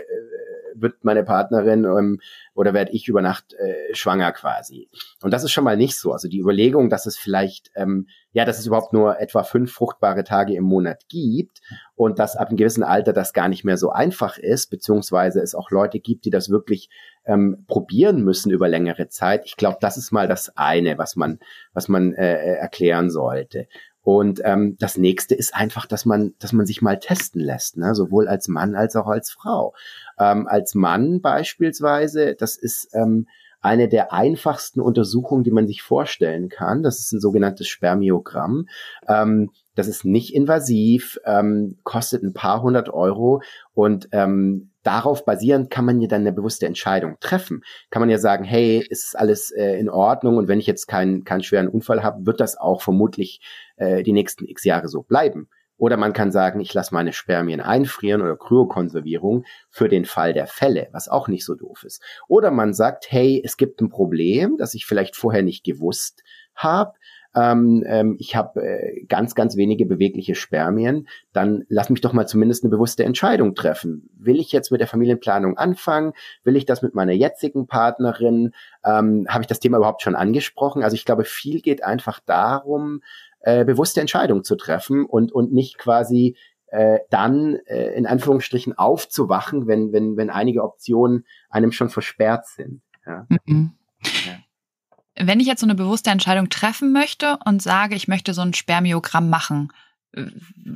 wird 0.81 1.03
meine 1.03 1.23
Partnerin 1.23 1.85
ähm, 1.85 2.19
oder 2.53 2.73
werde 2.73 2.91
ich 2.91 3.07
über 3.07 3.21
Nacht 3.21 3.53
äh, 3.53 3.93
schwanger 3.93 4.31
quasi. 4.31 4.89
Und 5.21 5.31
das 5.31 5.43
ist 5.43 5.51
schon 5.51 5.63
mal 5.63 5.77
nicht 5.77 5.97
so. 5.97 6.11
Also 6.11 6.27
die 6.27 6.39
Überlegung, 6.39 6.89
dass 6.89 7.05
es 7.05 7.17
vielleicht, 7.17 7.71
ähm, 7.75 8.07
ja, 8.31 8.45
dass 8.45 8.59
es 8.59 8.65
überhaupt 8.65 8.93
nur 8.93 9.19
etwa 9.19 9.43
fünf 9.43 9.71
fruchtbare 9.71 10.23
Tage 10.23 10.55
im 10.55 10.63
Monat 10.63 11.03
gibt 11.09 11.61
und 11.95 12.19
dass 12.19 12.35
ab 12.35 12.49
einem 12.49 12.57
gewissen 12.57 12.83
Alter 12.83 13.13
das 13.13 13.33
gar 13.33 13.49
nicht 13.49 13.63
mehr 13.63 13.77
so 13.77 13.91
einfach 13.91 14.37
ist, 14.37 14.69
beziehungsweise 14.69 15.41
es 15.41 15.55
auch 15.55 15.71
Leute 15.71 15.99
gibt, 15.99 16.25
die 16.25 16.29
das 16.29 16.49
wirklich 16.49 16.89
ähm, 17.25 17.65
probieren 17.67 18.23
müssen 18.23 18.51
über 18.51 18.67
längere 18.67 19.09
Zeit. 19.09 19.43
Ich 19.45 19.57
glaube, 19.57 19.77
das 19.81 19.97
ist 19.97 20.11
mal 20.11 20.27
das 20.27 20.55
eine, 20.57 20.97
was 20.97 21.15
man, 21.15 21.39
was 21.73 21.87
man 21.87 22.13
äh, 22.13 22.35
äh 22.35 22.57
erklären 22.57 23.09
sollte. 23.09 23.67
Und 24.07 24.39
ähm, 24.45 24.77
das 24.79 24.95
nächste 24.95 25.35
ist 25.35 25.53
einfach, 25.53 25.85
dass 25.85 26.05
man, 26.05 26.33
dass 26.39 26.53
man 26.53 26.65
sich 26.65 26.81
mal 26.81 26.97
testen 26.97 27.41
lässt, 27.41 27.75
ne? 27.75 27.93
sowohl 27.93 28.29
als 28.29 28.47
Mann 28.47 28.73
als 28.73 28.95
auch 28.95 29.07
als 29.07 29.31
Frau. 29.31 29.73
Ähm, 30.17 30.47
als 30.47 30.75
Mann 30.75 31.19
beispielsweise, 31.19 32.33
das 32.33 32.55
ist 32.55 32.87
ähm, 32.93 33.27
eine 33.67 33.89
der 33.89 34.13
einfachsten 34.13 34.79
Untersuchungen, 34.79 35.43
die 35.43 35.51
man 35.51 35.67
sich 35.67 35.81
vorstellen 35.81 36.47
kann. 36.47 36.83
Das 36.83 36.99
ist 36.99 37.11
ein 37.11 37.19
sogenanntes 37.19 37.67
Spermiogramm. 37.67 38.67
Ähm, 39.07 39.51
das 39.75 39.87
ist 39.87 40.05
nicht 40.05 40.33
invasiv, 40.33 41.19
ähm, 41.25 41.77
kostet 41.83 42.23
ein 42.23 42.33
paar 42.33 42.63
hundert 42.63 42.89
Euro 42.89 43.41
und 43.73 44.07
ähm, 44.13 44.71
darauf 44.83 45.25
basierend 45.25 45.69
kann 45.69 45.85
man 45.85 45.99
ja 45.99 46.07
dann 46.07 46.21
eine 46.21 46.31
bewusste 46.31 46.65
Entscheidung 46.65 47.17
treffen. 47.19 47.61
Kann 47.91 47.99
man 47.99 48.09
ja 48.09 48.17
sagen, 48.17 48.45
hey, 48.45 48.83
ist 48.89 49.17
alles 49.17 49.51
äh, 49.51 49.77
in 49.77 49.89
Ordnung 49.89 50.37
und 50.37 50.47
wenn 50.47 50.59
ich 50.59 50.67
jetzt 50.67 50.87
keinen 50.87 51.25
keinen 51.25 51.43
schweren 51.43 51.67
Unfall 51.67 52.03
habe, 52.03 52.25
wird 52.25 52.39
das 52.39 52.57
auch 52.57 52.81
vermutlich 52.81 53.41
äh, 53.75 54.01
die 54.01 54.13
nächsten 54.13 54.45
x 54.47 54.63
Jahre 54.63 54.87
so 54.87 55.03
bleiben. 55.03 55.49
Oder 55.77 55.97
man 55.97 56.13
kann 56.13 56.31
sagen, 56.31 56.59
ich 56.59 56.73
lasse 56.73 56.93
meine 56.93 57.13
Spermien 57.13 57.61
einfrieren 57.61 58.21
oder 58.21 58.35
Kryokonservierung 58.35 59.45
für 59.69 59.87
den 59.87 60.05
Fall 60.05 60.33
der 60.33 60.47
Fälle, 60.47 60.89
was 60.91 61.07
auch 61.07 61.27
nicht 61.27 61.45
so 61.45 61.55
doof 61.55 61.83
ist. 61.83 62.01
Oder 62.27 62.51
man 62.51 62.73
sagt, 62.73 63.11
hey, 63.11 63.41
es 63.43 63.57
gibt 63.57 63.81
ein 63.81 63.89
Problem, 63.89 64.57
das 64.57 64.73
ich 64.73 64.85
vielleicht 64.85 65.15
vorher 65.15 65.43
nicht 65.43 65.63
gewusst 65.63 66.23
habe. 66.55 66.93
Ähm, 67.35 67.83
ähm, 67.85 68.15
ich 68.19 68.35
habe 68.35 68.61
äh, 68.61 69.05
ganz, 69.05 69.35
ganz 69.35 69.57
wenige 69.57 69.85
bewegliche 69.85 70.33
Spermien, 70.33 71.07
dann 71.33 71.65
lass 71.69 71.89
mich 71.89 72.01
doch 72.01 72.13
mal 72.13 72.25
zumindest 72.25 72.63
eine 72.63 72.71
bewusste 72.71 73.03
Entscheidung 73.03 73.53
treffen. 73.53 74.09
Will 74.17 74.39
ich 74.39 74.51
jetzt 74.51 74.71
mit 74.71 74.81
der 74.81 74.87
Familienplanung 74.87 75.55
anfangen? 75.55 76.13
Will 76.43 76.55
ich 76.55 76.65
das 76.65 76.81
mit 76.81 76.95
meiner 76.95 77.11
jetzigen 77.11 77.67
Partnerin? 77.67 78.53
Ähm, 78.83 79.27
habe 79.29 79.41
ich 79.43 79.47
das 79.47 79.59
Thema 79.59 79.77
überhaupt 79.77 80.01
schon 80.01 80.15
angesprochen? 80.15 80.83
Also 80.83 80.95
ich 80.95 81.05
glaube, 81.05 81.25
viel 81.25 81.61
geht 81.61 81.83
einfach 81.83 82.19
darum, 82.25 83.01
äh, 83.39 83.65
bewusste 83.65 84.01
Entscheidung 84.01 84.43
zu 84.43 84.55
treffen 84.55 85.05
und, 85.05 85.31
und 85.31 85.53
nicht 85.53 85.77
quasi 85.77 86.37
äh, 86.67 86.99
dann 87.09 87.55
äh, 87.67 87.93
in 87.93 88.05
Anführungsstrichen 88.05 88.77
aufzuwachen, 88.77 89.67
wenn, 89.67 89.91
wenn, 89.93 90.17
wenn 90.17 90.29
einige 90.29 90.63
Optionen 90.63 91.25
einem 91.49 91.71
schon 91.71 91.89
versperrt 91.89 92.45
sind. 92.47 92.81
Ja. 93.05 93.25
Mhm. 93.45 93.71
ja. 94.03 95.25
Wenn 95.25 95.39
ich 95.39 95.47
jetzt 95.47 95.61
so 95.61 95.65
eine 95.65 95.75
bewusste 95.75 96.09
Entscheidung 96.09 96.49
treffen 96.49 96.91
möchte 96.91 97.39
und 97.45 97.61
sage, 97.61 97.95
ich 97.95 98.07
möchte 98.07 98.33
so 98.33 98.41
ein 98.41 98.53
Spermiogramm 98.53 99.29
machen, 99.29 99.71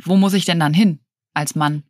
wo 0.03 0.15
muss 0.15 0.33
ich 0.33 0.45
denn 0.45 0.59
dann 0.59 0.73
hin 0.73 0.99
als 1.33 1.55
Mann? 1.55 1.83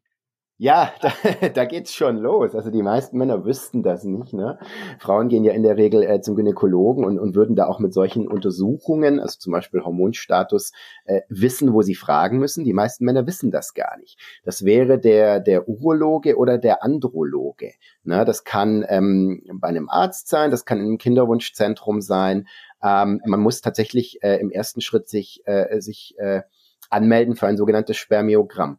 Ja, 0.62 0.94
da, 1.02 1.12
da 1.50 1.66
geht's 1.66 1.92
schon 1.92 2.18
los. 2.18 2.54
Also 2.54 2.70
die 2.70 2.84
meisten 2.84 3.18
Männer 3.18 3.46
wüssten 3.46 3.82
das 3.82 4.04
nicht. 4.04 4.32
Ne? 4.32 4.60
Frauen 5.00 5.28
gehen 5.28 5.44
ja 5.44 5.54
in 5.54 5.64
der 5.64 5.76
Regel 5.76 6.04
äh, 6.04 6.22
zum 6.22 6.36
Gynäkologen 6.36 7.04
und, 7.04 7.18
und 7.18 7.34
würden 7.34 7.56
da 7.56 7.66
auch 7.66 7.80
mit 7.80 7.96
solchen 7.96 8.28
Untersuchungen, 8.28 9.20
also 9.20 9.40
zum 9.40 9.54
Beispiel 9.54 9.82
Hormonstatus, 9.82 10.72
äh, 11.06 11.22
wissen, 11.30 11.74
wo 11.74 11.82
sie 11.82 11.96
fragen 11.96 12.38
müssen. 12.38 12.64
Die 12.64 12.74
meisten 12.74 13.06
Männer 13.06 13.26
wissen 13.26 13.50
das 13.50 13.74
gar 13.74 13.98
nicht. 13.98 14.20
Das 14.44 14.64
wäre 14.64 15.00
der 15.00 15.40
der 15.40 15.68
Urologe 15.68 16.38
oder 16.38 16.60
der 16.60 16.84
Androloge. 16.84 17.72
Ne? 18.04 18.24
Das 18.24 18.44
kann 18.44 18.86
ähm, 18.88 19.42
bei 19.56 19.70
einem 19.70 19.90
Arzt 19.90 20.28
sein, 20.28 20.52
das 20.52 20.64
kann 20.64 20.80
im 20.80 21.00
Kinderwunschzentrum 21.00 22.02
sein. 22.02 22.48
Ähm, 22.84 23.20
man 23.26 23.40
muss 23.40 23.62
tatsächlich 23.62 24.22
äh, 24.22 24.36
im 24.36 24.52
ersten 24.52 24.82
Schritt 24.82 25.10
sich 25.10 25.42
äh, 25.46 25.82
sich 25.82 26.14
äh, 26.20 26.44
anmelden 26.92 27.36
für 27.36 27.48
ein 27.48 27.58
sogenanntes 27.58 27.98
Spermiogramm. 27.98 28.78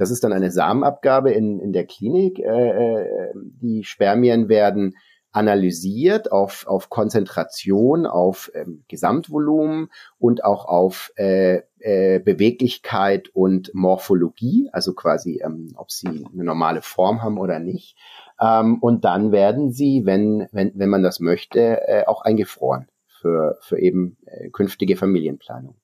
Das 0.00 0.10
ist 0.10 0.24
dann 0.24 0.32
eine 0.32 0.50
Samenabgabe 0.50 1.30
in, 1.30 1.60
in 1.60 1.74
der 1.74 1.84
Klinik. 1.84 2.38
Äh, 2.38 2.70
äh, 2.70 3.32
die 3.34 3.84
Spermien 3.84 4.48
werden 4.48 4.96
analysiert 5.30 6.32
auf, 6.32 6.66
auf 6.66 6.88
Konzentration, 6.88 8.06
auf 8.06 8.50
ähm, 8.54 8.82
Gesamtvolumen 8.88 9.90
und 10.18 10.42
auch 10.42 10.64
auf 10.64 11.12
äh, 11.16 11.60
äh, 11.80 12.18
Beweglichkeit 12.18 13.28
und 13.34 13.72
Morphologie, 13.74 14.70
also 14.72 14.94
quasi, 14.94 15.42
ähm, 15.44 15.74
ob 15.76 15.90
sie 15.90 16.08
eine 16.08 16.44
normale 16.44 16.80
Form 16.80 17.22
haben 17.22 17.36
oder 17.36 17.58
nicht. 17.58 17.98
Ähm, 18.40 18.78
und 18.80 19.04
dann 19.04 19.32
werden 19.32 19.70
sie, 19.70 20.06
wenn, 20.06 20.48
wenn, 20.50 20.72
wenn 20.76 20.88
man 20.88 21.02
das 21.02 21.20
möchte, 21.20 21.86
äh, 21.86 22.06
auch 22.06 22.22
eingefroren 22.22 22.88
für, 23.06 23.58
für 23.60 23.78
eben 23.78 24.16
äh, 24.24 24.48
künftige 24.48 24.96
Familienplanung. 24.96 25.76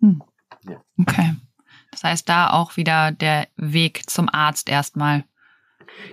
Hm. 0.00 0.22
Ja. 0.66 0.82
Okay. 0.98 1.34
Das 1.90 2.04
heißt, 2.04 2.28
da 2.28 2.50
auch 2.50 2.76
wieder 2.76 3.12
der 3.12 3.46
Weg 3.56 4.08
zum 4.08 4.28
Arzt 4.30 4.68
erstmal. 4.68 5.24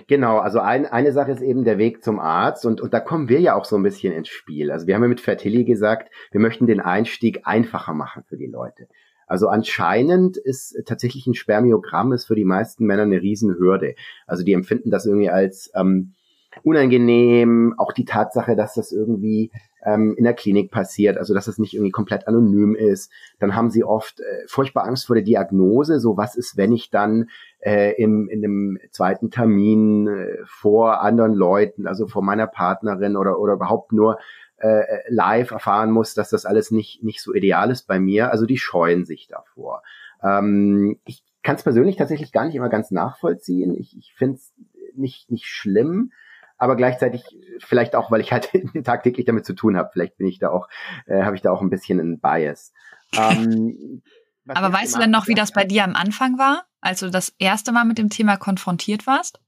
Genau, 0.06 0.38
also 0.38 0.60
ein, 0.60 0.86
eine 0.86 1.12
Sache 1.12 1.32
ist 1.32 1.42
eben 1.42 1.64
der 1.64 1.78
Weg 1.78 2.02
zum 2.02 2.18
Arzt 2.18 2.64
und, 2.64 2.80
und 2.80 2.94
da 2.94 3.00
kommen 3.00 3.28
wir 3.28 3.40
ja 3.40 3.54
auch 3.54 3.64
so 3.64 3.76
ein 3.76 3.82
bisschen 3.82 4.12
ins 4.12 4.28
Spiel. 4.28 4.70
Also 4.70 4.86
wir 4.86 4.94
haben 4.94 5.02
ja 5.02 5.08
mit 5.08 5.20
Fertilli 5.20 5.64
gesagt, 5.64 6.10
wir 6.30 6.40
möchten 6.40 6.66
den 6.66 6.80
Einstieg 6.80 7.42
einfacher 7.44 7.94
machen 7.94 8.24
für 8.26 8.36
die 8.36 8.46
Leute. 8.46 8.88
Also 9.26 9.48
anscheinend 9.48 10.36
ist 10.36 10.76
tatsächlich 10.86 11.26
ein 11.26 11.34
Spermiogramm 11.34 12.12
ist 12.12 12.26
für 12.26 12.36
die 12.36 12.44
meisten 12.44 12.86
Männer 12.86 13.02
eine 13.02 13.20
Riesenhürde. 13.20 13.96
Also 14.26 14.44
die 14.44 14.52
empfinden 14.52 14.90
das 14.90 15.04
irgendwie 15.04 15.30
als 15.30 15.70
ähm, 15.74 16.14
unangenehm, 16.62 17.74
auch 17.76 17.92
die 17.92 18.04
Tatsache, 18.04 18.56
dass 18.56 18.74
das 18.74 18.92
irgendwie 18.92 19.50
ähm, 19.84 20.14
in 20.18 20.24
der 20.24 20.34
Klinik 20.34 20.70
passiert, 20.70 21.16
also 21.16 21.32
dass 21.32 21.46
das 21.46 21.58
nicht 21.58 21.74
irgendwie 21.74 21.92
komplett 21.92 22.26
anonym 22.26 22.74
ist. 22.74 23.10
Dann 23.38 23.54
haben 23.54 23.70
sie 23.70 23.84
oft 23.84 24.20
äh, 24.20 24.44
furchtbar 24.48 24.84
Angst 24.84 25.06
vor 25.06 25.14
der 25.14 25.24
Diagnose, 25.24 26.00
so 26.00 26.16
was 26.16 26.34
ist, 26.34 26.56
wenn 26.56 26.72
ich 26.72 26.90
dann 26.90 27.30
äh, 27.60 27.94
im, 28.00 28.28
in 28.28 28.44
einem 28.44 28.78
zweiten 28.90 29.30
Termin 29.30 30.08
äh, 30.08 30.38
vor 30.44 31.02
anderen 31.02 31.34
Leuten, 31.34 31.86
also 31.86 32.08
vor 32.08 32.22
meiner 32.22 32.48
Partnerin 32.48 33.16
oder, 33.16 33.38
oder 33.38 33.54
überhaupt 33.54 33.92
nur 33.92 34.18
äh, 34.58 34.82
live 35.08 35.52
erfahren 35.52 35.90
muss, 35.90 36.14
dass 36.14 36.30
das 36.30 36.46
alles 36.46 36.70
nicht, 36.70 37.04
nicht 37.04 37.22
so 37.22 37.32
ideal 37.32 37.70
ist 37.70 37.86
bei 37.86 38.00
mir. 38.00 38.32
Also 38.32 38.46
die 38.46 38.58
scheuen 38.58 39.04
sich 39.04 39.28
davor. 39.28 39.82
Ähm, 40.22 40.98
ich 41.04 41.22
kann 41.42 41.56
es 41.56 41.62
persönlich 41.62 41.96
tatsächlich 41.96 42.32
gar 42.32 42.44
nicht 42.44 42.56
immer 42.56 42.70
ganz 42.70 42.90
nachvollziehen. 42.90 43.76
Ich, 43.78 43.96
ich 43.96 44.14
finde 44.14 44.36
es 44.36 44.52
nicht, 44.96 45.30
nicht 45.30 45.46
schlimm 45.46 46.10
aber 46.58 46.76
gleichzeitig 46.76 47.24
vielleicht 47.58 47.94
auch, 47.94 48.10
weil 48.10 48.20
ich 48.20 48.32
halt 48.32 48.50
tagtäglich 48.84 49.26
damit 49.26 49.44
zu 49.44 49.54
tun 49.54 49.76
habe. 49.76 49.90
Vielleicht 49.92 50.16
bin 50.16 50.26
ich 50.26 50.38
da 50.38 50.50
auch, 50.50 50.68
äh, 51.06 51.22
habe 51.22 51.36
ich 51.36 51.42
da 51.42 51.50
auch 51.50 51.62
ein 51.62 51.70
bisschen 51.70 52.00
einen 52.00 52.20
Bias. 52.20 52.72
Ähm, 53.16 54.02
aber 54.48 54.72
weißt 54.72 54.94
du 54.94 55.00
denn 55.00 55.10
noch, 55.10 55.28
wie 55.28 55.34
das 55.34 55.52
bei 55.52 55.64
dir 55.64 55.84
am 55.84 55.94
Anfang 55.94 56.38
war, 56.38 56.64
als 56.80 57.00
du 57.00 57.10
das 57.10 57.34
erste 57.38 57.72
Mal 57.72 57.84
mit 57.84 57.98
dem 57.98 58.10
Thema 58.10 58.36
konfrontiert 58.36 59.06
warst? 59.06 59.40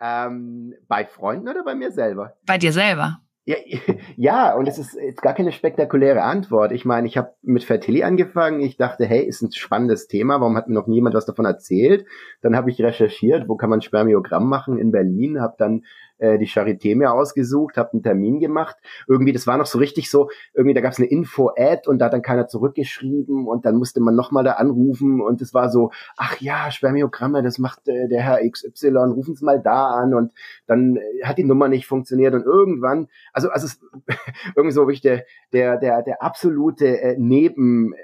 Ähm, 0.00 0.74
bei 0.88 1.06
Freunden 1.06 1.48
oder 1.48 1.64
bei 1.64 1.74
mir 1.74 1.90
selber? 1.90 2.36
Bei 2.44 2.58
dir 2.58 2.72
selber. 2.72 3.20
Ja, 3.46 3.56
ja, 4.16 4.54
und 4.54 4.66
es 4.66 4.76
ist 4.76 4.94
jetzt 4.94 5.22
gar 5.22 5.32
keine 5.32 5.52
spektakuläre 5.52 6.22
Antwort. 6.22 6.72
Ich 6.72 6.84
meine, 6.84 7.06
ich 7.06 7.16
habe 7.16 7.34
mit 7.42 7.64
Fertilli 7.64 8.02
angefangen. 8.02 8.60
Ich 8.60 8.76
dachte, 8.76 9.06
hey, 9.06 9.24
ist 9.24 9.40
ein 9.40 9.52
spannendes 9.52 10.08
Thema. 10.08 10.40
Warum 10.40 10.56
hat 10.56 10.68
mir 10.68 10.74
noch 10.74 10.88
niemand 10.88 11.14
was 11.14 11.26
davon 11.26 11.44
erzählt? 11.44 12.06
Dann 12.42 12.56
habe 12.56 12.70
ich 12.70 12.82
recherchiert, 12.82 13.48
wo 13.48 13.56
kann 13.56 13.70
man 13.70 13.80
Spermiogramm 13.80 14.48
machen 14.48 14.78
in 14.78 14.90
Berlin. 14.90 15.40
Habe 15.40 15.54
dann 15.58 15.84
äh, 16.18 16.38
die 16.38 16.46
Charité 16.46 16.96
mir 16.96 17.12
ausgesucht, 17.12 17.76
habe 17.76 17.92
einen 17.92 18.02
Termin 18.02 18.40
gemacht. 18.40 18.76
Irgendwie, 19.06 19.32
das 19.32 19.46
war 19.46 19.58
noch 19.58 19.66
so 19.66 19.78
richtig 19.78 20.10
so, 20.10 20.30
irgendwie, 20.54 20.74
da 20.74 20.80
gab 20.80 20.92
es 20.92 20.98
eine 20.98 21.08
Info-Ad 21.08 21.88
und 21.88 21.98
da 21.98 22.06
hat 22.06 22.12
dann 22.12 22.22
keiner 22.22 22.46
zurückgeschrieben 22.46 23.46
und 23.46 23.64
dann 23.64 23.76
musste 23.76 24.00
man 24.00 24.14
nochmal 24.14 24.44
da 24.44 24.52
anrufen 24.52 25.20
und 25.20 25.40
es 25.42 25.54
war 25.54 25.70
so, 25.70 25.90
ach 26.16 26.40
ja, 26.40 26.70
Spermiogramme, 26.70 27.42
das 27.42 27.58
macht 27.58 27.88
äh, 27.88 28.08
der 28.08 28.22
Herr 28.22 28.38
XY, 28.48 28.96
rufen 29.14 29.34
Sie 29.34 29.44
mal 29.44 29.60
da 29.60 29.86
an 29.86 30.14
und 30.14 30.32
dann 30.66 30.96
äh, 30.96 31.24
hat 31.24 31.38
die 31.38 31.44
Nummer 31.44 31.68
nicht 31.68 31.86
funktioniert 31.86 32.34
und 32.34 32.44
irgendwann, 32.44 33.08
also, 33.32 33.50
also 33.50 33.66
es, 33.66 33.80
irgendwie 34.56 34.74
so 34.74 34.82
wirklich 34.82 35.02
der, 35.02 35.24
der, 35.52 35.78
der, 35.78 36.02
der 36.02 36.22
absolute 36.22 37.00
äh, 37.00 37.16
Neben, 37.18 37.92
äh, 37.92 37.96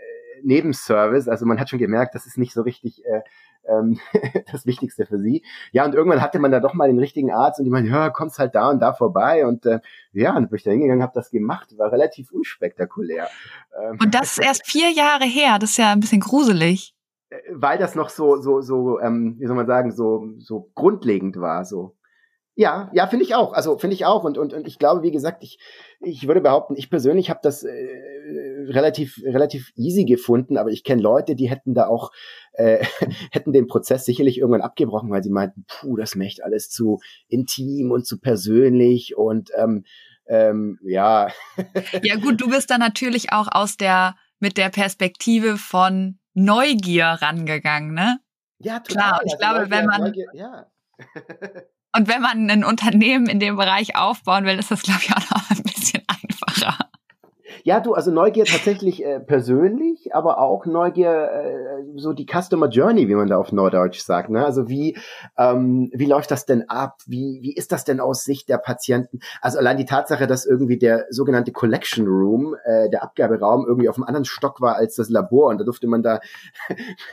Nebenservice, 0.45 1.29
also 1.29 1.47
man 1.47 1.61
hat 1.61 1.71
schon 1.71 1.79
gemerkt, 1.79 2.15
das 2.15 2.27
ist 2.27 2.39
nicht 2.39 2.53
so 2.53 2.63
richtig 2.63 3.05
äh, 3.05 3.21
ähm, 3.69 3.99
das 4.53 4.67
Wichtigste 4.67 5.07
für 5.07 5.19
sie. 5.19 5.45
Ja, 5.73 5.85
und 5.85 5.95
irgendwann 5.95 6.21
hatte 6.21 6.39
man 6.39 6.51
da 6.51 6.61
doch 6.61 6.75
mal 6.75 6.89
den 6.89 6.99
richtigen 6.99 7.31
Arzt 7.31 7.59
und 7.59 7.65
die 7.65 7.71
meinen, 7.71 7.89
ja, 7.89 8.11
kommst 8.11 8.39
halt 8.39 8.55
da 8.55 8.71
und 8.71 8.81
da 8.81 8.93
vorbei. 8.93 9.47
Und 9.47 9.67
äh, 9.67 9.81
ja, 10.13 10.37
und 10.37 10.51
bin 10.51 10.57
ich 10.57 10.65
da 10.65 10.71
hingegangen, 10.71 11.03
habe 11.03 11.13
das 11.15 11.31
gemacht, 11.31 11.77
war 11.79 11.93
relativ 11.93 12.33
unspektakulär. 12.33 13.29
Ähm, 13.79 13.99
und 14.01 14.15
das 14.15 14.39
ist 14.39 14.39
erst 14.45 14.67
vier 14.67 14.91
Jahre 14.91 15.25
her, 15.25 15.59
das 15.59 15.71
ist 15.71 15.77
ja 15.79 15.93
ein 15.93 16.01
bisschen 16.01 16.21
gruselig. 16.21 16.95
Äh, 17.31 17.37
weil 17.51 17.79
das 17.79 17.95
noch 17.95 18.09
so, 18.09 18.37
so, 18.41 18.61
so, 18.61 19.01
ähm, 19.01 19.37
wie 19.39 19.47
soll 19.47 19.57
man 19.57 19.67
sagen, 19.67 19.93
so, 19.93 20.29
so 20.39 20.71
grundlegend 20.75 21.41
war, 21.41 21.65
so. 21.65 21.97
Ja, 22.55 22.91
ja, 22.93 23.07
finde 23.07 23.25
ich 23.25 23.35
auch. 23.35 23.55
Also 23.55 23.79
finde 23.79 23.95
ich 23.95 24.05
auch. 24.05 24.25
Und, 24.25 24.37
und, 24.37 24.53
und 24.53 24.67
ich 24.67 24.79
glaube, 24.79 25.03
wie 25.03 25.11
gesagt, 25.11 25.43
ich, 25.43 25.59
ich 26.01 26.27
würde 26.29 26.43
behaupten, 26.43 26.77
ich 26.77 26.91
persönlich 26.91 27.31
habe 27.31 27.41
das 27.43 27.63
äh, 27.63 27.71
relativ, 28.69 29.19
relativ 29.25 29.73
easy 29.75 30.05
gefunden, 30.05 30.59
aber 30.59 30.71
ich 30.71 30.85
kenne 30.85 31.01
Leute, 31.01 31.35
die 31.35 31.49
hätten 31.49 31.73
da 31.73 31.87
auch, 31.87 32.11
äh, 32.53 32.85
hätten 33.33 33.53
den 33.53 33.69
Prozess 33.69 34.05
sicherlich 34.05 34.39
irgendwann 34.39 34.61
abgebrochen, 34.61 35.11
weil 35.11 35.23
sie 35.23 35.31
meinten, 35.31 35.65
puh, 35.67 35.97
das 35.97 36.15
möchte 36.15 36.45
alles 36.45 36.69
zu 36.69 37.01
intim 37.29 37.91
und 37.91 38.07
zu 38.07 38.21
persönlich 38.21 39.17
und 39.17 39.51
ähm, 39.57 39.85
ähm, 40.27 40.79
ja. 40.83 41.29
ja 42.03 42.17
gut, 42.17 42.39
du 42.41 42.51
bist 42.51 42.71
da 42.71 42.77
natürlich 42.77 43.33
auch 43.33 43.49
aus 43.51 43.79
der, 43.79 44.15
mit 44.41 44.59
der 44.59 44.69
Perspektive 44.69 45.57
von 45.57 46.19
Neugier 46.35 47.07
rangegangen, 47.07 47.95
ne? 47.95 48.19
Ja, 48.59 48.81
total. 48.81 49.03
Klar, 49.03 49.21
und 49.21 49.27
ich 49.27 49.33
also 49.33 49.39
glaube, 49.39 49.59
Neugier, 49.61 49.77
wenn 49.77 49.87
man. 49.87 50.01
Neugier, 50.03 50.29
ja. 50.35 50.67
Und 51.95 52.09
wenn 52.09 52.23
man 52.23 52.51
ein 52.51 52.65
Unternehmen 52.65 53.27
in 53.27 53.39
dem 53.39 53.57
Bereich 53.57 53.97
aufbauen 53.97 54.45
will, 54.45 54.59
ist 54.59 54.71
das, 54.71 54.83
glaube 54.83 55.01
ich, 55.03 55.13
auch 55.15 55.31
noch. 55.31 55.62
Ja, 57.65 57.81
du, 57.81 57.95
also 57.95 58.11
Neugier 58.11 58.45
tatsächlich 58.45 59.05
äh, 59.05 59.21
persönlich, 59.21 60.15
aber 60.15 60.39
auch 60.39 60.67
Neugier, 60.67 61.31
äh, 61.31 61.85
so 61.97 62.13
die 62.13 62.27
Customer 62.27 62.69
Journey, 62.69 63.09
wie 63.09 63.15
man 63.15 63.29
da 63.29 63.39
auf 63.39 63.53
Norddeutsch 63.53 64.01
sagt. 64.01 64.31
Ne? 64.31 64.45
Also 64.45 64.69
wie, 64.69 64.97
ähm, 65.39 65.91
wie 65.93 66.07
läuft 66.07 66.31
das 66.31 66.45
denn 66.45 66.69
ab? 66.69 66.99
Wie, 67.07 67.39
wie 67.43 67.55
ist 67.55 67.73
das 67.73 67.85
denn 67.85 68.01
aus 68.01 68.25
Sicht 68.25 68.49
der 68.49 68.59
Patienten? 68.59 69.21
Also 69.41 69.59
allein 69.59 69.77
die 69.77 69.85
Tatsache, 69.85 70.27
dass 70.27 70.45
irgendwie 70.45 70.79
der 70.79 71.07
sogenannte 71.11 71.53
Collection 71.53 72.07
Room, 72.07 72.57
äh, 72.65 72.91
der 72.91 73.03
Abgaberaum, 73.03 73.65
irgendwie 73.67 73.89
auf 73.89 73.97
einem 73.97 74.05
anderen 74.05 74.25
Stock 74.25 74.61
war 74.61 74.77
als 74.77 74.97
das 74.97 75.09
Labor 75.09 75.51
und 75.51 75.59
da 75.59 75.65
durfte 75.65 75.87
man 75.87 76.03
da 76.03 76.21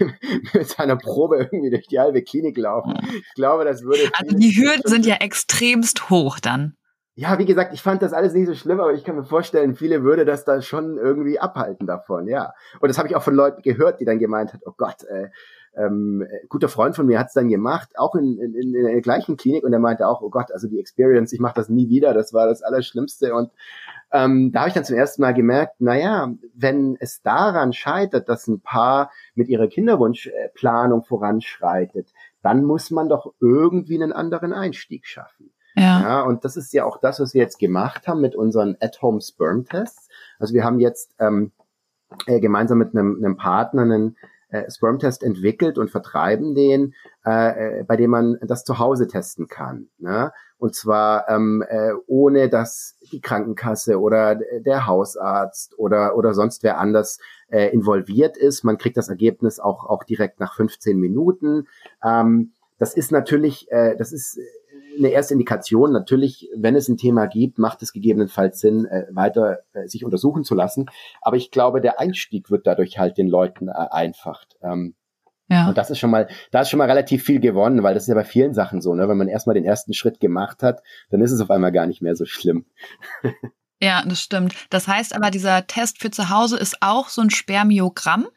mit 0.54 0.68
seiner 0.68 0.96
Probe 0.96 1.38
irgendwie 1.38 1.70
durch 1.70 1.88
die 1.88 2.00
halbe 2.00 2.24
Klinik 2.24 2.58
laufen. 2.58 2.94
Ich 3.04 3.34
glaube, 3.36 3.66
das 3.66 3.84
würde. 3.84 4.02
Also 4.14 4.36
die 4.36 4.52
Hürden 4.52 4.84
sind 4.86 5.06
ja 5.06 5.16
extremst 5.16 6.10
hoch 6.10 6.40
dann 6.40 6.76
ja, 7.20 7.38
wie 7.38 7.46
gesagt, 7.46 7.74
ich 7.74 7.82
fand 7.82 8.02
das 8.02 8.14
alles 8.14 8.34
nicht 8.34 8.48
so 8.48 8.54
schlimm, 8.54 8.80
aber 8.80 8.94
ich 8.94 9.04
kann 9.04 9.18
mir 9.18 9.26
vorstellen, 9.26 9.76
viele 9.76 10.04
würde 10.04 10.24
das 10.24 10.46
da 10.46 10.62
schon 10.62 10.98
irgendwie 10.98 11.38
abhalten 11.38 11.86
davon, 11.86 12.30
ja. 12.30 12.54
Und 12.80 12.88
das 12.88 12.98
habe 12.98 13.10
ich 13.10 13.16
auch 13.18 13.22
von 13.22 13.36
Leuten 13.36 13.62
gehört, 13.62 14.00
die 14.00 14.06
dann 14.06 14.20
gemeint 14.20 14.54
hat, 14.54 14.62
oh 14.66 14.72
Gott, 14.78 15.04
äh, 15.04 15.28
ähm, 15.76 16.26
guter 16.48 16.70
Freund 16.70 16.96
von 16.96 17.06
mir 17.06 17.20
hat 17.20 17.28
es 17.28 17.34
dann 17.34 17.50
gemacht, 17.50 17.90
auch 17.98 18.16
in, 18.16 18.40
in, 18.40 18.54
in 18.56 18.72
der 18.72 19.02
gleichen 19.02 19.36
Klinik 19.36 19.66
und 19.66 19.74
er 19.74 19.80
meinte 19.80 20.08
auch, 20.08 20.22
oh 20.22 20.30
Gott, 20.30 20.50
also 20.54 20.70
die 20.70 20.80
Experience, 20.80 21.34
ich 21.34 21.42
mache 21.42 21.56
das 21.56 21.68
nie 21.68 21.90
wieder, 21.90 22.14
das 22.14 22.34
war 22.34 22.48
das 22.48 22.64
Allerschlimmste 22.64 23.34
und 23.36 23.52
ähm, 24.14 24.54
da 24.54 24.62
habe 24.62 24.70
ich 24.70 24.76
dann 24.76 24.86
zum 24.86 24.96
ersten 24.96 25.22
Mal 25.22 25.34
gemerkt, 25.34 25.82
naja, 25.82 26.34
wenn 26.56 26.96
es 27.02 27.22
daran 27.22 27.74
scheitert, 27.74 28.30
dass 28.30 28.48
ein 28.48 28.62
Paar 28.62 29.12
mit 29.36 29.50
ihrer 29.50 29.68
Kinderwunschplanung 29.68 31.04
voranschreitet, 31.04 32.14
dann 32.42 32.64
muss 32.64 32.92
man 32.92 33.10
doch 33.10 33.34
irgendwie 33.42 34.02
einen 34.02 34.14
anderen 34.14 34.54
Einstieg 34.54 35.06
schaffen. 35.06 35.52
Ja. 35.76 36.02
ja. 36.02 36.22
Und 36.22 36.46
das 36.46 36.58
ist 36.58 36.74
ja 36.74 36.86
auch 36.86 37.00
das, 37.00 37.20
was 37.20 37.34
wir 37.34 37.42
jetzt 37.42 37.60
gemacht 37.60 38.08
haben 38.08 38.22
mit 38.22 38.36
unseren 38.36 38.76
At-Home 38.80 39.22
Sperm-Tests. 39.22 40.10
Also 40.40 40.54
wir 40.54 40.64
haben 40.64 40.80
jetzt 40.80 41.16
ähm, 41.20 41.52
äh, 42.26 42.40
gemeinsam 42.40 42.78
mit 42.78 42.96
einem, 42.96 43.18
einem 43.18 43.38
Partner 43.38 43.84
einen 43.84 44.18
äh, 44.50 44.70
Sperm-Test 44.70 45.24
entwickelt 45.24 45.78
und 45.78 45.92
vertreiben 45.92 46.56
den, 46.56 46.94
äh, 47.26 47.80
äh, 47.80 47.84
bei 47.84 47.96
dem 47.96 48.12
man 48.12 48.38
das 48.42 48.64
zu 48.64 48.80
Hause 48.80 49.08
testen 49.08 49.48
kann. 49.48 49.90
Ne? 50.00 50.32
Und 50.58 50.76
zwar 50.76 51.30
ähm, 51.30 51.64
äh, 51.68 51.92
ohne, 52.08 52.50
dass 52.50 52.96
die 53.12 53.22
Krankenkasse 53.22 54.00
oder 54.00 54.36
der 54.36 54.88
Hausarzt 54.88 55.78
oder, 55.78 56.18
oder 56.18 56.34
sonst 56.34 56.64
wer 56.64 56.80
anders 56.80 57.20
äh, 57.50 57.68
involviert 57.68 58.38
ist. 58.38 58.64
Man 58.64 58.78
kriegt 58.78 58.98
das 58.98 59.10
Ergebnis 59.10 59.60
auch, 59.60 59.86
auch 59.86 60.04
direkt 60.04 60.40
nach 60.40 60.56
15 60.56 60.98
Minuten. 61.00 61.68
Ähm, 62.04 62.52
das 62.78 62.94
ist 62.96 63.12
natürlich, 63.12 63.72
äh, 63.72 63.96
das 63.98 64.12
ist 64.12 64.40
eine 65.00 65.10
erste 65.10 65.34
Indikation. 65.34 65.92
Natürlich, 65.92 66.50
wenn 66.56 66.76
es 66.76 66.88
ein 66.88 66.98
Thema 66.98 67.26
gibt, 67.26 67.58
macht 67.58 67.82
es 67.82 67.94
gegebenenfalls 67.94 68.60
Sinn, 68.60 68.86
äh, 68.86 69.06
weiter 69.12 69.60
äh, 69.74 69.88
sich 69.88 70.06
untersuchen 70.06 70.44
zu 70.44 70.56
lassen. 70.56 70.88
Aber 71.22 71.38
ich 71.38 71.52
glaube, 71.52 71.82
der 71.82 72.00
Einstieg 72.00 72.52
wird 72.52 72.68
dadurch 72.68 73.00
halt 73.00 73.18
den 73.18 73.28
Leuten 73.28 73.68
äh, 73.68 73.72
einfacht. 73.72 74.58
Ähm, 74.62 74.96
ja. 75.50 75.68
Und 75.68 75.78
das 75.78 75.90
ist 75.90 75.98
schon 75.98 76.12
mal, 76.12 76.28
da 76.52 76.62
ist 76.62 76.70
schon 76.70 76.78
mal 76.78 76.90
relativ 76.90 77.24
viel 77.24 77.40
gewonnen, 77.40 77.82
weil 77.82 77.96
das 77.96 78.04
ist 78.04 78.10
ja 78.10 78.16
bei 78.16 78.24
vielen 78.24 78.54
Sachen 78.54 78.82
so, 78.82 78.94
ne? 78.94 79.10
Wenn 79.10 79.18
man 79.18 79.28
erstmal 79.28 79.56
den 79.56 79.66
ersten 79.66 79.94
Schritt 79.94 80.20
gemacht 80.20 80.62
hat, 80.62 80.84
dann 81.10 81.22
ist 81.22 81.32
es 81.32 81.42
auf 81.42 81.50
einmal 81.50 81.72
gar 81.72 81.88
nicht 81.88 82.04
mehr 82.04 82.16
so 82.16 82.26
schlimm. 82.26 82.66
ja, 83.82 84.04
das 84.06 84.22
stimmt. 84.22 84.54
Das 84.70 84.88
heißt 84.88 85.16
aber, 85.16 85.32
dieser 85.32 85.66
Test 85.66 86.00
für 86.00 86.12
zu 86.12 86.30
Hause 86.30 86.58
ist 86.58 86.78
auch 86.82 87.10
so 87.10 87.22
ein 87.22 87.32
Spermiogramm? 87.32 88.28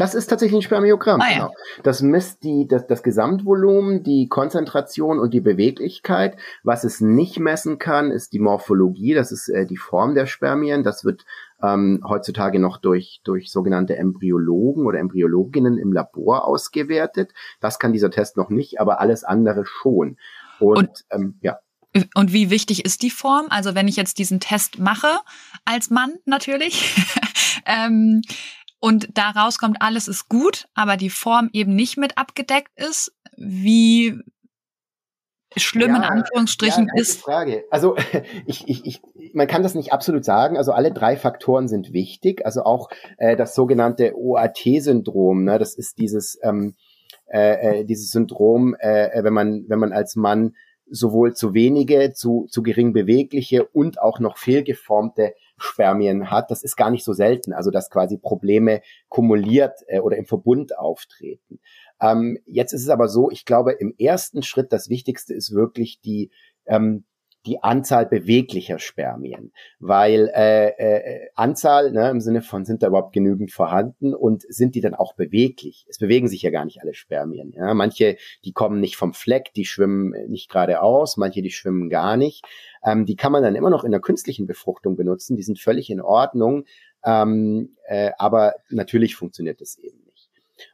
Das 0.00 0.14
ist 0.14 0.28
tatsächlich 0.28 0.60
ein 0.60 0.62
Spermiogramm. 0.62 1.20
Ah, 1.20 1.28
ja. 1.28 1.34
genau. 1.34 1.54
Das 1.82 2.00
misst 2.00 2.42
die, 2.42 2.66
das, 2.66 2.86
das 2.86 3.02
Gesamtvolumen, 3.02 4.02
die 4.02 4.28
Konzentration 4.28 5.18
und 5.18 5.34
die 5.34 5.42
Beweglichkeit. 5.42 6.38
Was 6.62 6.84
es 6.84 7.02
nicht 7.02 7.38
messen 7.38 7.78
kann, 7.78 8.10
ist 8.10 8.32
die 8.32 8.38
Morphologie. 8.38 9.12
Das 9.12 9.30
ist 9.30 9.50
äh, 9.50 9.66
die 9.66 9.76
Form 9.76 10.14
der 10.14 10.24
Spermien. 10.24 10.84
Das 10.84 11.04
wird 11.04 11.26
ähm, 11.62 12.02
heutzutage 12.08 12.58
noch 12.58 12.78
durch, 12.78 13.20
durch 13.24 13.52
sogenannte 13.52 13.94
Embryologen 13.96 14.86
oder 14.86 14.98
Embryologinnen 15.00 15.76
im 15.76 15.92
Labor 15.92 16.46
ausgewertet. 16.46 17.32
Das 17.60 17.78
kann 17.78 17.92
dieser 17.92 18.10
Test 18.10 18.38
noch 18.38 18.48
nicht, 18.48 18.80
aber 18.80 19.00
alles 19.00 19.22
andere 19.22 19.66
schon. 19.66 20.16
Und, 20.60 20.78
und 20.78 21.04
ähm, 21.10 21.34
ja. 21.42 21.58
Und 22.14 22.32
wie 22.32 22.48
wichtig 22.48 22.84
ist 22.84 23.02
die 23.02 23.10
Form? 23.10 23.46
Also 23.50 23.74
wenn 23.74 23.88
ich 23.88 23.96
jetzt 23.96 24.18
diesen 24.18 24.40
Test 24.40 24.78
mache, 24.78 25.08
als 25.64 25.90
Mann 25.90 26.14
natürlich, 26.24 26.94
ähm, 27.66 28.22
und 28.80 29.08
daraus 29.16 29.58
kommt, 29.58 29.80
alles 29.80 30.08
ist 30.08 30.28
gut, 30.28 30.66
aber 30.74 30.96
die 30.96 31.10
Form 31.10 31.50
eben 31.52 31.74
nicht 31.74 31.96
mit 31.96 32.16
abgedeckt 32.18 32.70
ist, 32.76 33.12
wie 33.36 34.18
schlimm 35.56 35.90
ja, 35.90 35.96
in 35.96 36.02
Anführungsstrichen 36.04 36.88
ja, 36.94 37.00
ist. 37.00 37.20
Frage. 37.20 37.64
Also 37.70 37.96
ich, 38.46 38.68
ich, 38.68 38.86
ich, 38.86 39.02
man 39.34 39.46
kann 39.46 39.62
das 39.62 39.74
nicht 39.74 39.92
absolut 39.92 40.24
sagen. 40.24 40.56
Also 40.56 40.72
alle 40.72 40.92
drei 40.92 41.16
Faktoren 41.16 41.68
sind 41.68 41.92
wichtig. 41.92 42.44
Also 42.46 42.62
auch 42.62 42.88
äh, 43.18 43.36
das 43.36 43.54
sogenannte 43.54 44.14
OAT-Syndrom. 44.16 45.44
Ne? 45.44 45.58
Das 45.58 45.74
ist 45.74 45.98
dieses 45.98 46.38
ähm, 46.42 46.74
äh, 47.26 47.80
äh, 47.80 47.84
dieses 47.84 48.10
Syndrom, 48.10 48.74
äh, 48.80 49.06
äh, 49.06 49.24
wenn 49.24 49.32
man 49.32 49.64
wenn 49.68 49.78
man 49.78 49.92
als 49.92 50.16
Mann 50.16 50.54
sowohl 50.90 51.34
zu 51.34 51.54
wenige, 51.54 52.12
zu, 52.12 52.46
zu 52.50 52.62
gering 52.62 52.92
bewegliche 52.92 53.64
und 53.64 54.00
auch 54.00 54.18
noch 54.18 54.36
fehlgeformte 54.36 55.34
Spermien 55.62 56.30
hat. 56.30 56.50
Das 56.50 56.62
ist 56.62 56.76
gar 56.76 56.90
nicht 56.90 57.04
so 57.04 57.12
selten, 57.12 57.52
also 57.52 57.70
dass 57.70 57.90
quasi 57.90 58.18
Probleme 58.18 58.82
kumuliert 59.08 59.80
äh, 59.86 60.00
oder 60.00 60.16
im 60.16 60.26
Verbund 60.26 60.78
auftreten. 60.78 61.60
Ähm, 62.00 62.38
jetzt 62.46 62.72
ist 62.72 62.82
es 62.82 62.88
aber 62.88 63.08
so, 63.08 63.30
ich 63.30 63.44
glaube, 63.44 63.72
im 63.72 63.94
ersten 63.98 64.42
Schritt 64.42 64.72
das 64.72 64.88
Wichtigste 64.88 65.34
ist 65.34 65.54
wirklich 65.54 66.00
die 66.00 66.30
ähm, 66.66 67.04
die 67.46 67.62
Anzahl 67.62 68.06
beweglicher 68.06 68.78
Spermien, 68.78 69.52
weil 69.78 70.30
äh, 70.34 70.68
äh, 70.68 71.28
Anzahl 71.34 71.90
ne, 71.90 72.10
im 72.10 72.20
Sinne 72.20 72.42
von 72.42 72.64
sind 72.64 72.82
da 72.82 72.88
überhaupt 72.88 73.14
genügend 73.14 73.50
vorhanden 73.50 74.14
und 74.14 74.42
sind 74.42 74.74
die 74.74 74.80
dann 74.80 74.94
auch 74.94 75.14
beweglich? 75.14 75.86
Es 75.88 75.98
bewegen 75.98 76.28
sich 76.28 76.42
ja 76.42 76.50
gar 76.50 76.64
nicht 76.64 76.82
alle 76.82 76.94
Spermien. 76.94 77.52
Ja? 77.52 77.72
Manche, 77.72 78.16
die 78.44 78.52
kommen 78.52 78.80
nicht 78.80 78.96
vom 78.96 79.14
Fleck, 79.14 79.54
die 79.54 79.64
schwimmen 79.64 80.12
nicht 80.28 80.50
geradeaus, 80.50 81.16
manche, 81.16 81.40
die 81.40 81.50
schwimmen 81.50 81.88
gar 81.88 82.16
nicht. 82.16 82.44
Ähm, 82.84 83.06
die 83.06 83.16
kann 83.16 83.32
man 83.32 83.42
dann 83.42 83.54
immer 83.54 83.70
noch 83.70 83.84
in 83.84 83.90
der 83.90 84.00
künstlichen 84.00 84.46
Befruchtung 84.46 84.96
benutzen, 84.96 85.36
die 85.36 85.42
sind 85.42 85.58
völlig 85.58 85.90
in 85.90 86.00
Ordnung, 86.00 86.64
ähm, 87.04 87.76
äh, 87.86 88.10
aber 88.18 88.54
natürlich 88.68 89.16
funktioniert 89.16 89.60
das 89.60 89.78
eben. 89.78 90.09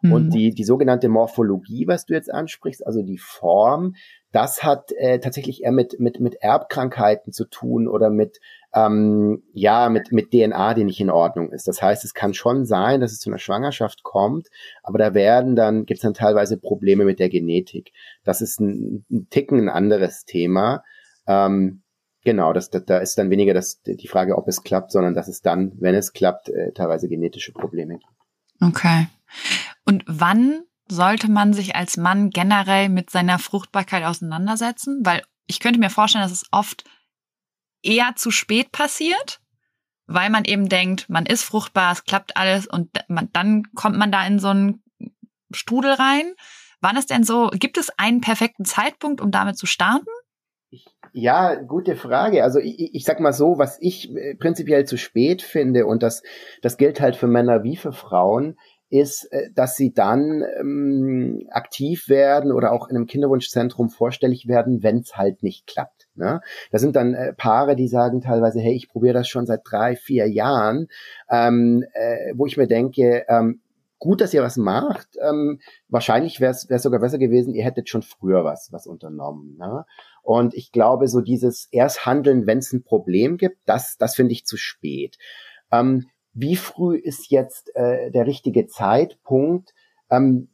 Mhm. 0.02 0.12
Und 0.12 0.30
die, 0.30 0.50
die 0.50 0.64
sogenannte 0.64 1.08
Morphologie, 1.08 1.86
was 1.86 2.06
du 2.06 2.14
jetzt 2.14 2.32
ansprichst, 2.32 2.86
also 2.86 3.02
die 3.02 3.18
Form, 3.18 3.94
das 4.36 4.62
hat 4.62 4.92
äh, 4.92 5.18
tatsächlich 5.18 5.62
eher 5.64 5.72
mit, 5.72 5.98
mit, 5.98 6.20
mit 6.20 6.34
Erbkrankheiten 6.42 7.32
zu 7.32 7.46
tun 7.46 7.88
oder 7.88 8.10
mit, 8.10 8.38
ähm, 8.74 9.42
ja, 9.54 9.88
mit, 9.88 10.12
mit 10.12 10.30
DNA, 10.30 10.74
die 10.74 10.84
nicht 10.84 11.00
in 11.00 11.08
Ordnung 11.08 11.50
ist. 11.52 11.66
Das 11.68 11.80
heißt, 11.80 12.04
es 12.04 12.12
kann 12.12 12.34
schon 12.34 12.66
sein, 12.66 13.00
dass 13.00 13.12
es 13.12 13.20
zu 13.20 13.30
einer 13.30 13.38
Schwangerschaft 13.38 14.02
kommt, 14.02 14.48
aber 14.82 14.98
da 14.98 15.14
werden 15.14 15.56
dann, 15.56 15.86
gibt 15.86 15.98
es 15.98 16.02
dann 16.02 16.12
teilweise 16.12 16.58
Probleme 16.58 17.06
mit 17.06 17.18
der 17.18 17.30
Genetik. 17.30 17.92
Das 18.24 18.42
ist 18.42 18.60
ein, 18.60 19.06
ein 19.10 19.28
Ticken 19.30 19.58
ein 19.58 19.68
anderes 19.70 20.26
Thema. 20.26 20.84
Ähm, 21.26 21.82
genau, 22.22 22.52
das, 22.52 22.68
da, 22.68 22.80
da 22.80 22.98
ist 22.98 23.16
dann 23.16 23.30
weniger 23.30 23.54
das, 23.54 23.80
die 23.82 24.08
Frage, 24.08 24.36
ob 24.36 24.48
es 24.48 24.62
klappt, 24.62 24.92
sondern 24.92 25.14
dass 25.14 25.28
es 25.28 25.40
dann, 25.40 25.72
wenn 25.80 25.94
es 25.94 26.12
klappt, 26.12 26.50
äh, 26.50 26.72
teilweise 26.72 27.08
genetische 27.08 27.52
Probleme 27.52 27.94
gibt. 27.94 28.12
Okay. 28.60 29.06
Und 29.86 30.04
wann 30.06 30.62
sollte 30.88 31.30
man 31.30 31.52
sich 31.52 31.74
als 31.74 31.96
Mann 31.96 32.30
generell 32.30 32.88
mit 32.88 33.10
seiner 33.10 33.38
Fruchtbarkeit 33.38 34.04
auseinandersetzen? 34.04 35.00
Weil 35.04 35.22
ich 35.46 35.60
könnte 35.60 35.78
mir 35.78 35.90
vorstellen, 35.90 36.24
dass 36.24 36.32
es 36.32 36.46
oft 36.50 36.84
eher 37.82 38.14
zu 38.16 38.30
spät 38.30 38.72
passiert, 38.72 39.40
weil 40.06 40.30
man 40.30 40.44
eben 40.44 40.68
denkt, 40.68 41.08
man 41.08 41.24
ist 41.24 41.44
fruchtbar, 41.44 41.92
es 41.92 42.04
klappt 42.04 42.36
alles 42.36 42.66
und 42.66 42.90
man, 43.08 43.30
dann 43.32 43.64
kommt 43.74 43.96
man 43.96 44.12
da 44.12 44.26
in 44.26 44.38
so 44.38 44.48
einen 44.48 44.82
Strudel 45.52 45.92
rein. 45.92 46.34
Wann 46.80 46.96
ist 46.96 47.10
denn 47.10 47.24
so, 47.24 47.48
gibt 47.52 47.78
es 47.78 47.90
einen 47.96 48.20
perfekten 48.20 48.64
Zeitpunkt, 48.64 49.20
um 49.20 49.30
damit 49.30 49.56
zu 49.56 49.66
starten? 49.66 50.06
Ja, 51.12 51.54
gute 51.54 51.96
Frage. 51.96 52.42
Also 52.42 52.58
ich, 52.58 52.94
ich 52.94 53.04
sag 53.04 53.20
mal 53.20 53.32
so, 53.32 53.56
was 53.56 53.78
ich 53.80 54.14
äh, 54.14 54.34
prinzipiell 54.34 54.84
zu 54.84 54.98
spät 54.98 55.40
finde, 55.40 55.86
und 55.86 56.02
das, 56.02 56.22
das 56.60 56.76
gilt 56.76 57.00
halt 57.00 57.16
für 57.16 57.26
Männer 57.26 57.62
wie 57.62 57.76
für 57.76 57.92
Frauen, 57.92 58.58
ist, 58.88 59.30
äh, 59.32 59.50
dass 59.54 59.76
sie 59.76 59.92
dann 59.92 60.44
ähm, 60.60 61.46
aktiv 61.50 62.08
werden 62.08 62.52
oder 62.52 62.72
auch 62.72 62.88
in 62.88 62.96
einem 62.96 63.06
Kinderwunschzentrum 63.06 63.90
vorstellig 63.90 64.46
werden, 64.46 64.82
wenn 64.82 64.98
es 64.98 65.16
halt 65.16 65.42
nicht 65.42 65.66
klappt. 65.66 66.08
Ne? 66.14 66.40
Da 66.70 66.78
sind 66.78 66.96
dann 66.96 67.14
äh, 67.14 67.32
Paare, 67.32 67.76
die 67.76 67.88
sagen 67.88 68.20
teilweise, 68.20 68.60
hey, 68.60 68.74
ich 68.74 68.88
probiere 68.88 69.14
das 69.14 69.28
schon 69.28 69.46
seit 69.46 69.62
drei, 69.64 69.96
vier 69.96 70.28
Jahren, 70.28 70.88
ähm, 71.30 71.84
äh, 71.92 72.32
wo 72.34 72.46
ich 72.46 72.56
mir 72.56 72.66
denke, 72.66 73.24
ähm, 73.28 73.60
gut, 73.98 74.20
dass 74.20 74.34
ihr 74.34 74.42
was 74.42 74.56
macht. 74.56 75.08
Ähm, 75.20 75.60
wahrscheinlich 75.88 76.40
wäre 76.40 76.52
es 76.52 76.82
sogar 76.82 77.00
besser 77.00 77.18
gewesen, 77.18 77.54
ihr 77.54 77.64
hättet 77.64 77.88
schon 77.88 78.02
früher 78.02 78.44
was, 78.44 78.68
was 78.72 78.86
unternommen. 78.86 79.56
Ne? 79.58 79.84
Und 80.22 80.54
ich 80.54 80.72
glaube, 80.72 81.08
so 81.08 81.20
dieses 81.20 81.68
erst 81.70 82.06
handeln, 82.06 82.46
wenn 82.46 82.58
es 82.58 82.72
ein 82.72 82.82
Problem 82.82 83.36
gibt, 83.36 83.58
das, 83.66 83.96
das 83.96 84.14
finde 84.14 84.32
ich 84.32 84.46
zu 84.46 84.56
spät. 84.56 85.16
Ähm, 85.72 86.06
wie 86.36 86.56
früh 86.56 86.96
ist 86.98 87.30
jetzt 87.30 87.74
äh, 87.74 88.10
der 88.10 88.26
richtige 88.26 88.66
Zeitpunkt? 88.66 89.74
Ähm, 90.10 90.48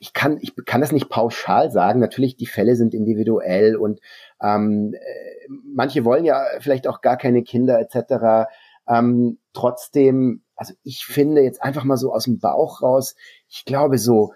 ich 0.00 0.14
kann, 0.14 0.38
ich 0.40 0.54
kann 0.64 0.80
das 0.80 0.92
nicht 0.92 1.10
pauschal 1.10 1.70
sagen. 1.70 2.00
Natürlich, 2.00 2.36
die 2.36 2.46
Fälle 2.46 2.74
sind 2.74 2.94
individuell 2.94 3.76
und 3.76 4.00
ähm, 4.42 4.94
äh, 4.94 5.48
manche 5.62 6.06
wollen 6.06 6.24
ja 6.24 6.42
vielleicht 6.60 6.88
auch 6.88 7.02
gar 7.02 7.18
keine 7.18 7.42
Kinder 7.42 7.78
etc. 7.78 8.48
Ähm, 8.88 9.38
trotzdem, 9.52 10.42
also 10.54 10.72
ich 10.82 11.04
finde 11.04 11.42
jetzt 11.42 11.62
einfach 11.62 11.84
mal 11.84 11.98
so 11.98 12.14
aus 12.14 12.24
dem 12.24 12.38
Bauch 12.38 12.80
raus, 12.80 13.14
ich 13.46 13.66
glaube 13.66 13.98
so 13.98 14.32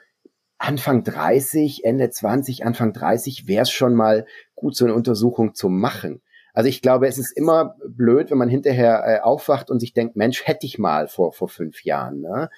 Anfang 0.59 1.03
30, 1.03 1.84
Ende 1.84 2.11
20, 2.11 2.66
Anfang 2.66 2.92
30 2.92 3.48
wäre 3.48 3.62
es 3.62 3.70
schon 3.70 3.94
mal 3.94 4.26
gut, 4.55 4.76
so 4.76 4.84
eine 4.84 4.94
Untersuchung 4.94 5.55
zu 5.55 5.70
machen. 5.70 6.20
Also 6.55 6.68
ich 6.68 6.82
glaube, 6.82 7.07
es 7.07 7.18
ist 7.18 7.36
immer 7.36 7.76
blöd, 7.86 8.30
wenn 8.30 8.38
man 8.38 8.48
hinterher 8.48 9.03
äh, 9.07 9.20
aufwacht 9.20 9.70
und 9.70 9.80
sich 9.80 9.92
denkt, 9.92 10.16
Mensch, 10.16 10.46
hätte 10.46 10.66
ich 10.66 10.78
mal 10.78 11.09
vor, 11.09 11.32
vor 11.32 11.48
fünf 11.48 11.84
Jahren. 11.84 12.20
Ne? 12.20 12.51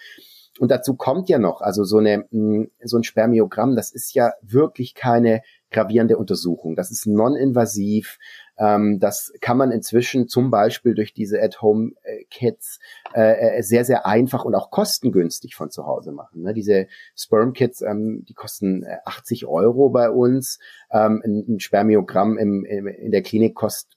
Und 0.59 0.71
dazu 0.71 0.95
kommt 0.95 1.29
ja 1.29 1.39
noch, 1.39 1.61
also 1.61 1.85
so, 1.85 1.99
eine, 1.99 2.27
hm, 2.31 2.71
so 2.83 2.99
ein 2.99 3.05
Spermiogramm, 3.05 3.75
das 3.75 3.91
ist 3.91 4.15
ja 4.15 4.33
wirklich 4.43 4.95
keine 4.95 5.43
gravierende 5.71 6.19
Untersuchung. 6.19 6.77
Das 6.77 6.91
ist 6.91 7.07
non-invasiv. 7.07 8.19
Ähm, 8.63 9.01
das 9.01 9.33
kann 9.41 9.57
man 9.57 9.73
inzwischen 9.73 10.29
zum 10.29 10.51
Beispiel 10.51 10.95
durch 10.95 11.13
diese 11.13 11.43
At-Home-Kits 11.43 12.79
äh, 13.13 13.59
äh, 13.59 13.63
sehr, 13.63 13.85
sehr 13.85 14.07
einfach 14.07 14.45
und 14.45 14.55
auch 14.55 14.71
kostengünstig 14.71 15.57
von 15.57 15.71
zu 15.71 15.85
Hause 15.85 16.13
machen. 16.13 16.43
Ne? 16.43 16.55
Diese 16.55 16.87
Sperm-Kits, 17.17 17.83
ähm, 17.83 18.25
die 18.29 18.35
kosten 18.35 18.85
80 19.05 19.43
äh, 19.43 19.47
Euro 19.47 19.91
bei 19.91 20.11
uns. 20.11 20.61
Ähm, 20.93 21.23
ein, 21.25 21.59
Spermiogramm 21.59 22.39
im, 22.39 22.65
im, 22.65 22.87
in 22.87 23.11
der 23.11 23.23
Klinik 23.23 23.57
kostet 23.57 23.97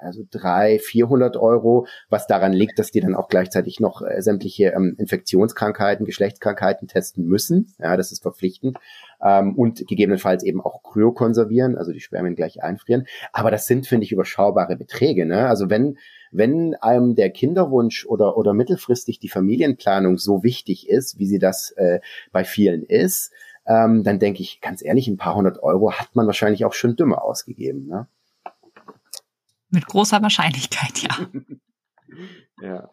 also 0.00 0.22
drei, 0.30 0.78
vierhundert 0.78 1.36
Euro, 1.36 1.86
was 2.08 2.26
daran 2.26 2.52
liegt, 2.52 2.78
dass 2.78 2.90
die 2.90 3.00
dann 3.00 3.14
auch 3.14 3.28
gleichzeitig 3.28 3.80
noch 3.80 4.02
äh, 4.02 4.20
sämtliche 4.22 4.72
ähm, 4.76 4.94
Infektionskrankheiten, 4.98 6.06
Geschlechtskrankheiten 6.06 6.88
testen 6.88 7.26
müssen. 7.26 7.74
Ja, 7.78 7.96
das 7.96 8.12
ist 8.12 8.22
verpflichtend. 8.22 8.78
Ähm, 9.22 9.54
und 9.54 9.86
gegebenenfalls 9.86 10.44
eben 10.44 10.60
auch 10.60 10.82
kryokonservieren, 10.82 11.76
also 11.76 11.92
die 11.92 12.00
Spermien 12.00 12.36
gleich 12.36 12.62
einfrieren. 12.62 13.06
Aber 13.32 13.50
das 13.50 13.66
sind, 13.66 13.86
finde 13.86 14.04
ich, 14.04 14.12
überschaubare 14.12 14.76
Beträge. 14.76 15.26
Ne? 15.26 15.48
Also 15.48 15.70
wenn 15.70 15.98
wenn 16.32 16.74
einem 16.74 17.14
der 17.14 17.30
Kinderwunsch 17.30 18.04
oder, 18.04 18.36
oder 18.36 18.52
mittelfristig 18.52 19.18
die 19.20 19.28
Familienplanung 19.28 20.18
so 20.18 20.42
wichtig 20.42 20.88
ist, 20.88 21.18
wie 21.18 21.26
sie 21.26 21.38
das 21.38 21.70
äh, 21.72 22.00
bei 22.32 22.44
vielen 22.44 22.82
ist, 22.82 23.32
ähm, 23.66 24.04
dann 24.04 24.18
denke 24.18 24.42
ich, 24.42 24.60
ganz 24.60 24.84
ehrlich, 24.84 25.08
ein 25.08 25.16
paar 25.16 25.34
hundert 25.34 25.62
Euro 25.62 25.92
hat 25.92 26.14
man 26.14 26.26
wahrscheinlich 26.26 26.64
auch 26.64 26.72
schon 26.72 26.96
dümmer 26.96 27.22
ausgegeben. 27.24 27.86
Ne? 27.86 28.06
Mit 29.70 29.86
großer 29.86 30.22
Wahrscheinlichkeit, 30.22 31.02
ja. 31.02 31.28
ja. 32.62 32.90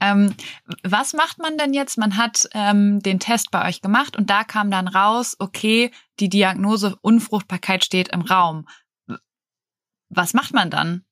Ähm, 0.00 0.34
was 0.82 1.14
macht 1.14 1.38
man 1.38 1.56
denn 1.56 1.72
jetzt? 1.72 1.96
Man 1.96 2.16
hat 2.16 2.48
ähm, 2.52 3.00
den 3.00 3.20
Test 3.20 3.50
bei 3.50 3.66
euch 3.66 3.80
gemacht 3.80 4.16
und 4.16 4.28
da 4.28 4.44
kam 4.44 4.70
dann 4.70 4.88
raus, 4.88 5.36
okay, 5.38 5.90
die 6.20 6.28
Diagnose 6.28 6.96
Unfruchtbarkeit 7.00 7.84
steht 7.84 8.08
im 8.08 8.20
Raum. 8.20 8.66
Was 10.10 10.34
macht 10.34 10.52
man 10.52 10.70
dann? 10.70 11.04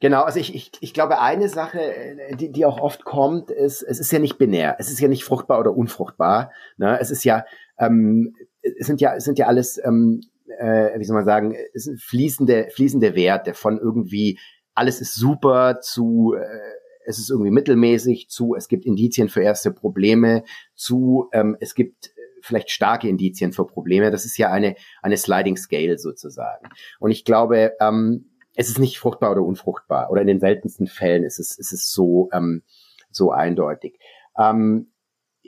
Genau, 0.00 0.22
also 0.22 0.38
ich, 0.38 0.54
ich, 0.54 0.72
ich 0.80 0.92
glaube, 0.92 1.20
eine 1.20 1.48
Sache, 1.48 1.80
äh, 1.80 2.36
die, 2.36 2.50
die 2.50 2.66
auch 2.66 2.78
oft 2.78 3.04
kommt, 3.04 3.50
ist, 3.50 3.82
es 3.82 4.00
ist 4.00 4.12
ja 4.12 4.18
nicht 4.18 4.36
binär. 4.36 4.76
Es 4.78 4.90
ist 4.90 5.00
ja 5.00 5.08
nicht 5.08 5.24
fruchtbar 5.24 5.60
oder 5.60 5.74
unfruchtbar. 5.74 6.50
Ne? 6.76 6.98
Es 7.00 7.10
ist 7.10 7.24
ja, 7.24 7.44
ähm, 7.78 8.34
es 8.60 8.86
sind 8.86 9.00
ja, 9.00 9.14
es 9.14 9.24
sind 9.24 9.38
ja 9.38 9.46
alles 9.46 9.80
ähm, 9.82 10.20
äh, 10.58 10.98
wie 10.98 11.04
soll 11.04 11.16
man 11.16 11.24
sagen, 11.24 11.56
ist 11.72 11.86
ein 11.86 11.96
fließende, 11.96 12.68
fließende 12.70 13.14
Werte 13.14 13.54
von 13.54 13.78
irgendwie 13.78 14.38
alles 14.74 15.00
ist 15.00 15.14
super 15.14 15.80
zu 15.80 16.34
äh, 16.34 16.58
es 17.06 17.18
ist 17.18 17.30
irgendwie 17.30 17.50
mittelmäßig 17.50 18.28
zu 18.28 18.54
es 18.54 18.68
gibt 18.68 18.86
Indizien 18.86 19.28
für 19.28 19.42
erste 19.42 19.72
Probleme 19.72 20.42
zu 20.74 21.28
ähm, 21.32 21.56
es 21.60 21.74
gibt 21.74 22.10
vielleicht 22.44 22.70
starke 22.70 23.08
Indizien 23.08 23.52
für 23.52 23.66
Probleme. 23.66 24.10
Das 24.10 24.24
ist 24.24 24.36
ja 24.36 24.50
eine 24.50 24.76
eine 25.02 25.16
Sliding 25.16 25.56
Scale 25.56 25.98
sozusagen. 25.98 26.68
Und 27.00 27.10
ich 27.10 27.24
glaube, 27.24 27.72
ähm, 27.80 28.30
es 28.54 28.68
ist 28.68 28.78
nicht 28.78 28.98
fruchtbar 28.98 29.32
oder 29.32 29.42
unfruchtbar 29.42 30.10
oder 30.10 30.20
in 30.20 30.26
den 30.26 30.40
seltensten 30.40 30.86
Fällen 30.86 31.24
ist 31.24 31.38
es 31.38 31.58
ist 31.58 31.72
es 31.72 31.90
so 31.90 32.28
ähm, 32.32 32.62
so 33.10 33.30
eindeutig. 33.30 33.98
Ähm, 34.38 34.92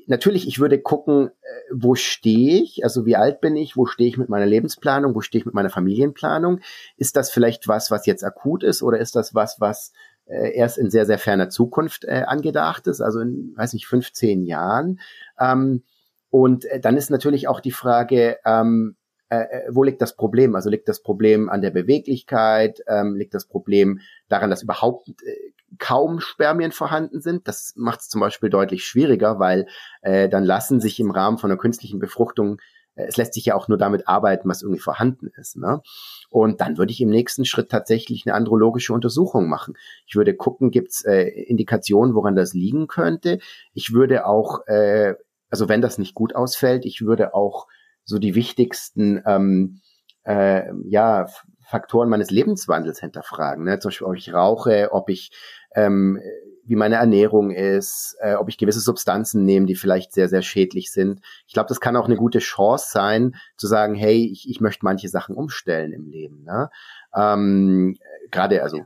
natürlich, 0.07 0.47
ich 0.47 0.59
würde 0.61 0.81
gucken, 0.81 1.29
äh, 1.29 1.73
wo 1.73 1.95
stehe 1.95 2.63
ich, 2.63 2.85
also 2.85 3.07
wie 3.07 3.17
alt 3.17 3.41
bin 3.41 3.57
ich, 3.57 3.77
wo 3.77 3.87
stehe 3.87 4.09
ich 4.09 4.19
mit 4.19 4.29
meiner 4.29 4.47
Lebensplanung, 4.47 5.15
wo 5.15 5.21
stehe 5.21 5.41
ich 5.41 5.47
mit 5.47 5.55
meiner 5.55 5.71
Familienplanung. 5.71 6.61
Ist 6.97 7.17
das 7.17 7.31
vielleicht 7.31 7.69
was, 7.69 7.91
was 7.91 8.07
jetzt 8.07 8.25
akut 8.25 8.63
ist 8.63 8.83
oder 8.83 8.99
ist 8.99 9.17
das 9.17 9.35
was, 9.35 9.61
was 9.61 9.93
äh, 10.27 10.55
erst 10.57 10.79
in 10.79 10.91
sehr, 10.91 11.07
sehr 11.07 11.19
ferner 11.19 11.49
Zukunft 11.49 12.05
äh, 12.05 12.25
angedacht 12.27 12.87
ist, 12.87 13.01
also 13.01 13.21
in, 13.21 13.53
weiß 13.57 13.73
nicht, 13.75 13.87
15 13.87 14.43
Jahren. 14.43 15.01
Ähm, 15.39 15.83
und 16.31 16.65
äh, 16.67 16.81
dann 16.81 16.97
ist 16.97 17.11
natürlich 17.11 17.49
auch 17.49 17.61
die 17.61 17.73
Frage, 17.73 18.39
ähm, 18.45 18.97
äh, 19.29 19.39
äh, 19.39 19.63
wo 19.71 19.83
liegt 19.83 20.03
das 20.03 20.15
Problem? 20.15 20.55
Also 20.55 20.71
liegt 20.71 20.89
das 20.89 21.03
Problem 21.03 21.49
an 21.49 21.61
der 21.61 21.71
Beweglichkeit? 21.71 22.81
Ähm, 22.87 23.17
liegt 23.17 23.35
das 23.35 23.47
Problem 23.47 24.01
daran, 24.29 24.51
dass 24.51 24.63
überhaupt 24.63 25.09
äh, 25.09 25.53
kaum 25.79 26.21
Spermien 26.21 26.73
vorhanden 26.73 27.21
sind? 27.21 27.49
Das 27.49 27.75
macht 27.77 28.01
es 28.01 28.09
zum 28.09 28.21
Beispiel 28.21 28.51
deutlich 28.51 28.85
schwieriger, 28.85 29.39
weil 29.39 29.67
äh, 30.03 30.29
dann 30.29 30.45
lassen 30.45 30.81
sich 30.81 31.01
im 31.01 31.11
Rahmen 31.11 31.39
von 31.39 31.51
einer 31.51 31.59
künstlichen 31.59 31.99
Befruchtung 31.99 32.59
äh, 32.97 33.05
es 33.07 33.17
lässt 33.17 33.35
sich 33.35 33.47
ja 33.47 33.55
auch 33.55 33.69
nur 33.69 33.79
damit 33.79 34.09
arbeiten, 34.09 34.49
was 34.49 34.63
irgendwie 34.63 34.81
vorhanden 34.81 35.29
ist. 35.37 35.57
Ne? 35.57 35.81
Und 36.29 36.61
dann 36.61 36.79
würde 36.79 36.93
ich 36.93 37.01
im 37.01 37.11
nächsten 37.11 37.45
Schritt 37.45 37.71
tatsächlich 37.71 38.27
eine 38.27 38.35
andrologische 38.35 38.93
Untersuchung 38.93 39.49
machen. 39.49 39.75
Ich 40.07 40.17
würde 40.17 40.35
gucken, 40.35 40.71
gibt 40.71 40.91
es 40.91 41.05
äh, 41.05 41.23
Indikationen, 41.23 42.15
woran 42.15 42.35
das 42.35 42.55
liegen 42.55 42.89
könnte. 42.89 43.39
Ich 43.73 43.93
würde 43.93 44.27
auch, 44.27 44.67
äh, 44.67 45.15
also 45.51 45.69
wenn 45.69 45.83
das 45.83 45.99
nicht 45.99 46.15
gut 46.15 46.35
ausfällt, 46.35 46.85
ich 46.85 47.03
würde 47.03 47.35
auch 47.35 47.67
so 48.05 48.19
die 48.19 48.35
wichtigsten 48.35 49.23
ähm, 49.27 49.81
äh, 50.25 50.73
ja, 50.85 51.29
Faktoren 51.67 52.09
meines 52.09 52.31
Lebenswandels 52.31 53.01
hinterfragen. 53.01 53.65
Ne? 53.65 53.79
Zum 53.79 53.91
Beispiel, 53.91 54.07
ob 54.07 54.17
ich 54.17 54.33
rauche, 54.33 54.89
ob 54.93 55.09
ich 55.09 55.33
ähm, 55.75 56.21
wie 56.67 56.77
meine 56.77 56.97
Ernährung 56.97 57.51
ist, 57.51 58.17
äh, 58.21 58.35
ob 58.35 58.49
ich 58.49 58.59
gewisse 58.59 58.81
Substanzen 58.81 59.45
nehme, 59.45 59.67
die 59.67 59.77
vielleicht 59.77 60.13
sehr, 60.13 60.29
sehr 60.29 60.43
schädlich 60.43 60.91
sind. 60.93 61.21
Ich 61.47 61.55
glaube, 61.55 61.69
das 61.69 61.81
kann 61.81 61.97
auch 61.97 62.07
eine 62.07 62.17
gute 62.17 62.41
Chance 62.41 62.89
sein, 62.91 63.37
zu 63.57 63.67
sagen, 63.67 63.95
hey, 63.95 64.29
ich, 64.31 64.49
ich 64.49 64.61
möchte 64.61 64.85
manche 64.85 65.09
Sachen 65.09 65.37
umstellen 65.37 65.93
im 65.93 66.07
Leben. 66.07 66.43
Ne? 66.45 66.71
Ähm, 67.15 67.97
Gerade, 68.31 68.63
also 68.63 68.85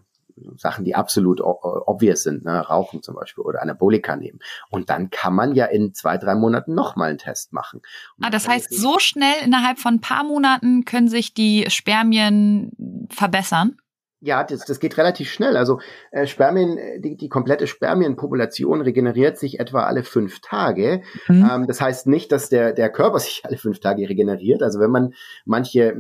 Sachen, 0.57 0.85
die 0.85 0.95
absolut 0.95 1.41
obvious 1.41 2.23
sind, 2.23 2.45
ne? 2.45 2.61
Rauchen 2.61 3.03
zum 3.03 3.15
Beispiel 3.15 3.45
oder 3.45 3.63
Anabolika 3.63 4.17
nehmen. 4.17 4.41
Und 4.71 4.91
dann 4.91 5.11
kann 5.11 5.35
man 5.35 5.55
ja 5.55 5.67
in 5.67 5.95
zwei, 5.95 6.19
drei 6.19 6.35
Monaten 6.35 6.75
nochmal 6.75 7.11
einen 7.11 7.19
Test 7.19 7.53
machen. 7.53 7.83
ah, 8.23 8.31
das 8.31 8.49
heißt, 8.49 8.73
so 8.73 8.99
schnell 8.99 9.35
innerhalb 9.45 9.79
von 9.79 9.95
ein 9.95 10.01
paar 10.01 10.25
Monaten 10.25 10.85
können 10.85 11.09
sich 11.09 11.35
die 11.35 11.67
Spermien 11.69 13.07
verbessern? 13.11 13.77
Ja, 14.23 14.45
das, 14.45 14.67
das 14.67 14.81
geht 14.81 14.99
relativ 14.99 15.31
schnell. 15.31 15.57
Also 15.57 15.81
äh, 16.11 16.27
Spermien, 16.27 16.79
die, 17.01 17.17
die 17.17 17.31
komplette 17.31 17.67
Spermienpopulation 17.67 18.83
regeneriert 18.83 19.39
sich 19.39 19.61
etwa 19.61 19.85
alle 19.85 20.05
fünf 20.05 20.41
Tage. 20.41 21.03
Mhm. 21.27 21.49
Ähm, 21.51 21.67
das 21.67 21.81
heißt 21.81 22.07
nicht, 22.07 22.31
dass 22.31 22.51
der, 22.51 22.75
der 22.75 22.91
Körper 22.91 23.19
sich 23.19 23.43
alle 23.45 23.57
fünf 23.57 23.81
Tage 23.81 24.07
regeneriert. 24.09 24.63
Also 24.63 24.79
wenn 24.79 24.91
man 24.91 25.15
manche 25.47 25.97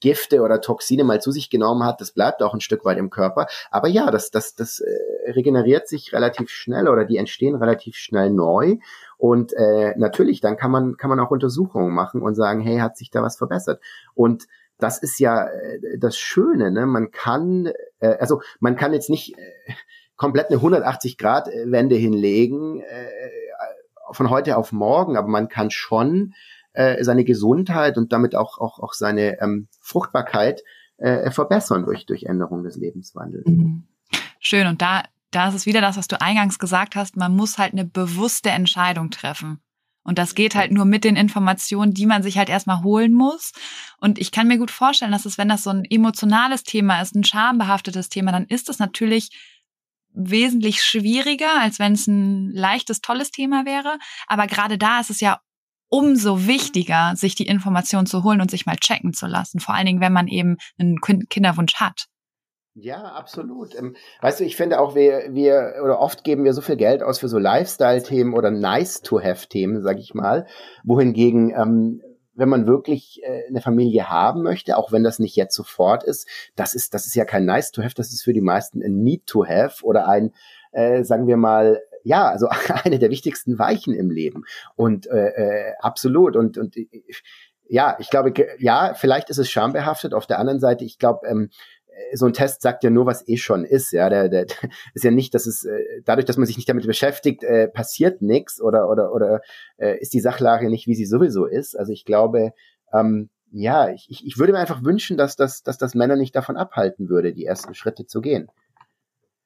Gifte 0.00 0.42
oder 0.42 0.60
Toxine 0.60 1.04
mal 1.04 1.20
zu 1.20 1.30
sich 1.30 1.50
genommen 1.50 1.84
hat, 1.84 2.00
das 2.00 2.12
bleibt 2.12 2.42
auch 2.42 2.54
ein 2.54 2.60
Stück 2.60 2.84
weit 2.84 2.98
im 2.98 3.10
Körper. 3.10 3.46
Aber 3.70 3.88
ja, 3.88 4.10
das, 4.10 4.30
das, 4.30 4.54
das 4.54 4.80
äh, 4.80 5.30
regeneriert 5.30 5.88
sich 5.88 6.12
relativ 6.12 6.50
schnell 6.50 6.88
oder 6.88 7.04
die 7.04 7.18
entstehen 7.18 7.54
relativ 7.54 7.96
schnell 7.96 8.30
neu. 8.30 8.76
Und 9.18 9.52
äh, 9.52 9.94
natürlich, 9.96 10.40
dann 10.40 10.56
kann 10.56 10.70
man, 10.70 10.96
kann 10.96 11.10
man 11.10 11.20
auch 11.20 11.30
Untersuchungen 11.30 11.94
machen 11.94 12.22
und 12.22 12.34
sagen, 12.34 12.60
hey, 12.60 12.78
hat 12.78 12.96
sich 12.96 13.10
da 13.10 13.22
was 13.22 13.36
verbessert? 13.36 13.82
Und 14.14 14.46
das 14.78 14.98
ist 14.98 15.18
ja 15.18 15.46
äh, 15.46 15.98
das 15.98 16.16
Schöne, 16.16 16.70
ne? 16.70 16.86
Man 16.86 17.10
kann, 17.10 17.70
äh, 18.00 18.16
also 18.18 18.40
man 18.58 18.76
kann 18.76 18.92
jetzt 18.92 19.10
nicht 19.10 19.38
äh, 19.38 19.72
komplett 20.16 20.50
eine 20.50 20.60
180-Grad-Wende 20.60 21.96
hinlegen 21.96 22.80
äh, 22.80 23.08
von 24.12 24.30
heute 24.30 24.56
auf 24.56 24.72
morgen, 24.72 25.16
aber 25.16 25.28
man 25.28 25.48
kann 25.48 25.70
schon 25.70 26.34
äh, 26.72 27.02
seine 27.04 27.24
Gesundheit 27.24 27.98
und 27.98 28.12
damit 28.12 28.34
auch, 28.34 28.58
auch, 28.58 28.78
auch 28.78 28.92
seine 28.92 29.40
ähm, 29.40 29.68
Fruchtbarkeit 29.80 30.62
äh, 30.98 31.30
verbessern 31.30 31.84
durch, 31.84 32.06
durch 32.06 32.24
Änderung 32.24 32.62
des 32.62 32.76
Lebenswandels. 32.76 33.46
Mhm. 33.46 33.84
Schön. 34.38 34.66
Und 34.66 34.82
da, 34.82 35.02
da 35.30 35.48
ist 35.48 35.54
es 35.54 35.66
wieder 35.66 35.80
das, 35.80 35.96
was 35.96 36.08
du 36.08 36.20
eingangs 36.20 36.58
gesagt 36.58 36.96
hast. 36.96 37.16
Man 37.16 37.34
muss 37.34 37.58
halt 37.58 37.72
eine 37.72 37.84
bewusste 37.84 38.50
Entscheidung 38.50 39.10
treffen. 39.10 39.60
Und 40.02 40.18
das 40.18 40.34
geht 40.34 40.54
halt 40.54 40.72
nur 40.72 40.86
mit 40.86 41.04
den 41.04 41.16
Informationen, 41.16 41.92
die 41.92 42.06
man 42.06 42.22
sich 42.22 42.38
halt 42.38 42.48
erstmal 42.48 42.82
holen 42.82 43.12
muss. 43.12 43.52
Und 43.98 44.18
ich 44.18 44.32
kann 44.32 44.48
mir 44.48 44.58
gut 44.58 44.70
vorstellen, 44.70 45.12
dass 45.12 45.26
es, 45.26 45.36
wenn 45.36 45.48
das 45.48 45.62
so 45.62 45.70
ein 45.70 45.84
emotionales 45.84 46.62
Thema 46.62 47.02
ist, 47.02 47.14
ein 47.14 47.24
schambehaftetes 47.24 48.08
Thema, 48.08 48.32
dann 48.32 48.46
ist 48.46 48.68
es 48.70 48.78
natürlich 48.78 49.30
wesentlich 50.12 50.82
schwieriger, 50.82 51.60
als 51.60 51.78
wenn 51.78 51.92
es 51.92 52.06
ein 52.06 52.50
leichtes, 52.50 53.00
tolles 53.00 53.30
Thema 53.30 53.66
wäre. 53.66 53.98
Aber 54.26 54.46
gerade 54.46 54.78
da 54.78 55.00
ist 55.00 55.10
es 55.10 55.20
ja 55.20 55.40
umso 55.90 56.46
wichtiger, 56.46 57.12
sich 57.16 57.34
die 57.34 57.46
Information 57.46 58.06
zu 58.06 58.24
holen 58.24 58.40
und 58.40 58.50
sich 58.50 58.64
mal 58.64 58.76
checken 58.76 59.12
zu 59.12 59.26
lassen. 59.26 59.60
Vor 59.60 59.74
allen 59.74 59.86
Dingen, 59.86 60.00
wenn 60.00 60.12
man 60.12 60.28
eben 60.28 60.56
einen 60.78 61.00
Kinderwunsch 61.00 61.74
hat. 61.74 62.06
Ja, 62.74 63.02
absolut. 63.02 63.74
Ähm, 63.74 63.96
weißt 64.22 64.40
du, 64.40 64.44
ich 64.44 64.56
finde 64.56 64.80
auch, 64.80 64.94
wir, 64.94 65.34
wir, 65.34 65.74
oder 65.82 65.98
oft 65.98 66.22
geben 66.22 66.44
wir 66.44 66.54
so 66.54 66.62
viel 66.62 66.76
Geld 66.76 67.02
aus 67.02 67.18
für 67.18 67.28
so 67.28 67.38
Lifestyle-Themen 67.38 68.32
oder 68.32 68.52
nice-to-have-Themen, 68.52 69.82
sag 69.82 69.98
ich 69.98 70.14
mal, 70.14 70.46
wohingegen, 70.84 71.50
ähm, 71.50 72.00
wenn 72.34 72.48
man 72.48 72.68
wirklich 72.68 73.20
äh, 73.24 73.48
eine 73.48 73.60
Familie 73.60 74.08
haben 74.08 74.42
möchte, 74.42 74.76
auch 74.76 74.92
wenn 74.92 75.02
das 75.02 75.18
nicht 75.18 75.34
jetzt 75.34 75.56
sofort 75.56 76.04
ist, 76.04 76.28
das 76.54 76.74
ist, 76.74 76.94
das 76.94 77.06
ist 77.06 77.16
ja 77.16 77.24
kein 77.24 77.44
nice-to-have, 77.44 77.94
das 77.94 78.12
ist 78.12 78.22
für 78.22 78.32
die 78.32 78.40
meisten 78.40 78.82
ein 78.82 79.02
need-to-have 79.02 79.84
oder 79.84 80.08
ein, 80.08 80.32
äh, 80.70 81.02
sagen 81.02 81.26
wir 81.26 81.36
mal, 81.36 81.82
ja, 82.04 82.28
also 82.28 82.48
eine 82.84 82.98
der 82.98 83.10
wichtigsten 83.10 83.58
Weichen 83.58 83.94
im 83.94 84.10
Leben. 84.10 84.44
Und 84.76 85.06
äh, 85.06 85.28
äh, 85.28 85.72
absolut. 85.80 86.36
Und, 86.36 86.58
und 86.58 86.76
ja, 87.68 87.96
ich 88.00 88.10
glaube, 88.10 88.32
ja, 88.58 88.94
vielleicht 88.94 89.30
ist 89.30 89.38
es 89.38 89.50
schambehaftet. 89.50 90.12
Auf 90.14 90.26
der 90.26 90.38
anderen 90.38 90.60
Seite, 90.60 90.84
ich 90.84 90.98
glaube, 90.98 91.26
ähm, 91.26 91.50
so 92.14 92.26
ein 92.26 92.32
Test 92.32 92.62
sagt 92.62 92.84
ja 92.84 92.90
nur, 92.90 93.06
was 93.06 93.26
eh 93.28 93.36
schon 93.36 93.64
ist. 93.64 93.92
Ja, 93.92 94.08
der, 94.08 94.28
der 94.28 94.46
ist 94.94 95.04
ja 95.04 95.10
nicht, 95.10 95.34
dass 95.34 95.46
es 95.46 95.64
äh, 95.64 96.02
dadurch, 96.04 96.26
dass 96.26 96.36
man 96.36 96.46
sich 96.46 96.56
nicht 96.56 96.68
damit 96.68 96.86
beschäftigt, 96.86 97.44
äh, 97.44 97.68
passiert 97.68 98.22
nichts 98.22 98.60
oder 98.60 98.88
oder 98.88 99.12
oder 99.12 99.40
äh, 99.76 99.98
ist 99.98 100.12
die 100.12 100.20
Sachlage 100.20 100.70
nicht, 100.70 100.86
wie 100.86 100.94
sie 100.94 101.06
sowieso 101.06 101.46
ist. 101.46 101.78
Also 101.78 101.92
ich 101.92 102.04
glaube, 102.04 102.52
ähm, 102.92 103.30
ja, 103.52 103.90
ich, 103.90 104.08
ich 104.08 104.38
würde 104.38 104.52
mir 104.52 104.60
einfach 104.60 104.84
wünschen, 104.84 105.16
dass 105.16 105.36
das, 105.36 105.62
dass 105.62 105.76
das 105.76 105.94
Männer 105.94 106.16
nicht 106.16 106.36
davon 106.36 106.56
abhalten 106.56 107.08
würde, 107.08 107.32
die 107.32 107.44
ersten 107.44 107.74
Schritte 107.74 108.06
zu 108.06 108.20
gehen. 108.20 108.48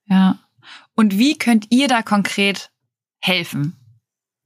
Ja, 0.06 0.38
und 0.94 1.18
wie 1.18 1.36
könnt 1.38 1.66
ihr 1.70 1.88
da 1.88 2.02
konkret 2.02 2.70
helfen? 3.20 3.76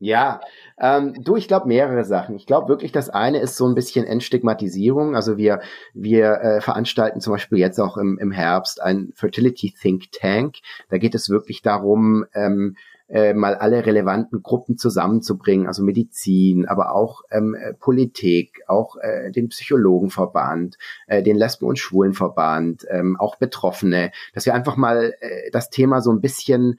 Ja, 0.01 0.41
ähm, 0.79 1.15
du, 1.25 1.35
ich 1.35 1.49
glaube 1.49 1.67
mehrere 1.67 2.05
Sachen. 2.05 2.37
Ich 2.37 2.47
glaube 2.47 2.69
wirklich, 2.69 2.93
das 2.93 3.11
eine 3.11 3.41
ist 3.41 3.57
so 3.57 3.67
ein 3.67 3.75
bisschen 3.75 4.07
Entstigmatisierung. 4.07 5.17
Also 5.17 5.37
wir 5.37 5.61
wir 5.93 6.35
äh, 6.41 6.61
veranstalten 6.61 7.21
zum 7.21 7.33
Beispiel 7.33 7.59
jetzt 7.59 7.81
auch 7.81 7.97
im, 7.97 8.17
im 8.19 8.31
Herbst 8.31 8.81
ein 8.81 9.11
Fertility 9.15 9.75
Think 9.81 10.13
Tank. 10.13 10.59
Da 10.89 10.99
geht 10.99 11.17
es 11.17 11.29
wirklich 11.29 11.63
darum, 11.63 12.25
ähm, 12.33 12.77
äh, 13.09 13.35
mal 13.35 13.55
alle 13.55 13.87
relevanten 13.87 14.43
Gruppen 14.43 14.77
zusammenzubringen, 14.77 15.67
also 15.67 15.83
Medizin, 15.83 16.67
aber 16.67 16.95
auch 16.95 17.23
ähm, 17.31 17.55
äh, 17.55 17.75
Politik, 17.75 18.63
auch 18.67 18.97
äh, 18.97 19.31
den 19.31 19.49
Psychologenverband, 19.49 20.77
äh, 21.07 21.23
den 21.23 21.37
Lesben- 21.37 21.67
und 21.67 21.79
Schwulenverband, 21.79 22.87
ähm, 22.91 23.17
auch 23.19 23.37
Betroffene, 23.37 24.13
dass 24.35 24.47
wir 24.47 24.55
einfach 24.55 24.77
mal 24.77 25.15
äh, 25.21 25.51
das 25.51 25.71
Thema 25.71 26.01
so 26.01 26.11
ein 26.11 26.21
bisschen 26.21 26.79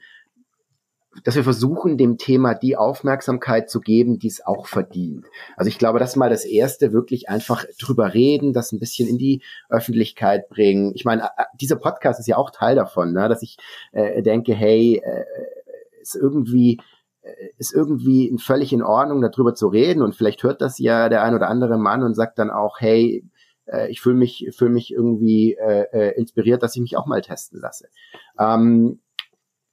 dass 1.24 1.34
wir 1.34 1.42
versuchen, 1.42 1.98
dem 1.98 2.18
Thema 2.18 2.54
die 2.54 2.76
Aufmerksamkeit 2.76 3.68
zu 3.68 3.80
geben, 3.80 4.18
die 4.18 4.28
es 4.28 4.46
auch 4.46 4.66
verdient. 4.66 5.26
Also 5.56 5.68
ich 5.68 5.78
glaube, 5.78 5.98
das 5.98 6.10
ist 6.10 6.16
mal 6.16 6.30
das 6.30 6.44
Erste, 6.44 6.92
wirklich 6.92 7.28
einfach 7.28 7.64
drüber 7.80 8.14
reden, 8.14 8.52
das 8.52 8.70
ein 8.70 8.78
bisschen 8.78 9.08
in 9.08 9.18
die 9.18 9.42
Öffentlichkeit 9.68 10.48
bringen. 10.48 10.92
Ich 10.94 11.04
meine, 11.04 11.24
äh, 11.24 11.44
dieser 11.60 11.76
Podcast 11.76 12.20
ist 12.20 12.26
ja 12.26 12.36
auch 12.36 12.50
Teil 12.50 12.76
davon, 12.76 13.12
ne? 13.12 13.28
dass 13.28 13.42
ich 13.42 13.56
äh, 13.92 14.22
denke, 14.22 14.54
hey, 14.54 15.02
äh, 15.04 15.24
ist 16.14 16.20
irgendwie 16.20 16.80
äh, 17.22 17.32
ist 17.58 17.74
irgendwie 17.74 18.34
völlig 18.38 18.72
in 18.72 18.82
Ordnung, 18.82 19.20
darüber 19.20 19.54
zu 19.54 19.68
reden 19.68 20.02
und 20.02 20.14
vielleicht 20.14 20.42
hört 20.42 20.60
das 20.60 20.78
ja 20.78 21.08
der 21.08 21.22
ein 21.22 21.34
oder 21.34 21.48
andere 21.48 21.78
Mann 21.78 22.02
und 22.02 22.14
sagt 22.14 22.38
dann 22.38 22.50
auch, 22.50 22.80
hey, 22.80 23.24
äh, 23.66 23.90
ich 23.90 24.00
fühle 24.00 24.16
mich, 24.16 24.48
fühle 24.56 24.70
mich 24.70 24.92
irgendwie 24.92 25.54
äh, 25.54 25.86
äh, 25.92 26.18
inspiriert, 26.18 26.62
dass 26.62 26.74
ich 26.74 26.82
mich 26.82 26.96
auch 26.96 27.06
mal 27.06 27.20
testen 27.22 27.60
lasse. 27.60 27.88
Ähm, 28.38 29.00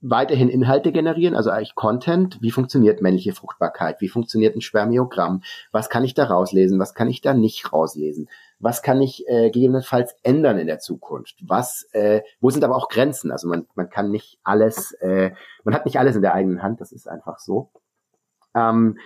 weiterhin 0.02 0.50
Inhalte 0.50 0.92
generieren, 0.92 1.36
also 1.36 1.50
eigentlich 1.50 1.76
Content. 1.76 2.42
Wie 2.42 2.52
funktioniert 2.52 3.02
männliche 3.02 3.34
Fruchtbarkeit? 3.34 4.00
Wie 4.00 4.10
funktioniert 4.10 4.56
ein 4.56 4.62
Spermiogramm? 4.62 5.42
Was 5.72 5.90
kann 5.90 6.04
ich 6.04 6.14
da 6.14 6.26
rauslesen? 6.26 6.80
Was 6.80 6.94
kann 6.94 7.10
ich 7.10 7.22
da 7.22 7.34
nicht 7.34 7.74
rauslesen? 7.74 8.30
Was 8.60 8.82
kann 8.84 9.02
ich 9.02 9.28
äh, 9.28 9.50
gegebenenfalls 9.50 10.16
ändern 10.24 10.60
in 10.60 10.68
der 10.68 10.80
Zukunft? 10.80 11.38
Was, 11.42 11.88
äh, 11.94 12.22
wo 12.40 12.50
sind 12.50 12.64
aber 12.64 12.76
auch 12.76 12.90
Grenzen? 12.90 13.32
Also 13.32 13.48
man, 13.48 13.68
man 13.76 13.90
kann 13.90 14.12
nicht 14.12 14.40
alles, 14.44 14.94
äh, 14.94 15.32
man 15.64 15.74
hat 15.74 15.86
nicht 15.86 16.00
alles 16.00 16.16
in 16.16 16.22
der 16.22 16.34
eigenen 16.34 16.62
Hand, 16.62 16.80
das 16.82 16.92
ist 16.92 17.08
einfach 17.08 17.40
so. 17.40 17.72
Ähm, 18.56 18.98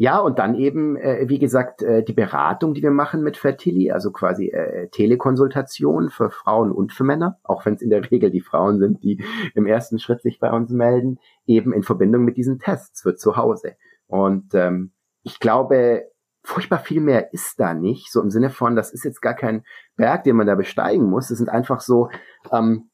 ja, 0.00 0.20
und 0.20 0.38
dann 0.38 0.54
eben, 0.54 0.96
äh, 0.96 1.28
wie 1.28 1.40
gesagt, 1.40 1.82
äh, 1.82 2.04
die 2.04 2.12
Beratung, 2.12 2.72
die 2.72 2.84
wir 2.84 2.92
machen 2.92 3.24
mit 3.24 3.36
Fertilli, 3.36 3.90
also 3.90 4.12
quasi 4.12 4.46
äh, 4.46 4.88
Telekonsultation 4.90 6.08
für 6.08 6.30
Frauen 6.30 6.70
und 6.70 6.92
für 6.92 7.02
Männer, 7.02 7.40
auch 7.42 7.66
wenn 7.66 7.74
es 7.74 7.82
in 7.82 7.90
der 7.90 8.00
Regel 8.12 8.30
die 8.30 8.40
Frauen 8.40 8.78
sind, 8.78 9.02
die 9.02 9.24
im 9.56 9.66
ersten 9.66 9.98
Schritt 9.98 10.22
sich 10.22 10.38
bei 10.38 10.52
uns 10.52 10.70
melden, 10.70 11.18
eben 11.46 11.72
in 11.72 11.82
Verbindung 11.82 12.24
mit 12.24 12.36
diesen 12.36 12.60
Tests 12.60 13.02
für 13.02 13.16
zu 13.16 13.36
Hause. 13.36 13.74
Und 14.06 14.54
ähm, 14.54 14.92
ich 15.24 15.40
glaube, 15.40 16.04
furchtbar 16.44 16.78
viel 16.78 17.00
mehr 17.00 17.32
ist 17.34 17.58
da 17.58 17.74
nicht, 17.74 18.12
so 18.12 18.22
im 18.22 18.30
Sinne 18.30 18.50
von, 18.50 18.76
das 18.76 18.92
ist 18.92 19.04
jetzt 19.04 19.20
gar 19.20 19.34
kein 19.34 19.64
Berg, 19.96 20.22
den 20.22 20.36
man 20.36 20.46
da 20.46 20.54
besteigen 20.54 21.10
muss. 21.10 21.26
Das 21.26 21.38
sind 21.38 21.48
einfach 21.48 21.80
so, 21.80 22.08
ähm, 22.52 22.88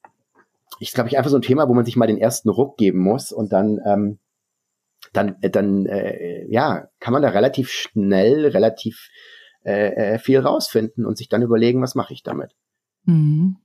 ich 0.78 0.92
glaube, 0.92 1.10
ich 1.10 1.18
einfach 1.18 1.30
so 1.30 1.36
ein 1.36 1.42
Thema, 1.42 1.68
wo 1.68 1.74
man 1.74 1.84
sich 1.84 1.96
mal 1.96 2.06
den 2.06 2.16
ersten 2.16 2.48
Ruck 2.48 2.78
geben 2.78 3.00
muss 3.00 3.30
und 3.30 3.52
dann 3.52 3.78
ähm, 3.84 4.18
dann, 5.12 5.36
äh, 5.42 5.50
dann 5.50 5.86
äh, 5.86 6.46
ja, 6.50 6.88
kann 7.00 7.12
man 7.12 7.22
da 7.22 7.28
relativ 7.30 7.70
schnell, 7.70 8.46
relativ 8.48 9.08
äh, 9.64 10.14
äh, 10.14 10.18
viel 10.18 10.40
rausfinden 10.40 11.06
und 11.06 11.16
sich 11.16 11.28
dann 11.28 11.42
überlegen, 11.42 11.82
was 11.82 11.94
mache 11.94 12.12
ich 12.12 12.22
damit. 12.22 12.54
Mhm. 13.04 13.56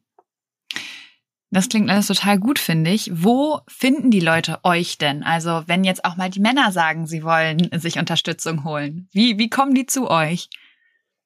Das 1.52 1.68
klingt 1.68 1.90
alles 1.90 2.08
total 2.08 2.38
gut, 2.38 2.60
finde 2.60 2.92
ich. 2.92 3.10
Wo 3.12 3.62
finden 3.68 4.12
die 4.12 4.20
Leute 4.20 4.60
euch 4.64 5.00
denn? 5.00 5.24
Also, 5.24 5.64
wenn 5.66 5.84
jetzt 5.84 6.06
auch 6.06 6.16
mal 6.16 6.30
die 6.30 6.40
Männer 6.40 6.72
sagen, 6.72 7.08
sie 7.08 7.24
wollen 7.24 7.70
sich 7.80 7.98
Unterstützung 7.98 8.64
holen, 8.64 9.08
wie, 9.12 9.40
wie 9.40 9.50
kommen 9.50 9.74
die 9.74 9.88
zu 9.88 10.10
euch? 10.10 10.50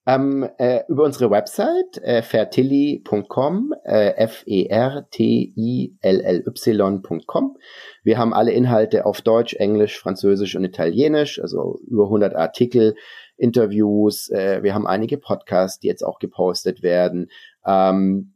Ähm, 0.06 0.50
äh, 0.58 0.82
über 0.90 1.06
unsere 1.06 1.32
Website 1.32 1.98
äh, 2.02 2.22
fertilly.com, 2.22 3.74
äh, 3.86 4.10
F-E-R-T-I-L-L-Y.com. 4.18 4.78
Wir 8.04 8.18
haben 8.18 8.34
alle 8.34 8.52
Inhalte 8.52 9.06
auf 9.06 9.22
Deutsch, 9.22 9.54
Englisch, 9.54 9.98
Französisch 9.98 10.58
und 10.58 10.66
Italienisch, 10.66 11.40
also 11.40 11.80
über 11.88 12.04
100 12.04 12.36
Artikel, 12.36 12.96
Interviews. 13.38 14.30
Äh, 14.30 14.62
wir 14.62 14.74
haben 14.74 14.88
einige 14.88 15.18
Podcasts, 15.18 15.80
die 15.80 15.88
jetzt 15.88 16.04
auch 16.04 16.20
gepostet 16.20 16.84
werden. 16.84 17.30
Ähm, 17.66 18.34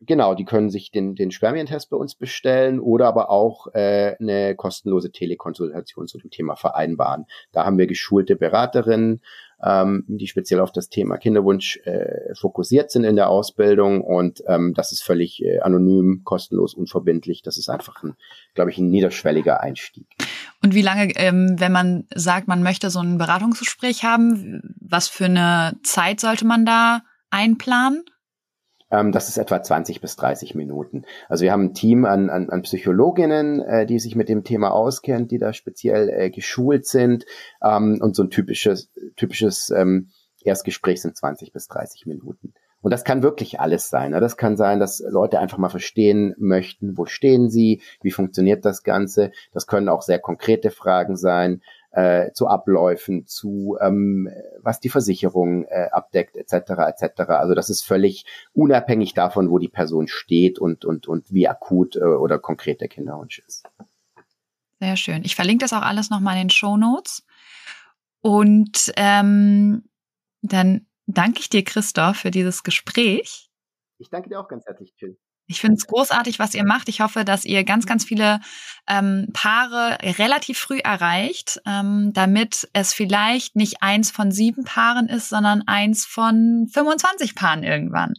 genau, 0.00 0.34
die 0.34 0.44
können 0.44 0.70
sich 0.70 0.90
den, 0.90 1.14
den 1.14 1.30
Spermientest 1.30 1.90
bei 1.90 1.96
uns 1.96 2.14
bestellen 2.14 2.80
oder 2.80 3.06
aber 3.06 3.30
auch 3.30 3.68
äh, 3.74 4.16
eine 4.18 4.54
kostenlose 4.56 5.12
Telekonsultation 5.12 6.06
zu 6.06 6.18
dem 6.18 6.30
Thema 6.30 6.56
vereinbaren. 6.56 7.26
Da 7.52 7.64
haben 7.64 7.78
wir 7.78 7.86
geschulte 7.86 8.36
Beraterinnen, 8.36 9.20
ähm, 9.64 10.04
die 10.08 10.26
speziell 10.26 10.60
auf 10.60 10.72
das 10.72 10.88
Thema 10.88 11.16
Kinderwunsch 11.16 11.78
äh, 11.84 12.34
fokussiert 12.34 12.90
sind 12.90 13.04
in 13.04 13.16
der 13.16 13.28
Ausbildung 13.28 14.02
und 14.02 14.42
ähm, 14.46 14.74
das 14.74 14.92
ist 14.92 15.02
völlig 15.02 15.42
äh, 15.44 15.60
anonym, 15.60 16.22
kostenlos, 16.24 16.74
unverbindlich. 16.74 17.42
Das 17.42 17.58
ist 17.58 17.68
einfach 17.68 18.02
ein, 18.02 18.14
glaube 18.54 18.70
ich, 18.70 18.78
ein 18.78 18.90
niederschwelliger 18.90 19.60
Einstieg. 19.60 20.06
Und 20.62 20.74
wie 20.74 20.82
lange, 20.82 21.14
ähm, 21.16 21.56
wenn 21.58 21.72
man 21.72 22.04
sagt, 22.14 22.48
man 22.48 22.62
möchte 22.62 22.90
so 22.90 23.00
ein 23.00 23.18
Beratungsgespräch 23.18 24.04
haben, 24.04 24.76
was 24.80 25.08
für 25.08 25.26
eine 25.26 25.76
Zeit 25.82 26.20
sollte 26.20 26.46
man 26.46 26.64
da 26.64 27.02
einplanen? 27.30 28.04
Ähm, 28.92 29.10
das 29.10 29.28
ist 29.28 29.38
etwa 29.38 29.60
20 29.60 30.00
bis 30.00 30.14
30 30.16 30.54
Minuten. 30.54 31.04
Also 31.28 31.42
wir 31.42 31.50
haben 31.50 31.64
ein 31.64 31.74
Team 31.74 32.04
an, 32.04 32.30
an, 32.30 32.50
an 32.50 32.62
Psychologinnen, 32.62 33.60
äh, 33.60 33.86
die 33.86 33.98
sich 33.98 34.14
mit 34.14 34.28
dem 34.28 34.44
Thema 34.44 34.70
auskennt, 34.70 35.30
die 35.32 35.38
da 35.38 35.52
speziell 35.52 36.10
äh, 36.10 36.30
geschult 36.30 36.86
sind. 36.86 37.24
Ähm, 37.62 37.98
und 38.00 38.14
so 38.14 38.22
ein 38.22 38.30
typisches, 38.30 38.90
typisches 39.16 39.70
ähm, 39.70 40.10
Erstgespräch 40.44 41.00
sind 41.00 41.16
20 41.16 41.52
bis 41.52 41.66
30 41.68 42.06
Minuten. 42.06 42.52
Und 42.82 42.90
das 42.90 43.04
kann 43.04 43.22
wirklich 43.22 43.60
alles 43.60 43.88
sein. 43.88 44.10
Ne? 44.10 44.20
Das 44.20 44.36
kann 44.36 44.56
sein, 44.56 44.80
dass 44.80 45.02
Leute 45.08 45.38
einfach 45.38 45.56
mal 45.56 45.68
verstehen 45.68 46.34
möchten, 46.36 46.98
wo 46.98 47.06
stehen 47.06 47.48
sie, 47.48 47.80
wie 48.02 48.10
funktioniert 48.10 48.64
das 48.64 48.82
Ganze. 48.82 49.30
Das 49.52 49.66
können 49.66 49.88
auch 49.88 50.02
sehr 50.02 50.18
konkrete 50.18 50.70
Fragen 50.70 51.16
sein 51.16 51.62
äh, 51.92 52.32
zu 52.32 52.48
Abläufen, 52.48 53.26
zu 53.26 53.78
ähm, 53.80 54.28
was 54.60 54.80
die 54.80 54.88
Versicherung 54.88 55.64
äh, 55.64 55.88
abdeckt, 55.92 56.36
etc. 56.36 56.70
etc. 56.88 57.20
Also 57.28 57.54
das 57.54 57.70
ist 57.70 57.84
völlig 57.84 58.24
unabhängig 58.52 59.14
davon, 59.14 59.50
wo 59.50 59.58
die 59.58 59.68
Person 59.68 60.08
steht 60.08 60.58
und 60.58 60.84
und 60.84 61.06
und 61.06 61.32
wie 61.32 61.48
akut 61.48 61.96
äh, 61.96 62.00
oder 62.00 62.38
konkret 62.38 62.80
der 62.80 62.88
Kinderwunsch 62.88 63.40
ist. 63.46 63.64
Sehr 64.80 64.96
schön. 64.96 65.22
Ich 65.24 65.36
verlinke 65.36 65.64
das 65.64 65.72
auch 65.72 65.82
alles 65.82 66.10
nochmal 66.10 66.34
in 66.34 66.48
den 66.48 66.50
Show 66.50 66.76
Notes. 66.76 67.24
Und 68.20 68.92
ähm, 68.96 69.84
dann 70.40 70.86
danke 71.06 71.40
ich 71.40 71.50
dir, 71.50 71.64
Christoph, 71.64 72.16
für 72.16 72.30
dieses 72.30 72.62
Gespräch. 72.62 73.50
Ich 73.98 74.10
danke 74.10 74.28
dir 74.28 74.40
auch 74.40 74.48
ganz 74.48 74.66
herzlich, 74.66 74.92
Jill. 74.96 75.16
Ich 75.52 75.60
finde 75.60 75.76
es 75.76 75.86
großartig, 75.86 76.38
was 76.38 76.54
ihr 76.54 76.64
macht. 76.64 76.88
Ich 76.88 77.02
hoffe, 77.02 77.26
dass 77.26 77.44
ihr 77.44 77.62
ganz, 77.62 77.84
ganz 77.84 78.04
viele 78.04 78.40
ähm, 78.88 79.28
Paare 79.34 79.98
relativ 80.18 80.58
früh 80.58 80.78
erreicht, 80.78 81.60
ähm, 81.66 82.12
damit 82.14 82.68
es 82.72 82.94
vielleicht 82.94 83.54
nicht 83.54 83.82
eins 83.82 84.10
von 84.10 84.32
sieben 84.32 84.64
Paaren 84.64 85.08
ist, 85.08 85.28
sondern 85.28 85.62
eins 85.66 86.06
von 86.06 86.68
25 86.72 87.34
Paaren 87.34 87.62
irgendwann. 87.62 88.14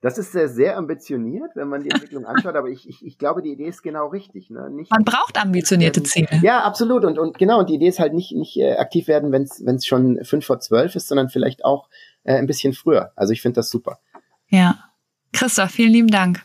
Das 0.00 0.16
ist 0.16 0.30
sehr, 0.30 0.48
sehr 0.48 0.76
ambitioniert, 0.76 1.50
wenn 1.56 1.66
man 1.66 1.82
die 1.82 1.90
Entwicklung 1.90 2.24
anschaut, 2.24 2.54
aber 2.54 2.68
ich, 2.68 2.88
ich, 2.88 3.04
ich 3.04 3.18
glaube, 3.18 3.42
die 3.42 3.50
Idee 3.50 3.66
ist 3.66 3.82
genau 3.82 4.06
richtig. 4.06 4.48
Ne? 4.48 4.70
Nicht, 4.70 4.92
man 4.92 5.02
braucht 5.02 5.42
ambitionierte 5.42 6.04
Ziele. 6.04 6.28
Ja, 6.40 6.62
absolut. 6.62 7.04
Und, 7.04 7.18
und 7.18 7.36
genau, 7.36 7.58
und 7.58 7.68
die 7.68 7.74
Idee 7.74 7.88
ist 7.88 7.98
halt 7.98 8.14
nicht, 8.14 8.30
nicht 8.30 8.56
äh, 8.58 8.76
aktiv 8.76 9.08
werden, 9.08 9.32
wenn 9.32 9.42
es 9.42 9.84
schon 9.84 10.24
fünf 10.24 10.46
vor 10.46 10.60
zwölf 10.60 10.94
ist, 10.94 11.08
sondern 11.08 11.30
vielleicht 11.30 11.64
auch 11.64 11.88
äh, 12.22 12.34
ein 12.34 12.46
bisschen 12.46 12.74
früher. 12.74 13.10
Also 13.16 13.32
ich 13.32 13.42
finde 13.42 13.56
das 13.56 13.70
super. 13.70 13.98
Ja. 14.46 14.84
Christoph, 15.32 15.72
vielen 15.72 15.92
lieben 15.92 16.08
Dank. 16.08 16.44